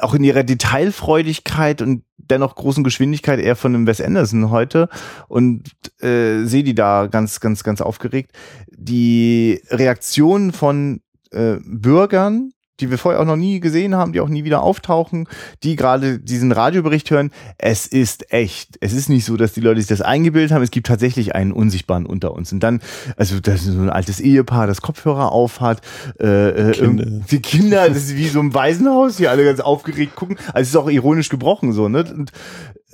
auch 0.00 0.14
in 0.14 0.24
ihrer 0.24 0.42
Detailfreudigkeit 0.42 1.82
und 1.82 2.04
dennoch 2.16 2.54
großen 2.54 2.84
Geschwindigkeit 2.84 3.38
eher 3.38 3.54
von 3.54 3.74
einem 3.74 3.86
Wes 3.86 4.00
Anderson 4.00 4.48
heute 4.48 4.88
und 5.28 5.68
äh, 6.02 6.44
sehe 6.44 6.64
die 6.64 6.74
da 6.74 7.06
ganz 7.06 7.40
ganz 7.40 7.64
ganz 7.64 7.82
aufgeregt. 7.82 8.32
Die 8.70 9.60
Reaktion 9.68 10.52
von 10.52 11.02
äh, 11.32 11.56
Bürgern 11.66 12.52
die 12.80 12.90
wir 12.90 12.98
vorher 12.98 13.20
auch 13.20 13.26
noch 13.26 13.36
nie 13.36 13.60
gesehen 13.60 13.94
haben, 13.94 14.12
die 14.12 14.20
auch 14.20 14.28
nie 14.28 14.44
wieder 14.44 14.62
auftauchen, 14.62 15.28
die 15.62 15.76
gerade 15.76 16.18
diesen 16.18 16.50
Radiobericht 16.50 17.10
hören. 17.10 17.30
Es 17.56 17.86
ist 17.86 18.32
echt. 18.32 18.76
Es 18.80 18.92
ist 18.92 19.08
nicht 19.08 19.24
so, 19.24 19.36
dass 19.36 19.52
die 19.52 19.60
Leute 19.60 19.80
sich 19.80 19.88
das 19.88 20.00
eingebildet 20.00 20.52
haben. 20.52 20.62
Es 20.62 20.70
gibt 20.70 20.86
tatsächlich 20.86 21.34
einen 21.34 21.52
Unsichtbaren 21.52 22.06
unter 22.06 22.32
uns. 22.32 22.52
Und 22.52 22.60
dann, 22.60 22.80
also 23.16 23.38
das 23.38 23.62
ist 23.62 23.74
so 23.74 23.80
ein 23.80 23.90
altes 23.90 24.20
Ehepaar, 24.20 24.66
das 24.66 24.80
Kopfhörer 24.80 25.30
aufhat. 25.30 25.80
Äh, 26.20 26.70
äh 26.70 26.72
Kinder. 26.72 27.04
Die 27.30 27.40
Kinder, 27.40 27.88
das 27.88 27.98
ist 27.98 28.16
wie 28.16 28.28
so 28.28 28.40
ein 28.40 28.54
Waisenhaus, 28.54 29.16
die 29.16 29.28
alle 29.28 29.44
ganz 29.44 29.60
aufgeregt 29.60 30.16
gucken. 30.16 30.36
Also 30.48 30.62
es 30.62 30.68
ist 30.68 30.76
auch 30.76 30.90
ironisch 30.90 31.28
gebrochen 31.28 31.72
so, 31.72 31.88
ne? 31.88 32.04
Und, 32.12 32.32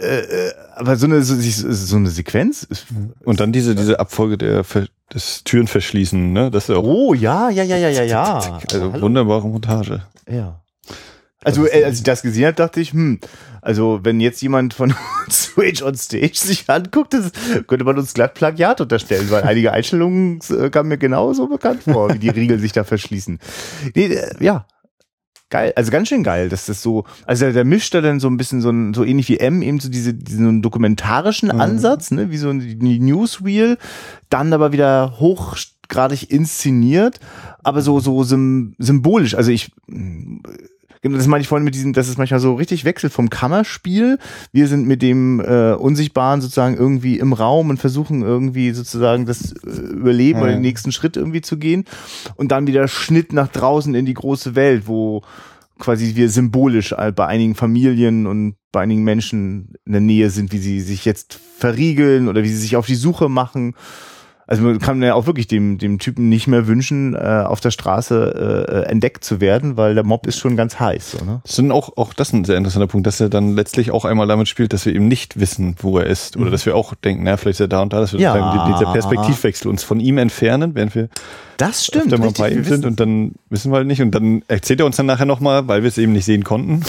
äh, 0.00 0.52
aber 0.76 0.96
so 0.96 1.06
eine, 1.06 1.22
so, 1.22 1.36
so 1.36 1.96
eine 1.96 2.08
Sequenz. 2.08 2.66
Und 3.24 3.40
dann 3.40 3.52
diese, 3.52 3.74
diese 3.74 4.00
Abfolge 4.00 4.38
der 4.38 4.64
das 5.10 5.44
Türen 5.44 5.66
verschließen, 5.66 6.32
ne? 6.32 6.50
Das 6.50 6.68
ist 6.68 6.74
auch 6.74 6.84
oh, 6.84 7.14
ja, 7.14 7.50
ja, 7.50 7.64
ja, 7.64 7.76
ja, 7.76 7.88
ja, 7.88 8.04
ja. 8.04 8.60
Also 8.72 8.92
Hallo. 8.92 9.02
wunderbare 9.02 9.46
Montage. 9.48 10.02
Ja. 10.28 10.60
Also, 11.42 11.66
äh, 11.66 11.84
als 11.84 11.98
ich 11.98 12.02
das 12.02 12.22
gesehen 12.22 12.46
habe, 12.46 12.54
dachte 12.54 12.80
ich, 12.80 12.92
hm, 12.92 13.18
also 13.62 14.00
wenn 14.02 14.20
jetzt 14.20 14.42
jemand 14.42 14.74
von 14.74 14.94
Switch 15.30 15.82
on 15.82 15.94
Stage 15.94 16.34
sich 16.34 16.68
anguckt, 16.68 17.14
das 17.14 17.32
könnte 17.66 17.84
man 17.84 17.98
uns 17.98 18.14
glatt 18.14 18.34
Plagiat 18.34 18.80
unterstellen, 18.80 19.30
weil 19.30 19.42
einige 19.44 19.72
Einstellungen 19.72 20.40
äh, 20.50 20.70
kamen 20.70 20.90
mir 20.90 20.98
genauso 20.98 21.46
bekannt 21.48 21.82
vor, 21.84 22.12
wie 22.12 22.18
die 22.18 22.28
Riegel 22.28 22.58
sich 22.58 22.72
da 22.72 22.84
verschließen. 22.84 23.38
Nee, 23.94 24.06
äh, 24.06 24.32
ja, 24.38 24.66
geil, 25.50 25.72
also 25.76 25.90
ganz 25.90 26.08
schön 26.08 26.22
geil, 26.22 26.48
dass 26.48 26.66
das 26.66 26.82
so, 26.82 27.04
also 27.26 27.44
der, 27.44 27.52
der 27.52 27.64
mischt 27.64 27.92
da 27.94 28.00
dann 28.00 28.20
so 28.20 28.28
ein 28.28 28.36
bisschen 28.36 28.60
so, 28.60 28.70
ein, 28.70 28.94
so 28.94 29.04
ähnlich 29.04 29.28
wie 29.28 29.38
M, 29.38 29.62
eben 29.62 29.80
so 29.80 29.88
diese, 29.88 30.14
diesen 30.14 30.62
dokumentarischen 30.62 31.50
mhm. 31.52 31.60
Ansatz, 31.60 32.10
ne, 32.10 32.30
wie 32.30 32.38
so 32.38 32.50
ein 32.50 32.58
Newsreel, 32.78 33.76
dann 34.30 34.52
aber 34.52 34.72
wieder 34.72 35.18
hochgradig 35.18 36.30
inszeniert, 36.30 37.20
aber 37.62 37.82
so, 37.82 38.00
so 38.00 38.22
symbolisch, 38.24 39.34
also 39.34 39.50
ich, 39.50 39.72
das 41.02 41.26
meine 41.26 41.40
ich 41.40 41.48
vorhin 41.48 41.64
mit 41.64 41.74
diesem, 41.74 41.92
das 41.92 42.08
ist 42.08 42.18
manchmal 42.18 42.40
so 42.40 42.54
richtig 42.54 42.84
Wechsel 42.84 43.08
vom 43.08 43.30
Kammerspiel. 43.30 44.18
Wir 44.52 44.68
sind 44.68 44.86
mit 44.86 45.00
dem 45.00 45.40
äh, 45.40 45.72
Unsichtbaren 45.72 46.40
sozusagen 46.40 46.76
irgendwie 46.76 47.18
im 47.18 47.32
Raum 47.32 47.70
und 47.70 47.78
versuchen 47.78 48.22
irgendwie 48.22 48.72
sozusagen 48.72 49.24
das 49.24 49.52
äh, 49.52 49.70
Überleben 49.70 50.40
ja. 50.40 50.44
oder 50.44 50.52
den 50.52 50.60
nächsten 50.60 50.92
Schritt 50.92 51.16
irgendwie 51.16 51.40
zu 51.40 51.56
gehen. 51.56 51.84
Und 52.36 52.52
dann 52.52 52.66
wieder 52.66 52.86
Schnitt 52.86 53.32
nach 53.32 53.48
draußen 53.48 53.94
in 53.94 54.04
die 54.04 54.14
große 54.14 54.54
Welt, 54.54 54.82
wo 54.86 55.22
quasi 55.78 56.14
wir 56.14 56.28
symbolisch 56.28 56.94
bei 57.16 57.26
einigen 57.26 57.54
Familien 57.54 58.26
und 58.26 58.56
bei 58.70 58.82
einigen 58.82 59.02
Menschen 59.02 59.72
in 59.86 59.92
der 59.92 60.00
Nähe 60.02 60.28
sind, 60.28 60.52
wie 60.52 60.58
sie 60.58 60.80
sich 60.80 61.06
jetzt 61.06 61.40
verriegeln 61.56 62.28
oder 62.28 62.42
wie 62.42 62.48
sie 62.48 62.58
sich 62.58 62.76
auf 62.76 62.86
die 62.86 62.94
Suche 62.94 63.30
machen. 63.30 63.74
Also 64.50 64.64
man 64.64 64.80
kann 64.80 65.00
ja 65.00 65.14
auch 65.14 65.26
wirklich 65.26 65.46
dem, 65.46 65.78
dem 65.78 65.98
Typen 66.00 66.28
nicht 66.28 66.48
mehr 66.48 66.66
wünschen, 66.66 67.14
äh, 67.14 67.18
auf 67.46 67.60
der 67.60 67.70
Straße 67.70 68.84
äh, 68.86 68.90
entdeckt 68.90 69.22
zu 69.24 69.40
werden, 69.40 69.76
weil 69.76 69.94
der 69.94 70.02
Mob 70.04 70.26
ist 70.26 70.38
schon 70.38 70.56
ganz 70.56 70.80
heiß. 70.80 71.12
So, 71.12 71.24
ne? 71.24 71.40
Das 71.44 71.54
sind 71.54 71.70
auch, 71.70 71.96
auch 71.96 72.12
das 72.14 72.28
ist 72.30 72.34
ein 72.34 72.44
sehr 72.44 72.56
interessanter 72.56 72.88
Punkt, 72.88 73.06
dass 73.06 73.20
er 73.20 73.28
dann 73.28 73.54
letztlich 73.54 73.92
auch 73.92 74.04
einmal 74.04 74.26
damit 74.26 74.48
spielt, 74.48 74.72
dass 74.72 74.84
wir 74.86 74.94
eben 74.94 75.06
nicht 75.06 75.38
wissen, 75.38 75.76
wo 75.78 75.98
er 75.98 76.06
ist. 76.06 76.36
Oder 76.36 76.46
Mhm. 76.46 76.50
dass 76.50 76.66
wir 76.66 76.74
auch 76.74 76.94
denken, 76.96 77.22
na, 77.24 77.36
vielleicht 77.36 77.56
ist 77.56 77.60
er 77.60 77.68
da 77.68 77.80
und 77.82 77.92
da, 77.92 78.00
dass 78.00 78.12
wir 78.12 78.18
Ja. 78.18 78.68
dieser 78.76 78.92
Perspektivwechsel 78.92 79.68
uns 79.70 79.84
von 79.84 80.00
ihm 80.00 80.18
entfernen, 80.18 80.74
während 80.74 80.96
wir 80.96 81.08
Das 81.56 81.84
stimmt. 81.84 82.10
mal 82.18 82.30
bei 82.36 82.50
ihm 82.50 82.64
sind 82.64 82.84
und 82.86 82.98
dann 82.98 83.32
wissen 83.50 83.70
wir 83.70 83.76
halt 83.76 83.86
nicht. 83.86 84.02
Und 84.02 84.12
dann 84.16 84.42
erzählt 84.48 84.80
er 84.80 84.86
uns 84.86 84.96
dann 84.96 85.06
nachher 85.06 85.26
nochmal, 85.26 85.68
weil 85.68 85.82
wir 85.82 85.88
es 85.88 85.96
eben 85.98 86.12
nicht 86.12 86.24
sehen 86.24 86.42
konnten, 86.42 86.80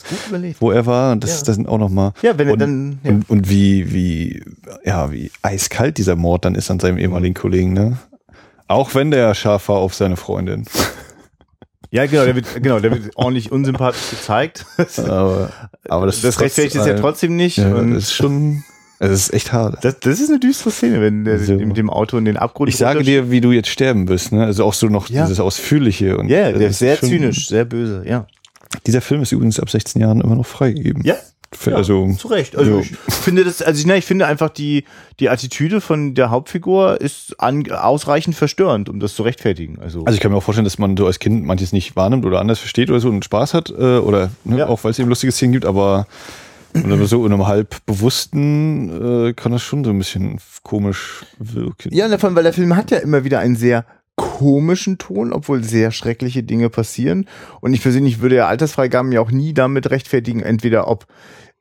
wo 0.60 0.70
er 0.70 0.86
war. 0.86 1.12
Und 1.12 1.22
das, 1.24 1.40
Ja. 1.40 1.46
das 1.46 1.56
sind 1.56 1.68
auch 1.68 1.78
nochmal. 1.78 2.12
Ja, 2.22 2.38
wenn 2.38 2.46
er 2.48 2.52
und, 2.54 2.58
dann. 2.60 2.98
Ja. 3.02 3.10
und, 3.10 3.28
und 3.28 3.50
wie, 3.50 3.92
wie, 3.92 4.42
ja, 4.84 5.10
wie 5.12 5.30
eiskalt 5.42 5.98
dieser 5.98 6.16
Mord 6.16 6.44
dann 6.44 6.54
ist 6.54 6.70
an 6.70 6.80
seinem 6.80 6.98
ehemaligen 7.10 7.34
Kollegen, 7.34 7.72
ne? 7.72 7.98
Auch 8.68 8.94
wenn 8.94 9.10
der 9.10 9.34
scharf 9.34 9.68
war 9.68 9.76
auf 9.78 9.94
seine 9.94 10.16
Freundin. 10.16 10.64
ja, 11.90 12.06
genau, 12.06 12.24
der 12.24 12.36
wird, 12.36 12.46
genau, 12.62 12.78
der 12.78 12.92
wird 12.92 13.16
ordentlich 13.16 13.50
unsympathisch 13.50 14.10
gezeigt. 14.10 14.64
Aber, 14.98 15.50
aber 15.88 16.06
das, 16.06 16.20
das 16.20 16.36
ist 16.36 16.40
rechtfertigt 16.40 16.76
es 16.76 16.86
ja 16.86 16.92
trotz- 16.92 17.00
trotzdem 17.00 17.36
nicht. 17.36 17.58
Ja, 17.58 17.74
und 17.74 17.94
das 17.94 18.04
ist 18.04 18.12
schon, 18.14 18.62
es 19.00 19.10
ist 19.10 19.32
echt 19.34 19.52
hart. 19.52 19.84
das, 19.84 19.98
das 20.00 20.20
ist 20.20 20.28
eine 20.30 20.38
düstere 20.38 20.70
Szene, 20.70 21.00
wenn 21.00 21.24
der 21.24 21.38
So. 21.40 21.54
mit 21.54 21.76
dem 21.76 21.90
Auto 21.90 22.16
in 22.16 22.24
den 22.24 22.36
Abgrund 22.36 22.68
Ich 22.68 22.76
sage 22.76 23.02
dir, 23.02 23.30
wie 23.30 23.40
du 23.40 23.50
jetzt 23.50 23.68
sterben 23.68 24.08
wirst, 24.08 24.30
ne? 24.32 24.44
Also 24.44 24.64
auch 24.64 24.74
so 24.74 24.86
noch 24.86 25.08
Ja. 25.10 25.22
dieses 25.24 25.40
Ausführliche 25.40 26.16
und 26.16 26.28
Ja, 26.28 26.50
das 26.50 26.58
der 26.60 26.68
ist 26.68 26.78
sehr 26.78 27.00
zynisch, 27.00 27.48
sehr 27.48 27.64
böse, 27.64 28.04
ja. 28.06 28.26
Dieser 28.86 29.00
Film 29.00 29.22
ist 29.22 29.32
übrigens 29.32 29.58
ab 29.58 29.68
16 29.68 30.00
Jahren 30.00 30.20
immer 30.20 30.36
noch 30.36 30.46
freigegeben. 30.46 31.02
Ja, 31.04 31.16
Ja, 31.66 31.74
also, 31.74 32.12
zu 32.12 32.28
Recht. 32.28 32.56
Also 32.56 32.76
Ja. 32.78 32.80
ich 32.80 33.14
finde 33.14 33.42
das, 33.44 33.60
also 33.60 33.78
ich, 33.80 33.84
ne, 33.86 33.96
ich 33.98 34.04
finde 34.06 34.26
einfach 34.26 34.50
die, 34.50 34.84
die 35.18 35.28
Attitüde 35.30 35.80
von 35.80 36.14
der 36.14 36.30
Hauptfigur 36.30 37.00
ist 37.00 37.40
an, 37.40 37.68
ausreichend 37.72 38.36
verstörend, 38.36 38.88
um 38.88 39.00
das 39.00 39.14
zu 39.16 39.24
rechtfertigen. 39.24 39.78
Also, 39.80 40.04
also 40.04 40.14
ich 40.14 40.20
kann 40.20 40.30
mir 40.30 40.38
auch 40.38 40.42
vorstellen, 40.44 40.64
dass 40.64 40.78
man 40.78 40.96
so 40.96 41.06
als 41.06 41.18
Kind 41.18 41.44
manches 41.44 41.72
nicht 41.72 41.96
wahrnimmt 41.96 42.24
oder 42.24 42.40
anders 42.40 42.60
versteht 42.60 42.88
oder 42.88 43.00
so 43.00 43.08
und 43.08 43.24
Spaß 43.24 43.54
hat 43.54 43.70
äh, 43.70 43.98
oder 43.98 44.30
ne, 44.44 44.58
Ja. 44.58 44.66
auch 44.68 44.84
weil 44.84 44.92
es 44.92 44.98
eben 45.00 45.08
lustige 45.08 45.32
Szenen 45.32 45.52
gibt, 45.52 45.64
aber 45.66 46.06
oder 46.84 47.04
so 47.06 47.26
in 47.26 47.32
einem 47.32 47.48
halb 47.48 47.84
bewussten 47.84 49.26
äh, 49.28 49.32
kann 49.32 49.50
das 49.50 49.62
schon 49.62 49.82
so 49.82 49.90
ein 49.90 49.98
bisschen 49.98 50.38
komisch 50.62 51.24
wirken. 51.38 51.92
ja, 51.92 52.06
davon, 52.06 52.36
weil 52.36 52.44
der 52.44 52.52
Film 52.52 52.76
hat 52.76 52.92
ja 52.92 52.98
immer 52.98 53.24
wieder 53.24 53.40
einen 53.40 53.56
sehr 53.56 53.84
komischen 54.20 54.98
Ton, 54.98 55.32
obwohl 55.32 55.64
sehr 55.64 55.92
schreckliche 55.92 56.42
Dinge 56.42 56.68
passieren. 56.68 57.26
Und 57.62 57.72
ich 57.72 57.80
persönlich 57.80 58.20
würde 58.20 58.36
ja 58.36 58.48
Altersfreigaben 58.48 59.12
ja 59.12 59.22
auch 59.22 59.30
nie 59.30 59.54
damit 59.54 59.90
rechtfertigen, 59.90 60.42
entweder 60.42 60.88
ob 60.88 61.06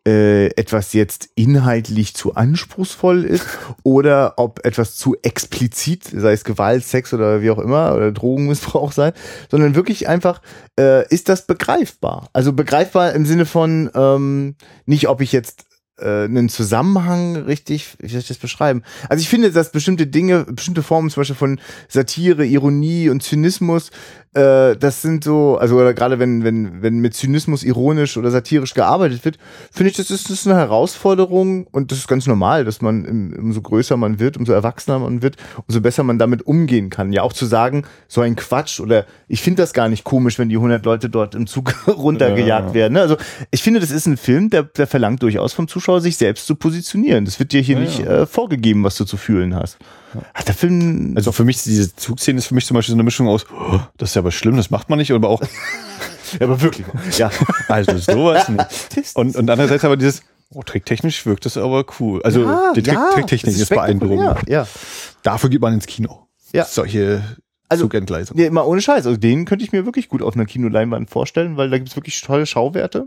äh, 0.06 0.48
etwas 0.58 0.92
jetzt 0.92 1.30
inhaltlich 1.36 2.16
zu 2.16 2.36
anspruchsvoll 2.36 3.24
ist 3.24 3.46
oder 3.84 4.34
ob 4.36 4.66
etwas 4.66 4.98
zu 4.98 5.16
explizit, 5.22 6.04
sei 6.04 6.34
es 6.34 6.44
Gewalt, 6.44 6.84
Sex 6.84 7.14
oder 7.14 7.42
wie 7.42 7.52
auch 7.52 7.60
immer, 7.60 7.96
oder 7.96 8.12
Drogenmissbrauch 8.12 8.92
sein, 8.92 9.14
sondern 9.50 9.76
wirklich 9.76 10.10
einfach, 10.10 10.42
äh, 10.78 11.08
ist 11.08 11.30
das 11.30 11.48
begreifbar? 11.48 12.30
Also 12.34 12.52
begreifbar 12.52 13.14
im 13.14 13.26
Sinne 13.26 13.46
von 13.46 13.90
ähm, 13.96 14.56
nicht, 14.86 15.08
ob 15.08 15.22
ich 15.22 15.32
jetzt 15.32 15.69
äh, 16.02 16.26
einen 16.26 16.50
Zusammenhang 16.50 17.36
richtig, 17.36 17.96
wie 18.00 18.10
soll 18.10 18.20
ich 18.20 18.28
das 18.28 18.38
beschreiben? 18.38 18.84
Also 19.08 19.22
ich 19.22 19.30
finde, 19.30 19.52
dass 19.52 19.72
bestimmte 19.72 20.08
Dinge, 20.08 20.46
bestimmte 20.46 20.84
Formen 20.84 21.10
zum 21.10 21.22
Beispiel 21.22 21.36
von 21.36 21.60
Satire, 21.88 22.46
Ironie 22.46 23.10
und 23.10 23.24
Zynismus, 23.24 23.92
äh, 24.34 24.76
das 24.78 25.02
sind 25.02 25.24
so, 25.24 25.58
also 25.58 25.76
oder 25.78 25.94
gerade 25.94 26.20
wenn, 26.20 26.44
wenn, 26.44 26.82
wenn 26.84 27.00
mit 27.00 27.14
Zynismus 27.16 27.64
ironisch 27.64 28.16
oder 28.18 28.30
satirisch 28.30 28.74
gearbeitet 28.74 29.26
wird, 29.26 29.38
finde 29.72 29.90
ich, 29.90 29.98
das 29.98 30.12
ist, 30.12 30.26
das 30.30 30.42
ist 30.42 30.48
eine 30.48 30.56
Herausforderung 30.58 31.66
und 31.68 31.92
das 31.92 31.98
ist 32.00 32.08
ganz 32.08 32.28
normal, 32.28 32.64
dass 32.66 32.82
man 32.82 33.06
im, 33.06 33.34
umso 33.40 33.62
größer 33.62 33.98
man 33.98 34.20
wird, 34.20 34.38
umso 34.38 34.54
erwachsener 34.54 35.00
man 35.00 35.22
wird, 35.22 35.38
umso 35.68 35.82
besser 35.82 36.04
man 36.04 36.20
damit 36.20 36.46
umgehen 36.46 36.90
kann. 36.90 37.12
Ja, 37.12 37.24
auch 37.24 37.34
zu 37.34 37.46
sagen, 37.46 37.86
so 38.08 38.22
ein 38.22 38.36
Quatsch 38.36 38.80
oder 38.80 39.06
ich 39.28 39.42
finde 39.42 39.64
das 39.64 39.74
gar 39.74 39.90
nicht 39.90 40.04
komisch, 40.04 40.38
wenn 40.38 40.50
die 40.50 40.58
100 40.58 40.86
Leute 40.86 41.10
dort 41.10 41.34
im 41.36 41.48
Zug 41.48 41.74
runtergejagt 41.88 42.70
Ja. 42.70 42.74
werden. 42.74 42.94
Ne? 42.94 43.02
Also 43.02 43.18
ich 43.52 43.64
finde, 43.64 43.80
das 43.80 43.92
ist 43.92 44.06
ein 44.06 44.18
Film, 44.18 44.50
der, 44.50 44.64
der 44.64 44.88
verlangt 44.88 45.24
durchaus 45.24 45.54
vom 45.54 45.68
Zuschauer, 45.68 46.02
sich 46.02 46.18
selbst 46.18 46.46
zu 46.46 46.56
positionieren. 46.56 47.26
Das 47.26 47.40
wird 47.40 47.52
dir 47.52 47.62
hier 47.62 47.76
Ja, 47.78 47.82
nicht 47.82 48.00
ja. 48.00 48.22
Äh, 48.22 48.26
vorgegeben, 48.26 48.84
was 48.84 48.96
du 48.96 49.06
zu 49.06 49.18
fühlen 49.18 49.56
hast. 49.56 49.78
Hat 50.34 50.48
der 50.48 50.56
Film 50.56 51.14
Also 51.16 51.32
für 51.32 51.44
mich, 51.46 51.62
diese 51.64 51.96
Zugszene 51.96 52.40
ist 52.40 52.48
für 52.48 52.56
mich 52.56 52.66
zum 52.66 52.76
Beispiel 52.76 52.94
so 52.94 52.96
eine 52.96 53.04
Mischung 53.04 53.28
aus, 53.28 53.46
oh, 53.52 53.80
das 53.98 54.10
ist 54.10 54.16
ja 54.16 54.22
aber 54.22 54.32
schlimm, 54.32 54.58
das 54.58 54.70
macht 54.70 54.90
man 54.90 54.98
nicht, 55.00 55.12
aber 55.12 55.30
auch, 55.30 55.42
ja, 56.40 56.42
aber 56.42 56.62
wirklich. 56.62 56.86
Ja. 57.18 57.30
also 57.68 57.98
sowas 57.98 58.50
nicht. 58.50 59.16
Und, 59.16 59.36
und 59.36 59.50
andererseits 59.50 59.84
aber 59.86 59.98
dieses, 59.98 60.22
oh, 60.54 60.64
tricktechnisch 60.64 61.26
wirkt 61.26 61.46
das 61.46 61.58
aber 61.58 61.86
cool. 62.00 62.22
Also 62.24 62.44
Ja, 62.44 62.74
die 62.76 62.82
Trick, 62.84 62.94
ja, 62.96 63.10
Tricktechnik 63.14 63.54
das 63.54 63.62
ist, 63.62 63.70
beeindruckend. 63.70 64.20
spektakulär, 64.22 64.60
Ja. 64.64 64.68
Dafür 65.24 65.50
geht 65.50 65.62
man 65.62 65.74
ins 65.74 65.86
Kino. 65.86 66.28
Ja. 66.54 66.66
Solche 66.66 67.22
Also- 67.68 67.84
Zugentgleisungen. 67.86 68.44
Ja, 68.44 68.50
mal 68.52 68.64
ohne 68.64 68.82
Scheiß. 68.82 69.06
Also 69.06 69.18
den 69.18 69.46
könnte 69.46 69.64
ich 69.64 69.72
mir 69.72 69.86
wirklich 69.86 70.10
gut 70.10 70.22
auf 70.24 70.34
einer 70.36 70.46
Kinoleinwand 70.46 71.10
vorstellen, 71.10 71.58
weil 71.58 71.70
da 71.70 71.78
gibt's 71.78 71.96
wirklich 71.96 72.20
tolle 72.22 72.46
Schauwerte. 72.48 73.06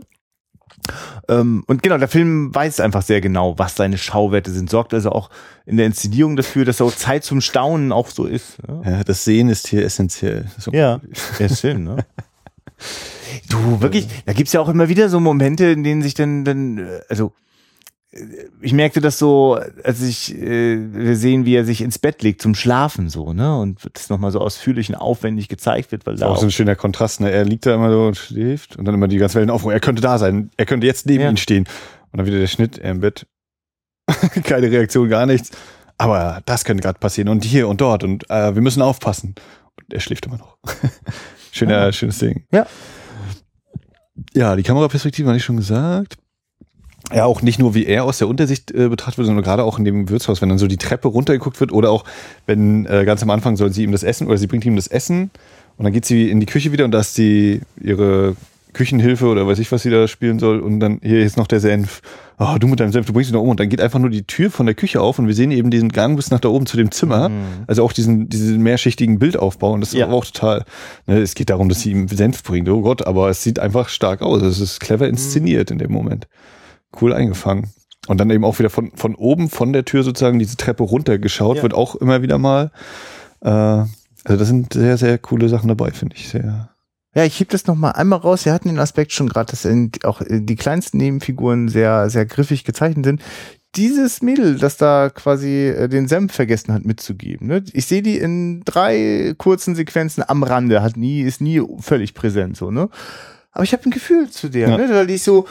Ähm, 1.29 1.63
und 1.67 1.83
genau, 1.83 1.97
der 1.97 2.07
Film 2.07 2.53
weiß 2.53 2.79
einfach 2.79 3.01
sehr 3.01 3.21
genau, 3.21 3.57
was 3.57 3.75
seine 3.75 3.97
Schauwerte 3.97 4.51
sind, 4.51 4.69
sorgt 4.69 4.93
also 4.93 5.11
auch 5.11 5.29
in 5.65 5.77
der 5.77 5.85
Inszenierung 5.85 6.35
dafür, 6.35 6.65
dass 6.65 6.81
auch 6.81 6.93
Zeit 6.93 7.23
zum 7.23 7.41
Staunen 7.41 7.91
auch 7.91 8.09
so 8.09 8.25
ist. 8.25 8.57
Ja, 8.67 8.91
Ja, 8.91 9.03
das 9.03 9.23
Sehen 9.23 9.49
ist 9.49 9.67
hier 9.67 9.85
essentiell. 9.85 10.45
So. 10.57 10.71
ja. 10.71 10.99
ja 11.39 11.49
schön, 11.49 11.83
ne? 11.83 12.05
Du, 13.49 13.81
wirklich, 13.81 14.07
da 14.25 14.33
gibt's 14.33 14.53
ja 14.53 14.59
auch 14.59 14.69
immer 14.69 14.89
wieder 14.89 15.09
so 15.09 15.19
Momente, 15.19 15.65
in 15.65 15.83
denen 15.83 16.01
sich 16.01 16.13
dann, 16.13 16.43
dann 16.43 16.77
äh, 16.77 16.99
also 17.07 17.31
ich 18.61 18.73
merkte 18.73 19.01
das 19.01 19.17
so, 19.17 19.59
als 19.83 20.01
ich 20.03 20.35
äh, 20.35 20.77
wir 20.93 21.15
sehen, 21.15 21.45
wie 21.45 21.55
er 21.55 21.65
sich 21.65 21.81
ins 21.81 21.97
Bett 21.99 22.21
legt 22.21 22.41
zum 22.41 22.53
Schlafen 22.55 23.09
so, 23.09 23.33
ne? 23.33 23.57
Und 23.59 23.79
das 23.93 24.09
nochmal 24.09 24.31
so 24.31 24.39
ausführlich 24.39 24.89
und 24.89 24.95
aufwendig 24.95 25.47
gezeigt 25.49 25.91
wird, 25.91 26.05
weil 26.05 26.13
Das 26.13 26.19
da 26.21 26.25
ist 26.27 26.31
auch 26.31 26.35
auch 26.35 26.39
so 26.41 26.47
ein 26.47 26.51
schöner 26.51 26.75
Kontrast. 26.75 27.21
Ne? 27.21 27.31
Er 27.31 27.43
liegt 27.45 27.65
da 27.65 27.73
immer 27.73 27.91
so 27.91 28.05
und 28.07 28.17
schläft 28.17 28.75
und 28.75 28.85
dann 28.85 28.93
immer 28.95 29.07
die 29.07 29.17
ganze 29.17 29.39
Welt 29.39 29.49
auf. 29.49 29.65
Er 29.65 29.79
könnte 29.79 30.01
da 30.01 30.17
sein. 30.19 30.51
Er 30.57 30.65
könnte 30.65 30.85
jetzt 30.85 31.05
neben 31.07 31.23
Ja. 31.23 31.29
ihm 31.29 31.37
stehen. 31.37 31.63
Und 32.11 32.17
dann 32.19 32.25
wieder 32.27 32.37
der 32.39 32.47
Schnitt, 32.47 32.77
er 32.77 32.91
im 32.91 32.99
Bett. 32.99 33.25
Keine 34.43 34.69
Reaktion, 34.69 35.09
gar 35.09 35.25
nichts. 35.25 35.49
Aber 35.97 36.41
das 36.45 36.65
könnte 36.65 36.83
gerade 36.83 36.99
passieren 36.99 37.29
und 37.29 37.43
hier 37.43 37.67
und 37.67 37.81
dort 37.81 38.03
und 38.03 38.29
äh, 38.29 38.53
wir 38.53 38.61
müssen 38.61 38.81
aufpassen. 38.81 39.33
Und 39.77 39.93
er 39.93 39.99
schläft 40.01 40.25
immer 40.27 40.37
noch. 40.37 40.57
Schöner, 41.51 41.85
Ja. 41.85 41.91
schönes 41.91 42.19
Ding. 42.19 42.45
Ja. 42.51 42.65
Ja, 44.35 44.55
die 44.55 44.63
Kameraperspektive 44.63 45.27
hatte 45.27 45.37
ich 45.37 45.43
schon 45.43 45.57
gesagt. 45.57 46.17
Ja, 47.11 47.25
auch 47.25 47.41
nicht 47.41 47.59
nur 47.59 47.75
wie 47.75 47.85
er 47.85 48.05
aus 48.05 48.19
der 48.19 48.27
Untersicht 48.27 48.71
äh, 48.71 48.87
betrachtet 48.87 49.17
wird, 49.17 49.27
sondern 49.27 49.43
gerade 49.43 49.63
auch 49.63 49.77
in 49.77 49.85
dem 49.85 50.09
Wirtshaus, 50.09 50.41
wenn 50.41 50.49
dann 50.49 50.57
so 50.57 50.67
die 50.67 50.77
Treppe 50.77 51.07
runtergeguckt 51.09 51.59
wird 51.59 51.71
oder 51.71 51.91
auch, 51.91 52.05
wenn 52.45 52.85
äh, 52.85 53.03
ganz 53.05 53.21
am 53.23 53.29
Anfang 53.29 53.57
soll 53.57 53.73
sie 53.73 53.83
ihm 53.83 53.91
das 53.91 54.03
Essen 54.03 54.27
oder 54.27 54.37
sie 54.37 54.47
bringt 54.47 54.65
ihm 54.65 54.75
das 54.77 54.87
Essen 54.87 55.29
und 55.77 55.83
dann 55.83 55.91
geht 55.93 56.05
sie 56.05 56.29
in 56.29 56.39
die 56.39 56.45
Küche 56.45 56.71
wieder 56.71 56.85
und 56.85 56.91
da 56.91 56.99
ist 57.01 57.17
die 57.17 57.59
ihre 57.81 58.35
Küchenhilfe 58.71 59.27
oder 59.27 59.45
weiß 59.45 59.59
ich, 59.59 59.71
was 59.71 59.83
sie 59.83 59.91
da 59.91 60.07
spielen 60.07 60.39
soll 60.39 60.59
und 60.59 60.79
dann 60.79 60.99
hier 61.03 61.19
ist 61.23 61.37
noch 61.37 61.45
der 61.47 61.59
Senf. 61.59 62.01
Oh, 62.39 62.55
du 62.57 62.67
mit 62.67 62.79
deinem 62.79 62.91
Senf, 62.91 63.05
du 63.05 63.13
bringst 63.13 63.29
ihn 63.29 63.33
da 63.33 63.39
oben 63.39 63.51
und 63.51 63.59
dann 63.59 63.69
geht 63.69 63.79
einfach 63.81 63.99
nur 63.99 64.09
die 64.09 64.23
Tür 64.23 64.49
von 64.49 64.65
der 64.65 64.73
Küche 64.73 64.99
auf 65.01 65.19
und 65.19 65.27
wir 65.27 65.35
sehen 65.35 65.51
eben 65.51 65.69
diesen 65.69 65.89
Gang 65.89 66.15
bis 66.15 66.31
nach 66.31 66.39
da 66.39 66.49
oben 66.49 66.65
zu 66.65 66.77
dem 66.77 66.89
Zimmer. 66.89 67.29
Also 67.67 67.83
auch 67.83 67.93
diesen, 67.93 68.29
diesen 68.29 68.63
mehrschichtigen 68.63 69.19
Bildaufbau 69.19 69.73
und 69.73 69.81
das 69.81 69.89
ist 69.89 69.99
Ja. 69.99 70.07
aber 70.07 70.15
auch 70.15 70.25
total, 70.25 70.63
ne, 71.05 71.19
es 71.19 71.35
geht 71.35 71.49
darum, 71.51 71.69
dass 71.69 71.81
sie 71.81 71.91
ihm 71.91 72.07
Senf 72.07 72.41
bringt, 72.43 72.67
oh 72.69 72.81
Gott, 72.81 73.05
aber 73.05 73.29
es 73.29 73.43
sieht 73.43 73.59
einfach 73.59 73.89
stark 73.89 74.21
aus. 74.23 74.41
Es 74.41 74.59
ist 74.59 74.79
clever 74.79 75.07
inszeniert 75.07 75.69
in 75.69 75.77
dem 75.77 75.91
Moment. 75.91 76.27
Cool 76.99 77.13
eingefangen. 77.13 77.69
Und 78.07 78.19
dann 78.19 78.29
eben 78.29 78.43
auch 78.43 78.59
wieder 78.59 78.69
von, 78.69 78.91
von 78.95 79.15
oben, 79.15 79.49
von 79.49 79.71
der 79.73 79.85
Tür 79.85 80.03
sozusagen 80.03 80.37
diese 80.39 80.57
Treppe 80.57 80.83
runtergeschaut, 80.83 81.57
Ja. 81.57 81.63
wird 81.63 81.73
auch 81.73 81.95
immer 81.95 82.21
wieder 82.21 82.37
mal. 82.37 82.71
Äh, 83.41 83.49
also 83.49 83.87
da 84.25 84.45
sind 84.45 84.73
sehr, 84.73 84.97
sehr 84.97 85.17
coole 85.17 85.49
Sachen 85.49 85.67
dabei, 85.69 85.91
finde 85.91 86.15
ich. 86.17 86.29
Sehr. 86.29 86.69
Ja, 87.15 87.23
ich 87.25 87.39
heb 87.39 87.49
das 87.49 87.67
noch 87.67 87.75
mal 87.75 87.91
einmal 87.91 88.19
raus. 88.19 88.43
Wir 88.45 88.53
hatten 88.53 88.67
den 88.69 88.79
Aspekt 88.79 89.11
schon 89.13 89.29
gerade, 89.29 89.51
dass 89.51 89.67
auch 90.03 90.21
äh, 90.21 90.41
die 90.41 90.55
kleinsten 90.55 90.97
Nebenfiguren 90.97 91.69
sehr, 91.69 92.09
sehr 92.09 92.25
griffig 92.25 92.63
gezeichnet 92.65 93.05
sind. 93.05 93.21
Dieses 93.75 94.21
Mädel, 94.21 94.57
das 94.57 94.77
da 94.77 95.09
quasi 95.09 95.67
äh, 95.69 95.87
den 95.87 96.07
Senf 96.07 96.33
vergessen 96.33 96.73
hat 96.73 96.85
mitzugeben. 96.85 97.47
Ne? 97.47 97.63
Ich 97.73 97.85
sehe 97.85 98.01
die 98.01 98.17
in 98.17 98.63
drei 98.65 99.33
kurzen 99.37 99.75
Sequenzen 99.75 100.23
am 100.27 100.43
Rande, 100.43 100.83
hat 100.83 100.97
nie, 100.97 101.21
ist 101.21 101.39
nie 101.41 101.61
völlig 101.79 102.13
präsent 102.13 102.57
so, 102.57 102.69
ne? 102.69 102.89
Aber 103.51 103.63
ich 103.63 103.73
habe 103.73 103.83
ein 103.87 103.91
Gefühl 103.91 104.29
zu 104.29 104.49
der, 104.49 104.69
Ja. 104.69 104.77
ne? 104.77 104.89
Weil 104.89 105.07
die 105.07 105.15
ist 105.15 105.25
so, 105.25 105.47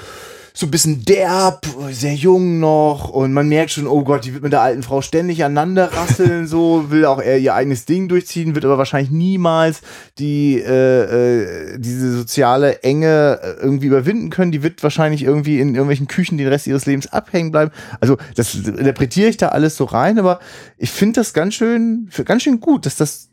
so 0.55 0.67
ein 0.67 0.71
bisschen 0.71 1.05
derb, 1.05 1.67
sehr 1.91 2.15
jung 2.15 2.61
noch 2.61 3.09
und 3.09 3.33
man 3.33 3.49
merkt 3.49 3.73
schon, 3.73 3.87
oh 3.87 4.05
Gott, 4.05 4.25
die 4.25 4.35
wird 4.35 4.43
mit 4.43 4.53
der 4.53 4.61
alten 4.61 4.83
Frau 4.83 5.01
ständig 5.01 5.45
aneinander 5.45 5.93
rasseln, 5.93 6.47
so, 6.47 6.91
will 6.91 7.07
auch 7.07 7.23
eher 7.23 7.39
ihr 7.39 7.55
eigenes 7.55 7.87
Ding 7.87 8.09
durchziehen, 8.09 8.55
wird 8.55 8.65
aber 8.65 8.79
wahrscheinlich 8.79 9.11
niemals 9.11 9.81
die, 10.19 10.59
äh, 10.59 11.73
äh, 11.73 11.79
diese 11.79 12.17
soziale 12.17 12.83
Enge 12.83 13.41
äh, 13.43 13.63
irgendwie 13.63 13.87
überwinden 13.87 14.31
können. 14.31 14.53
Die 14.53 14.63
wird 14.63 14.83
wahrscheinlich 14.83 15.23
irgendwie 15.23 15.59
in 15.59 15.75
irgendwelchen 15.75 16.07
Küchen 16.07 16.39
den 16.39 16.49
Rest 16.49 16.67
ihres 16.67 16.87
Lebens 16.87 17.07
abhängen 17.13 17.51
bleiben. 17.51 17.71
Also, 18.01 18.17
das 18.35 18.55
interpretiere 18.55 19.29
ich 19.29 19.37
da 19.37 19.49
alles 19.49 19.77
so 19.77 19.85
rein, 19.85 20.19
aber 20.19 20.41
ich 20.77 20.91
finde 20.91 21.21
das 21.21 21.33
ganz 21.33 21.55
schön, 21.55 22.11
ganz 22.25 22.43
schön 22.43 22.61
gut, 22.61 22.87
dass 22.87 22.97
das, 22.97 23.31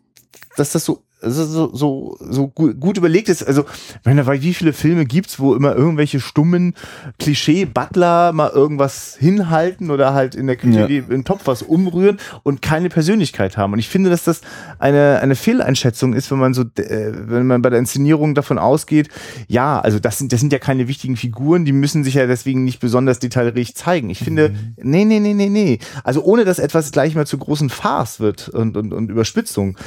dass 0.55 0.71
das 0.71 0.86
so 0.86 1.03
so, 1.21 1.73
so, 1.75 2.17
so, 2.19 2.47
gut, 2.47 2.79
gut 2.79 2.97
überlegt 2.97 3.29
ist. 3.29 3.43
Also, 3.43 3.65
meine, 4.05 4.25
weil 4.25 4.41
wie 4.41 4.53
viele 4.53 4.73
Filme 4.73 5.05
gibt's, 5.05 5.39
wo 5.39 5.53
immer 5.55 5.75
irgendwelche 5.75 6.19
stummen 6.19 6.73
Klischee-Butler 7.19 8.32
mal 8.34 8.49
irgendwas 8.49 9.15
hinhalten 9.19 9.91
oder 9.91 10.13
halt 10.13 10.36
in 10.36 10.47
der 10.47 10.55
Küche 10.55 10.88
Ja. 10.89 11.13
im 11.13 11.23
Topf 11.25 11.41
was 11.45 11.62
umrühren 11.62 12.17
und 12.43 12.62
keine 12.62 12.89
Persönlichkeit 12.89 13.58
haben. 13.58 13.73
Und 13.73 13.79
ich 13.79 13.89
finde, 13.89 14.10
dass 14.10 14.23
das 14.23 14.41
eine, 14.79 15.19
eine 15.21 15.36
Fehleinschätzung 15.36 16.13
ist, 16.13 16.32
wenn 16.32 16.39
man 16.39 16.53
so, 16.53 16.62
äh, 16.62 17.12
wenn 17.13 17.47
man 17.47 17.62
bei 17.62 17.69
der 17.69 17.79
Inszenierung 17.79 18.36
davon 18.36 18.58
ausgeht, 18.58 19.10
ja, 19.47 19.80
also 19.80 19.99
das 19.99 20.17
sind, 20.17 20.32
das 20.32 20.39
sind 20.39 20.53
ja 20.53 20.59
keine 20.59 20.88
wichtigen 20.88 21.17
Figuren, 21.17 21.65
die 21.65 21.74
müssen 21.74 22.03
sich 22.03 22.13
ja 22.15 22.28
deswegen 22.28 22.63
nicht 22.63 22.80
besonders 22.80 23.20
detailreich 23.20 23.76
zeigen. 23.76 24.09
Ich 24.09 24.20
finde, 24.20 24.53
nee, 24.78 25.05
nee, 25.05 25.20
nee, 25.20 25.34
nee, 25.34 25.49
nee. 25.49 25.80
Also 26.03 26.24
ohne, 26.24 26.45
dass 26.45 26.59
etwas 26.59 26.91
gleich 26.91 27.15
mal 27.15 27.28
zu 27.28 27.38
großen 27.38 27.70
Farce 27.70 28.20
wird 28.20 28.49
und, 28.49 28.78
und, 28.78 28.93
und 28.93 29.09
Überspitzung. 29.09 29.78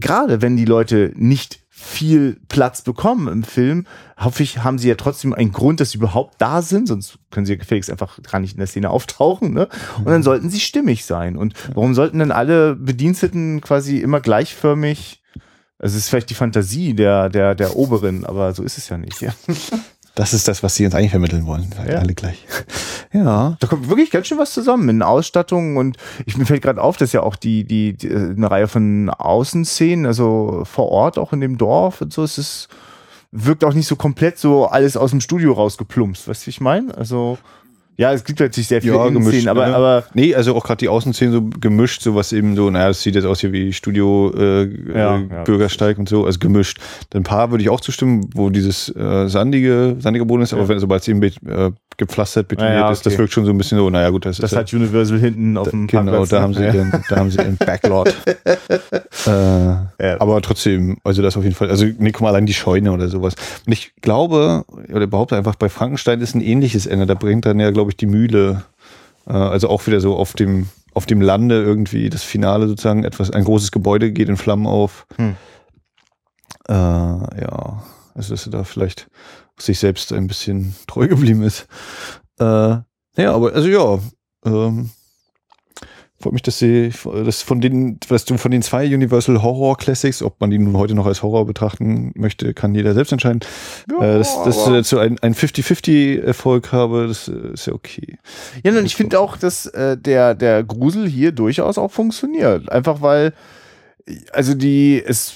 Gerade 0.00 0.42
wenn 0.42 0.56
die 0.56 0.64
Leute 0.64 1.12
nicht 1.14 1.60
viel 1.68 2.38
Platz 2.48 2.82
bekommen 2.82 3.28
im 3.28 3.42
Film, 3.42 3.86
hoffe 4.18 4.42
ich, 4.42 4.62
haben 4.62 4.78
sie 4.78 4.88
ja 4.88 4.96
trotzdem 4.96 5.32
einen 5.32 5.52
Grund, 5.52 5.80
dass 5.80 5.92
sie 5.92 5.98
überhaupt 5.98 6.34
da 6.38 6.60
sind, 6.60 6.88
sonst 6.88 7.18
können 7.30 7.46
sie 7.46 7.52
ja 7.52 7.58
gefälligst 7.58 7.90
einfach 7.90 8.18
gar 8.22 8.38
nicht 8.40 8.52
in 8.52 8.58
der 8.58 8.66
Szene 8.66 8.90
auftauchen, 8.90 9.54
ne? 9.54 9.68
Und 9.98 10.06
dann 10.06 10.22
sollten 10.22 10.50
sie 10.50 10.60
stimmig 10.60 11.06
sein. 11.06 11.36
Und 11.36 11.54
warum 11.74 11.94
sollten 11.94 12.18
denn 12.18 12.32
alle 12.32 12.76
Bediensteten 12.76 13.62
quasi 13.62 13.98
immer 13.98 14.20
gleichförmig 14.20 15.20
also 15.80 15.96
es 15.96 16.04
ist 16.04 16.08
vielleicht 16.10 16.28
die 16.28 16.34
Fantasie 16.34 16.92
der, 16.92 17.30
der, 17.30 17.54
der 17.54 17.74
Oberen, 17.74 18.26
aber 18.26 18.52
so 18.52 18.62
ist 18.62 18.76
es 18.76 18.90
ja 18.90 18.98
nicht. 18.98 19.20
Ja. 19.22 19.32
Das 20.14 20.34
ist 20.34 20.48
das, 20.48 20.62
was 20.62 20.74
sie 20.74 20.84
uns 20.84 20.94
eigentlich 20.94 21.10
vermitteln 21.10 21.46
wollen. 21.46 21.72
Ja. 21.86 21.98
Alle 21.98 22.14
gleich. 22.14 22.44
Ja. 23.12 23.56
Da 23.58 23.66
kommt 23.66 23.88
wirklich 23.88 24.12
ganz 24.12 24.28
schön 24.28 24.38
was 24.38 24.52
zusammen 24.52 24.88
in 24.88 25.02
Ausstattung 25.02 25.76
und 25.76 25.96
ich 26.26 26.36
mir 26.36 26.46
fällt 26.46 26.62
gerade 26.62 26.80
auf, 26.80 26.96
dass 26.96 27.12
ja 27.12 27.24
auch 27.24 27.34
die, 27.34 27.64
die, 27.64 27.94
die 27.94 28.08
eine 28.08 28.48
Reihe 28.48 28.68
von 28.68 29.10
Außenszenen, 29.10 30.06
also 30.06 30.62
vor 30.64 30.90
Ort, 30.90 31.18
auch 31.18 31.32
in 31.32 31.40
dem 31.40 31.58
Dorf 31.58 32.02
und 32.02 32.12
so, 32.12 32.22
es 32.22 32.38
ist, 32.38 32.68
wirkt 33.32 33.64
auch 33.64 33.74
nicht 33.74 33.88
so 33.88 33.96
komplett 33.96 34.38
so 34.38 34.66
alles 34.66 34.96
aus 34.96 35.10
dem 35.10 35.20
Studio 35.20 35.54
rausgeplumpst, 35.54 36.28
weißt 36.28 36.42
du, 36.42 36.46
wie 36.46 36.50
ich 36.50 36.60
meine? 36.60 36.96
Also, 36.96 37.36
ja, 38.00 38.14
es 38.14 38.24
gibt 38.24 38.40
natürlich 38.40 38.66
sehr 38.66 38.80
viele 38.80 38.94
Ja, 38.94 39.04
gemischt, 39.08 39.26
Innenszenen, 39.28 39.48
aber, 39.48 39.66
ne? 39.66 39.74
aber 39.76 40.04
Nee, 40.14 40.34
also 40.34 40.56
auch 40.56 40.64
gerade 40.64 40.78
die 40.78 40.88
Außenszenen 40.88 41.34
so 41.34 41.42
gemischt, 41.60 42.00
so 42.00 42.14
was 42.14 42.32
eben 42.32 42.56
so, 42.56 42.70
naja, 42.70 42.88
das 42.88 43.02
sieht 43.02 43.14
jetzt 43.14 43.26
aus 43.26 43.40
hier 43.40 43.52
wie 43.52 43.74
Studio 43.74 44.32
äh, 44.34 44.62
Ja, 44.94 45.16
äh, 45.18 45.26
ja. 45.30 45.42
Bürgersteig 45.44 45.98
und 45.98 46.08
so, 46.08 46.24
also 46.24 46.38
gemischt. 46.38 46.78
Ein 47.14 47.24
paar 47.24 47.50
würde 47.50 47.62
ich 47.62 47.68
auch 47.68 47.82
zustimmen, 47.82 48.30
wo 48.34 48.48
dieses 48.48 48.88
äh, 48.96 49.28
sandige, 49.28 49.96
sandige 49.98 50.24
Boden 50.24 50.42
ist, 50.42 50.54
aber 50.54 50.66
wenn 50.68 50.78
sobald 50.78 51.02
es 51.02 51.08
eben 51.08 51.22
äh, 51.22 51.30
gepflastert, 51.98 52.48
betoniert 52.48 52.74
Ja, 52.74 52.80
ja, 52.86 52.90
ist, 52.90 53.04
das 53.04 53.12
okay. 53.12 53.18
wirkt 53.22 53.32
schon 53.34 53.44
so 53.44 53.50
ein 53.50 53.58
bisschen 53.58 53.76
so, 53.76 53.90
naja 53.90 54.08
gut, 54.08 54.24
das, 54.24 54.38
das 54.38 54.52
ist 54.52 54.58
hat 54.58 54.72
Universal 54.72 55.18
hinten 55.18 55.58
auf 55.58 55.68
dem 55.68 55.86
Genau, 55.86 56.04
Parkplatz, 56.04 56.28
da 56.30 56.36
ne? 56.38 56.42
haben 56.42 56.54
sie 56.54 56.70
den, 56.70 56.92
da 57.10 57.16
haben 57.16 57.30
sie 57.30 57.36
den 57.36 57.56
Backlot. 57.58 58.14
äh, 59.26 60.16
Aber 60.18 60.40
trotzdem, 60.40 60.96
also 61.04 61.22
das 61.22 61.36
auf 61.36 61.44
jeden 61.44 61.54
Fall, 61.54 61.70
also 61.70 61.84
nee, 61.98 62.10
guck 62.12 62.22
mal, 62.22 62.28
allein 62.28 62.46
die 62.46 62.54
Scheune 62.54 62.92
oder 62.92 63.08
sowas. 63.08 63.34
Und 63.66 63.72
ich 63.72 63.92
glaube, 64.00 64.64
oder 64.92 65.06
behaupte 65.06 65.36
einfach, 65.36 65.56
bei 65.56 65.68
Frankenstein 65.68 66.20
ist 66.20 66.34
ein 66.34 66.40
ähnliches 66.40 66.86
Ende. 66.86 67.06
Da 67.06 67.14
bringt 67.14 67.44
dann 67.46 67.60
ja, 67.60 67.70
glaube 67.70 67.89
ich, 67.89 67.89
die 67.94 68.06
Mühle, 68.06 68.64
äh, 69.26 69.32
also 69.32 69.68
auch 69.68 69.86
wieder 69.86 70.00
so 70.00 70.16
auf 70.16 70.34
dem, 70.34 70.68
auf 70.94 71.06
dem 71.06 71.20
Lande 71.20 71.62
irgendwie 71.62 72.10
das 72.10 72.22
Finale 72.22 72.68
sozusagen, 72.68 73.04
etwas, 73.04 73.30
ein 73.30 73.44
großes 73.44 73.70
Gebäude 73.70 74.12
geht 74.12 74.28
in 74.28 74.36
Flammen 74.36 74.66
auf. 74.66 75.06
Hm. 75.16 75.36
Äh, 76.68 76.72
ja, 76.72 77.82
also 78.14 78.34
dass 78.34 78.46
er 78.46 78.52
da 78.52 78.64
vielleicht 78.64 79.08
sich 79.58 79.78
selbst 79.78 80.12
ein 80.12 80.26
bisschen 80.26 80.74
treu 80.86 81.08
geblieben 81.08 81.42
ist. 81.42 81.66
Äh, 82.38 82.44
ja, 83.16 83.34
aber 83.34 83.52
also 83.52 83.68
ja, 83.68 83.98
ähm, 84.44 84.90
freut 86.20 86.34
mich, 86.34 86.42
dass 86.42 86.58
sie 86.58 86.92
das 87.24 87.42
von 87.42 87.60
den, 87.60 87.98
dass 88.08 88.26
du 88.26 88.36
von 88.36 88.50
den 88.50 88.62
zwei 88.62 88.84
Universal 88.84 89.42
Horror 89.42 89.76
Classics, 89.78 90.22
ob 90.22 90.40
man 90.40 90.50
die 90.50 90.58
nun 90.58 90.76
heute 90.76 90.94
noch 90.94 91.06
als 91.06 91.22
Horror 91.22 91.46
betrachten 91.46 92.12
möchte, 92.14 92.52
kann 92.52 92.74
jeder 92.74 92.92
selbst 92.92 93.12
entscheiden. 93.12 93.40
Ja, 93.90 94.16
äh, 94.16 94.18
dass 94.18 94.42
dass 94.44 94.64
du 94.64 94.72
dazu 94.72 94.98
ein, 94.98 95.18
ein 95.20 95.34
50-50 95.34 96.20
Erfolg 96.20 96.72
habe, 96.72 97.06
das 97.08 97.28
ist 97.28 97.66
ja 97.66 97.72
okay. 97.72 98.18
Ja, 98.62 98.76
und 98.76 98.84
ich 98.84 98.96
finde 98.96 99.18
auch, 99.18 99.36
dass 99.36 99.66
äh, 99.66 99.96
der, 99.96 100.34
der 100.34 100.62
Grusel 100.62 101.08
hier 101.08 101.32
durchaus 101.32 101.78
auch 101.78 101.90
funktioniert. 101.90 102.70
Einfach 102.70 103.00
weil, 103.00 103.32
also 104.32 104.54
die, 104.54 105.02
es, 105.02 105.34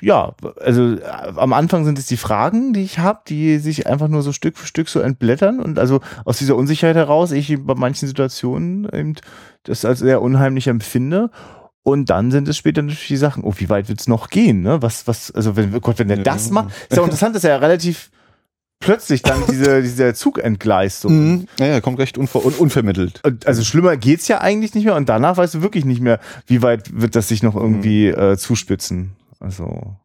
ja, 0.00 0.34
also 0.60 0.94
äh, 0.94 1.02
am 1.36 1.52
Anfang 1.52 1.84
sind 1.84 1.98
es 1.98 2.06
die 2.06 2.16
Fragen, 2.16 2.72
die 2.72 2.82
ich 2.82 2.98
habe, 2.98 3.20
die 3.26 3.58
sich 3.58 3.86
einfach 3.86 4.08
nur 4.08 4.22
so 4.22 4.32
Stück 4.32 4.56
für 4.58 4.66
Stück 4.66 4.88
so 4.88 5.00
entblättern 5.00 5.60
und 5.60 5.78
also 5.78 6.00
aus 6.24 6.38
dieser 6.38 6.56
Unsicherheit 6.56 6.96
heraus, 6.96 7.32
ich 7.32 7.56
bei 7.60 7.74
manchen 7.74 8.06
Situationen 8.06 8.88
eben 8.92 9.14
das 9.64 9.84
als 9.84 10.00
sehr 10.00 10.22
unheimlich 10.22 10.68
empfinde. 10.68 11.30
Und 11.82 12.10
dann 12.10 12.32
sind 12.32 12.48
es 12.48 12.56
später 12.56 12.82
natürlich 12.82 13.06
die 13.06 13.16
Sachen, 13.16 13.44
oh, 13.44 13.54
wie 13.58 13.68
weit 13.68 13.88
wird's 13.88 14.08
noch 14.08 14.28
gehen, 14.28 14.62
ne? 14.62 14.82
Was, 14.82 15.06
was, 15.06 15.30
also 15.30 15.54
wenn, 15.54 15.72
oh 15.72 15.78
Gott, 15.78 16.00
wenn 16.00 16.08
der 16.08 16.16
Ja. 16.16 16.24
das 16.24 16.50
macht, 16.50 16.70
ist 16.88 16.96
ja 16.96 17.00
auch 17.00 17.04
interessant, 17.04 17.36
dass 17.36 17.44
er 17.44 17.50
ja 17.50 17.56
relativ 17.58 18.10
plötzlich 18.80 19.22
dann 19.22 19.44
diese, 19.50 19.82
dieser 19.82 20.12
Zug 20.14 20.38
entgleist. 20.38 21.02
So. 21.02 21.08
Mhm. 21.08 21.46
Naja, 21.60 21.80
kommt 21.80 22.00
recht 22.00 22.18
unver 22.18 22.44
un 22.44 22.54
unvermittelt. 22.54 23.22
Also 23.44 23.62
schlimmer 23.62 23.96
geht's 23.96 24.26
ja 24.26 24.40
eigentlich 24.40 24.74
nicht 24.74 24.84
mehr 24.84 24.96
und 24.96 25.08
danach 25.08 25.36
weißt 25.36 25.54
du 25.54 25.62
wirklich 25.62 25.84
nicht 25.84 26.00
mehr, 26.00 26.18
wie 26.46 26.60
weit 26.60 26.90
wird 27.00 27.14
das 27.14 27.28
sich 27.28 27.44
noch 27.44 27.54
irgendwie 27.54 28.08
äh, 28.08 28.36
zuspitzen. 28.36 29.12
Also 29.40 29.96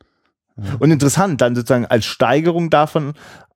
und 0.80 0.92
interessant 0.92 1.42
dann 1.42 1.56
sozusagen 1.56 1.86
als 1.86 2.06
Steigerung 2.06 2.70
davon 2.70 3.14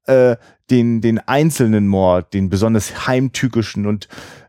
äh, 0.07 0.37
den 0.69 1.01
den 1.01 1.19
einzelnen 1.19 1.87
Mord, 1.87 2.33
den 2.33 2.49
besonders 2.49 3.07
heimtückischen 3.07 3.85
und 3.85 4.07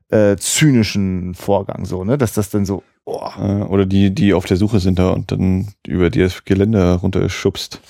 äh, 0.08 0.36
zynischen 0.36 1.34
Vorgang 1.34 1.84
so, 1.84 2.04
ne, 2.04 2.16
dass 2.16 2.32
das 2.32 2.50
dann 2.50 2.64
so 2.64 2.82
oh, 3.04 3.20
oder 3.68 3.86
die, 3.86 4.14
die 4.14 4.34
auf 4.34 4.46
der 4.46 4.56
Suche 4.56 4.78
sind 4.80 4.98
da 4.98 5.10
und 5.10 5.32
dann 5.32 5.68
über 5.86 6.10
das 6.10 6.44
Geländer 6.44 6.94
runterschubst. 6.96 7.80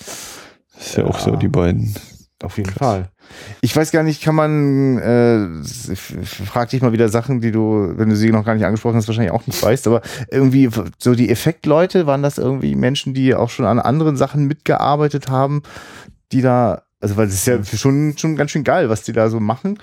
Das 0.75 0.87
ist 0.87 0.97
ja, 0.97 1.05
auch 1.05 1.19
Ja. 1.19 1.25
so 1.25 1.37
die 1.37 1.49
beiden. 1.49 1.95
Auf 2.43 2.59
jeden 2.59 2.73
Fall. 2.73 3.09
Ich 3.63 3.75
weiß 3.75 3.93
gar 3.93 4.03
nicht, 4.03 4.23
kann 4.23 4.35
man, 4.35 4.99
äh, 4.99 5.65
frag 6.25 6.69
dich 6.69 6.83
mal 6.83 6.93
wieder 6.93 7.09
Sachen, 7.09 7.41
die 7.41 7.51
du, 7.51 7.95
wenn 7.97 8.11
du 8.11 8.17
sie 8.17 8.31
noch 8.31 8.45
gar 8.45 8.55
nicht 8.55 8.67
angesprochen 8.67 8.97
hast, 8.97 9.09
wahrscheinlich 9.09 9.33
auch 9.33 9.47
nicht 9.47 9.63
weißt, 9.63 9.87
aber 9.87 10.03
irgendwie 10.31 10.69
so 10.99 11.15
die 11.15 11.31
Effektleute, 11.31 12.07
waren 12.07 12.23
das 12.23 12.37
irgendwie 12.37 12.75
Menschen, 12.75 13.15
die 13.15 13.35
auch 13.35 13.49
schon 13.49 13.65
an 13.65 13.79
anderen 13.79 14.17
Sachen 14.17 14.47
mitgearbeitet 14.47 15.31
haben, 15.31 15.63
die 16.31 16.43
da, 16.43 16.83
also 17.01 17.17
weil 17.17 17.27
es 17.27 17.35
ist 17.35 17.47
ja 17.47 17.63
schon, 17.63 18.17
schon 18.17 18.37
ganz 18.37 18.51
schön 18.51 18.65
geil, 18.65 18.89
was 18.89 19.03
die 19.03 19.13
da 19.13 19.29
so 19.29 19.39
machen. 19.39 19.79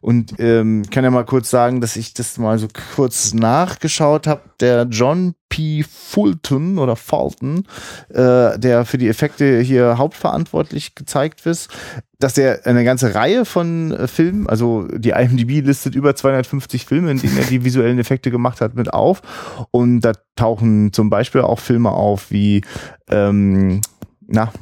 Und 0.00 0.34
ähm, 0.38 0.82
ich 0.82 0.90
kann 0.90 1.02
ja 1.02 1.10
mal 1.10 1.24
kurz 1.24 1.48
sagen, 1.48 1.80
dass 1.80 1.96
ich 1.96 2.12
das 2.12 2.36
mal 2.36 2.58
so 2.58 2.68
kurz 2.94 3.32
nachgeschaut 3.32 4.26
habe. 4.26 4.42
Der 4.60 4.86
John 4.90 5.34
P. 5.48 5.82
Fulton 5.82 6.78
oder 6.78 6.94
Fulton, 6.94 7.64
äh, 8.10 8.58
der 8.58 8.84
für 8.84 8.98
die 8.98 9.08
Effekte 9.08 9.60
hier 9.60 9.96
hauptverantwortlich 9.96 10.94
gezeigt 10.94 11.46
ist, 11.46 11.70
dass 12.18 12.36
er 12.36 12.66
eine 12.66 12.84
ganze 12.84 13.14
Reihe 13.14 13.44
von 13.44 13.92
äh, 13.92 14.06
Filmen, 14.06 14.46
also 14.46 14.86
die 14.88 15.10
IMDb 15.10 15.64
listet 15.64 15.94
über 15.94 16.14
250 16.14 16.84
Filme, 16.84 17.10
in 17.10 17.18
denen 17.18 17.38
er 17.38 17.44
die 17.44 17.64
visuellen 17.64 17.98
Effekte 17.98 18.30
gemacht 18.30 18.60
hat, 18.60 18.74
mit 18.74 18.92
auf. 18.92 19.22
Und 19.70 20.02
da 20.02 20.12
tauchen 20.36 20.92
zum 20.92 21.08
Beispiel 21.08 21.40
auch 21.40 21.60
Filme 21.60 21.92
auf 21.92 22.30
wie, 22.30 22.62
ähm, 23.08 23.80
na, 24.26 24.52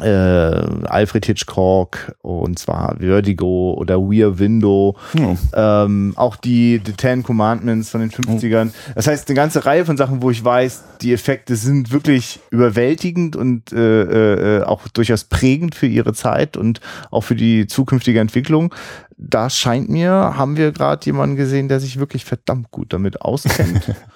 äh, 0.00 0.04
Alfred 0.06 1.24
Hitchcock 1.26 2.16
und 2.22 2.58
zwar 2.58 2.96
Vertigo 2.98 3.74
oder 3.78 3.96
Rear 3.98 4.38
Window, 4.38 4.96
Ja. 5.14 5.84
ähm, 5.84 6.14
auch 6.16 6.36
die 6.36 6.80
The 6.84 6.92
Ten 6.92 7.22
Commandments 7.22 7.90
von 7.90 8.00
den 8.00 8.10
50ern. 8.10 8.70
Das 8.96 9.06
heißt, 9.06 9.28
eine 9.28 9.36
ganze 9.36 9.64
Reihe 9.66 9.84
von 9.84 9.96
Sachen, 9.96 10.20
wo 10.22 10.30
ich 10.30 10.44
weiß, 10.44 10.82
die 11.00 11.12
Effekte 11.12 11.54
sind 11.56 11.92
wirklich 11.92 12.40
überwältigend 12.50 13.36
und 13.36 13.72
äh, 13.72 14.58
äh, 14.58 14.62
auch 14.64 14.88
durchaus 14.88 15.24
prägend 15.24 15.74
für 15.76 15.86
ihre 15.86 16.12
Zeit 16.12 16.56
und 16.56 16.80
auch 17.10 17.22
für 17.22 17.36
die 17.36 17.66
zukünftige 17.68 18.18
Entwicklung. 18.20 18.74
Da 19.16 19.48
scheint 19.48 19.88
mir, 19.90 20.10
haben 20.10 20.56
wir 20.56 20.72
gerade 20.72 21.06
jemanden 21.06 21.36
gesehen, 21.36 21.68
der 21.68 21.78
sich 21.78 22.00
wirklich 22.00 22.24
verdammt 22.24 22.72
gut 22.72 22.92
damit 22.92 23.22
auskennt. 23.22 23.94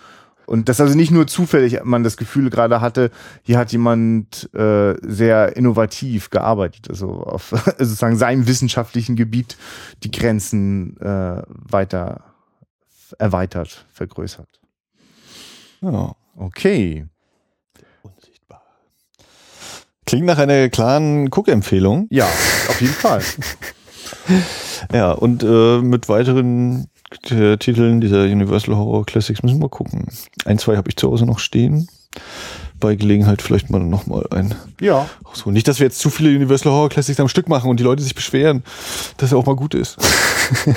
Und 0.49 0.71
das 0.71 0.81
also 0.81 0.97
nicht 0.97 1.11
nur 1.11 1.27
zufällig 1.27 1.79
man 1.85 2.03
das 2.03 2.17
Gefühl 2.17 2.49
gerade 2.49 2.81
hatte, 2.81 3.11
hier 3.43 3.59
hat 3.59 3.71
jemand 3.71 4.49
äh, 4.55 4.95
sehr 5.03 5.55
innovativ 5.57 6.31
gearbeitet, 6.31 6.89
also 6.89 7.23
auf 7.23 7.51
sozusagen 7.79 8.17
seinem 8.17 8.47
wissenschaftlichen 8.47 9.15
Gebiet 9.15 9.59
die 10.05 10.11
Grenzen 10.11 10.99
äh, 11.01 11.43
weiter 11.47 12.25
erweitert, 13.19 13.85
vergrößert. 13.93 14.49
ja. 15.83 16.15
Okay. 16.35 17.07
Unsichtbar. 18.03 18.63
Klingt 20.07 20.27
nach 20.27 20.39
einer 20.39 20.69
klaren 20.69 21.29
Guckempfehlung. 21.29 22.07
Ja, 22.11 22.27
auf 22.27 22.81
jeden 22.81 22.95
Fall. 22.95 23.23
Ja, 24.93 25.13
und 25.13 25.43
äh, 25.43 25.79
mit 25.81 26.09
weiteren 26.09 26.89
Titeln 27.59 28.01
dieser 28.01 28.25
Universal 28.25 28.77
Horror 28.77 29.07
Classics 29.07 29.43
müssen 29.43 29.61
wir 29.63 29.69
gucken. 29.69 30.07
Ein, 30.45 30.59
zwei 30.59 30.77
habe 30.77 30.89
ich 30.91 30.97
zu 30.97 31.09
Hause 31.11 31.25
noch 31.27 31.39
stehen. 31.39 31.89
Bei 32.81 32.95
Gelegenheit 32.95 33.43
vielleicht 33.43 33.71
mal 33.71 33.81
noch 33.81 34.07
mal 34.07 34.27
ein 34.31 34.55
Ja. 34.81 35.09
rausholen. 35.27 35.55
Nicht, 35.55 35.67
dass 35.69 35.79
wir 35.81 35.87
jetzt 35.87 35.99
zu 35.99 36.11
viele 36.11 36.31
Universal 36.31 36.73
Horror 36.73 36.89
Classics 36.91 37.19
am 37.21 37.29
Stück 37.29 37.49
machen 37.49 37.71
und 37.71 37.81
die 37.81 37.85
Leute 37.85 38.03
sich 38.03 38.15
beschweren, 38.15 38.63
dass 39.17 39.33
er 39.33 39.39
auch 39.39 39.47
mal 39.47 39.57
gut 39.57 39.75
ist. 39.75 39.97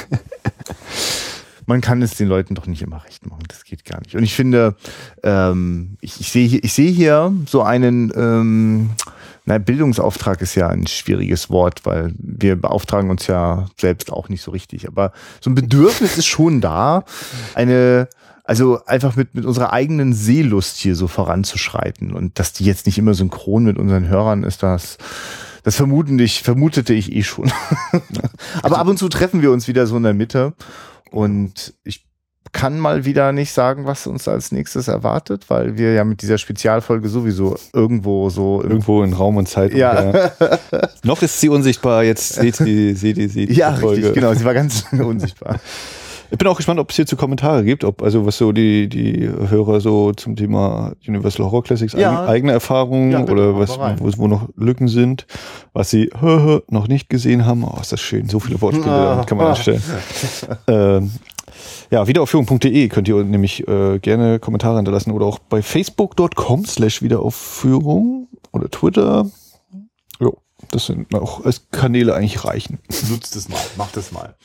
man 1.66 1.82
kann 1.82 2.02
es 2.02 2.16
den 2.16 2.28
Leuten 2.28 2.56
doch 2.56 2.66
nicht 2.66 2.82
immer 2.82 3.04
recht 3.06 3.26
machen. 3.26 3.44
Das 3.48 3.64
geht 3.64 3.86
gar 3.86 4.00
nicht. 4.02 4.16
Und 4.16 4.24
ich 4.24 4.34
finde, 4.34 4.76
ähm, 5.24 5.98
ich, 6.02 6.20
ich 6.20 6.32
sehe 6.32 6.48
hier, 6.48 6.64
ich 6.64 6.74
sehe 6.74 6.92
hier 6.92 7.34
so 7.48 7.62
einen, 7.62 8.12
ähm, 8.16 8.90
na, 9.46 9.58
Bildungsauftrag 9.58 10.42
ist 10.42 10.56
ja 10.56 10.70
ein 10.70 10.86
schwieriges 10.86 11.50
Wort, 11.50 11.86
weil 11.86 12.14
wir 12.18 12.56
beauftragen 12.56 13.10
uns 13.10 13.28
ja 13.28 13.68
selbst 13.80 14.12
auch 14.12 14.30
nicht 14.30 14.42
so 14.44 14.52
richtig. 14.52 14.88
Aber 14.88 15.12
so 15.39 15.50
ein 15.50 15.56
Bedürfnis 15.56 16.18
ist 16.18 16.28
schon 16.28 16.62
da, 16.62 17.04
eine, 17.56 18.08
also 18.44 18.86
einfach 18.86 19.16
mit, 19.16 19.34
mit 19.34 19.46
unserer 19.46 19.74
eigenen 19.74 20.14
Seelust 20.14 20.78
hier 20.78 20.96
so 20.96 21.08
voranzuschreiten. 21.08 22.14
Und 22.14 22.38
dass 22.38 22.54
die 22.54 22.66
jetzt 22.66 22.86
nicht 22.86 23.00
immer 23.00 23.16
synchron 23.16 23.64
mit 23.64 23.78
unseren 23.78 24.08
Hörern 24.08 24.44
ist, 24.44 24.62
das, 24.62 24.98
das 25.64 25.76
vermuten 25.76 26.20
ich, 26.20 26.44
vermutete 26.44 26.94
ich 26.94 27.12
eh 27.12 27.24
schon. 27.24 27.52
Aber 28.62 28.78
ab 28.78 28.88
und 28.88 28.98
zu 28.98 29.10
treffen 29.10 29.42
wir 29.42 29.52
uns 29.52 29.68
wieder 29.68 29.88
so 29.88 29.98
in 29.98 30.04
der 30.04 30.14
Mitte. 30.14 30.54
Und 31.10 31.74
ich 31.84 32.06
kann 32.54 32.80
mal 32.80 33.06
wieder 33.06 33.32
nicht 33.32 33.54
sagen, 33.54 33.86
was 33.86 34.08
uns 34.08 34.28
als 34.28 34.52
nächstes 34.52 34.88
erwartet, 34.88 35.45
weil 35.49 35.78
wir 35.78 35.93
ja 35.93 36.04
mit 36.04 36.22
dieser 36.22 36.38
Spezialfolge 36.38 37.08
sowieso 37.10 37.56
irgendwo 37.74 38.30
so 38.30 38.62
irgendwo 38.62 39.04
in 39.04 39.14
Raum 39.14 39.38
und 39.38 39.47
Zeit. 39.47 39.74
Ja. 39.74 40.32
Noch 41.04 41.22
ist 41.22 41.39
sie 41.39 41.49
unsichtbar. 41.49 42.04
Jetzt 42.04 42.34
seht 42.34 42.60
ihr, 42.62 42.95
seht 42.95 43.18
ihr, 43.18 43.30
seht 43.30 43.49
ihr 43.49 43.56
Ja, 43.56 43.70
richtig, 43.70 44.14
genau. 44.14 44.34
Sie 44.34 44.43
war 44.45 44.54
ganz 44.54 44.86
unsichtbar. 44.91 45.60
Ich 46.34 46.38
bin 46.38 46.47
auch 46.47 46.56
gespannt, 46.56 46.80
ob 46.80 46.89
es 46.91 46.95
hierzu 46.95 47.18
Kommentare 47.18 47.66
gibt, 47.66 47.84
ob 47.84 48.02
also 48.02 48.26
was 48.26 48.38
so 48.38 48.54
die 48.54 48.88
die 48.88 49.28
Hörer 49.49 49.82
so 49.82 50.14
zum 50.14 50.38
Thema 50.38 50.93
Universal 51.06 51.45
Horror 51.45 51.62
Classics 51.64 51.91
Ja. 51.91 52.26
eigene 52.26 52.54
Erfahrungen 52.54 53.12
Ja, 53.12 53.24
oder 53.24 53.60
was 53.60 53.78
wo, 53.78 54.10
wo 54.18 54.28
noch 54.30 54.47
Lücken 54.56 54.88
sind, 54.88 55.26
was 55.74 55.89
sie 55.89 56.10
noch 56.70 56.88
nicht 56.88 57.10
gesehen 57.10 57.45
haben. 57.45 57.66
Oh, 57.66 57.78
ist 57.82 57.91
das 57.91 57.99
schön, 57.99 58.30
so 58.30 58.39
viele 58.39 58.62
Wortspiele 58.62 58.89
Ah. 58.95 59.26
kann 59.26 59.38
man 59.38 59.47
anstellen. 59.47 59.84
ähm, 60.68 61.12
ja, 61.89 62.08
wiederaufführung.de 62.08 62.88
könnt 62.89 63.08
ihr 63.08 63.24
nämlich 63.24 63.68
äh, 63.68 63.99
gerne 63.99 64.39
Kommentare 64.39 64.78
hinterlassen 64.78 65.12
oder 65.12 65.26
auch 65.26 65.39
bei 65.39 65.62
facebook.com 65.62 66.66
slash 66.66 67.02
Wiederaufführung 67.02 68.28
oder 68.52 68.70
Twitter. 68.70 69.30
Jo, 70.20 70.38
das 70.70 70.88
sind 70.88 71.14
auch 71.16 71.45
als 71.45 71.68
Kanäle 71.72 72.16
eigentlich 72.16 72.43
reichen. 72.45 72.80
Nutzt 73.10 73.36
es 73.36 73.49
mal, 73.49 73.60
macht 73.78 73.97
es 73.97 74.12
mal. 74.12 74.36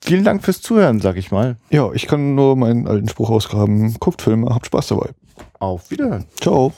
Vielen 0.00 0.24
Dank 0.24 0.44
fürs 0.44 0.60
Zuhören, 0.60 1.00
sag 1.00 1.16
ich 1.16 1.30
mal. 1.30 1.56
Ja, 1.70 1.90
ich 1.92 2.06
kann 2.06 2.34
nur 2.34 2.56
meinen 2.56 2.86
alten 2.86 3.08
Spruch 3.08 3.30
ausgraben. 3.30 3.94
Guckt 3.98 4.22
Filme, 4.22 4.54
habt 4.54 4.66
Spaß 4.66 4.88
dabei. 4.88 5.10
Auf 5.58 5.90
Wiederhören. 5.90 6.24
Ciao. 6.40 6.72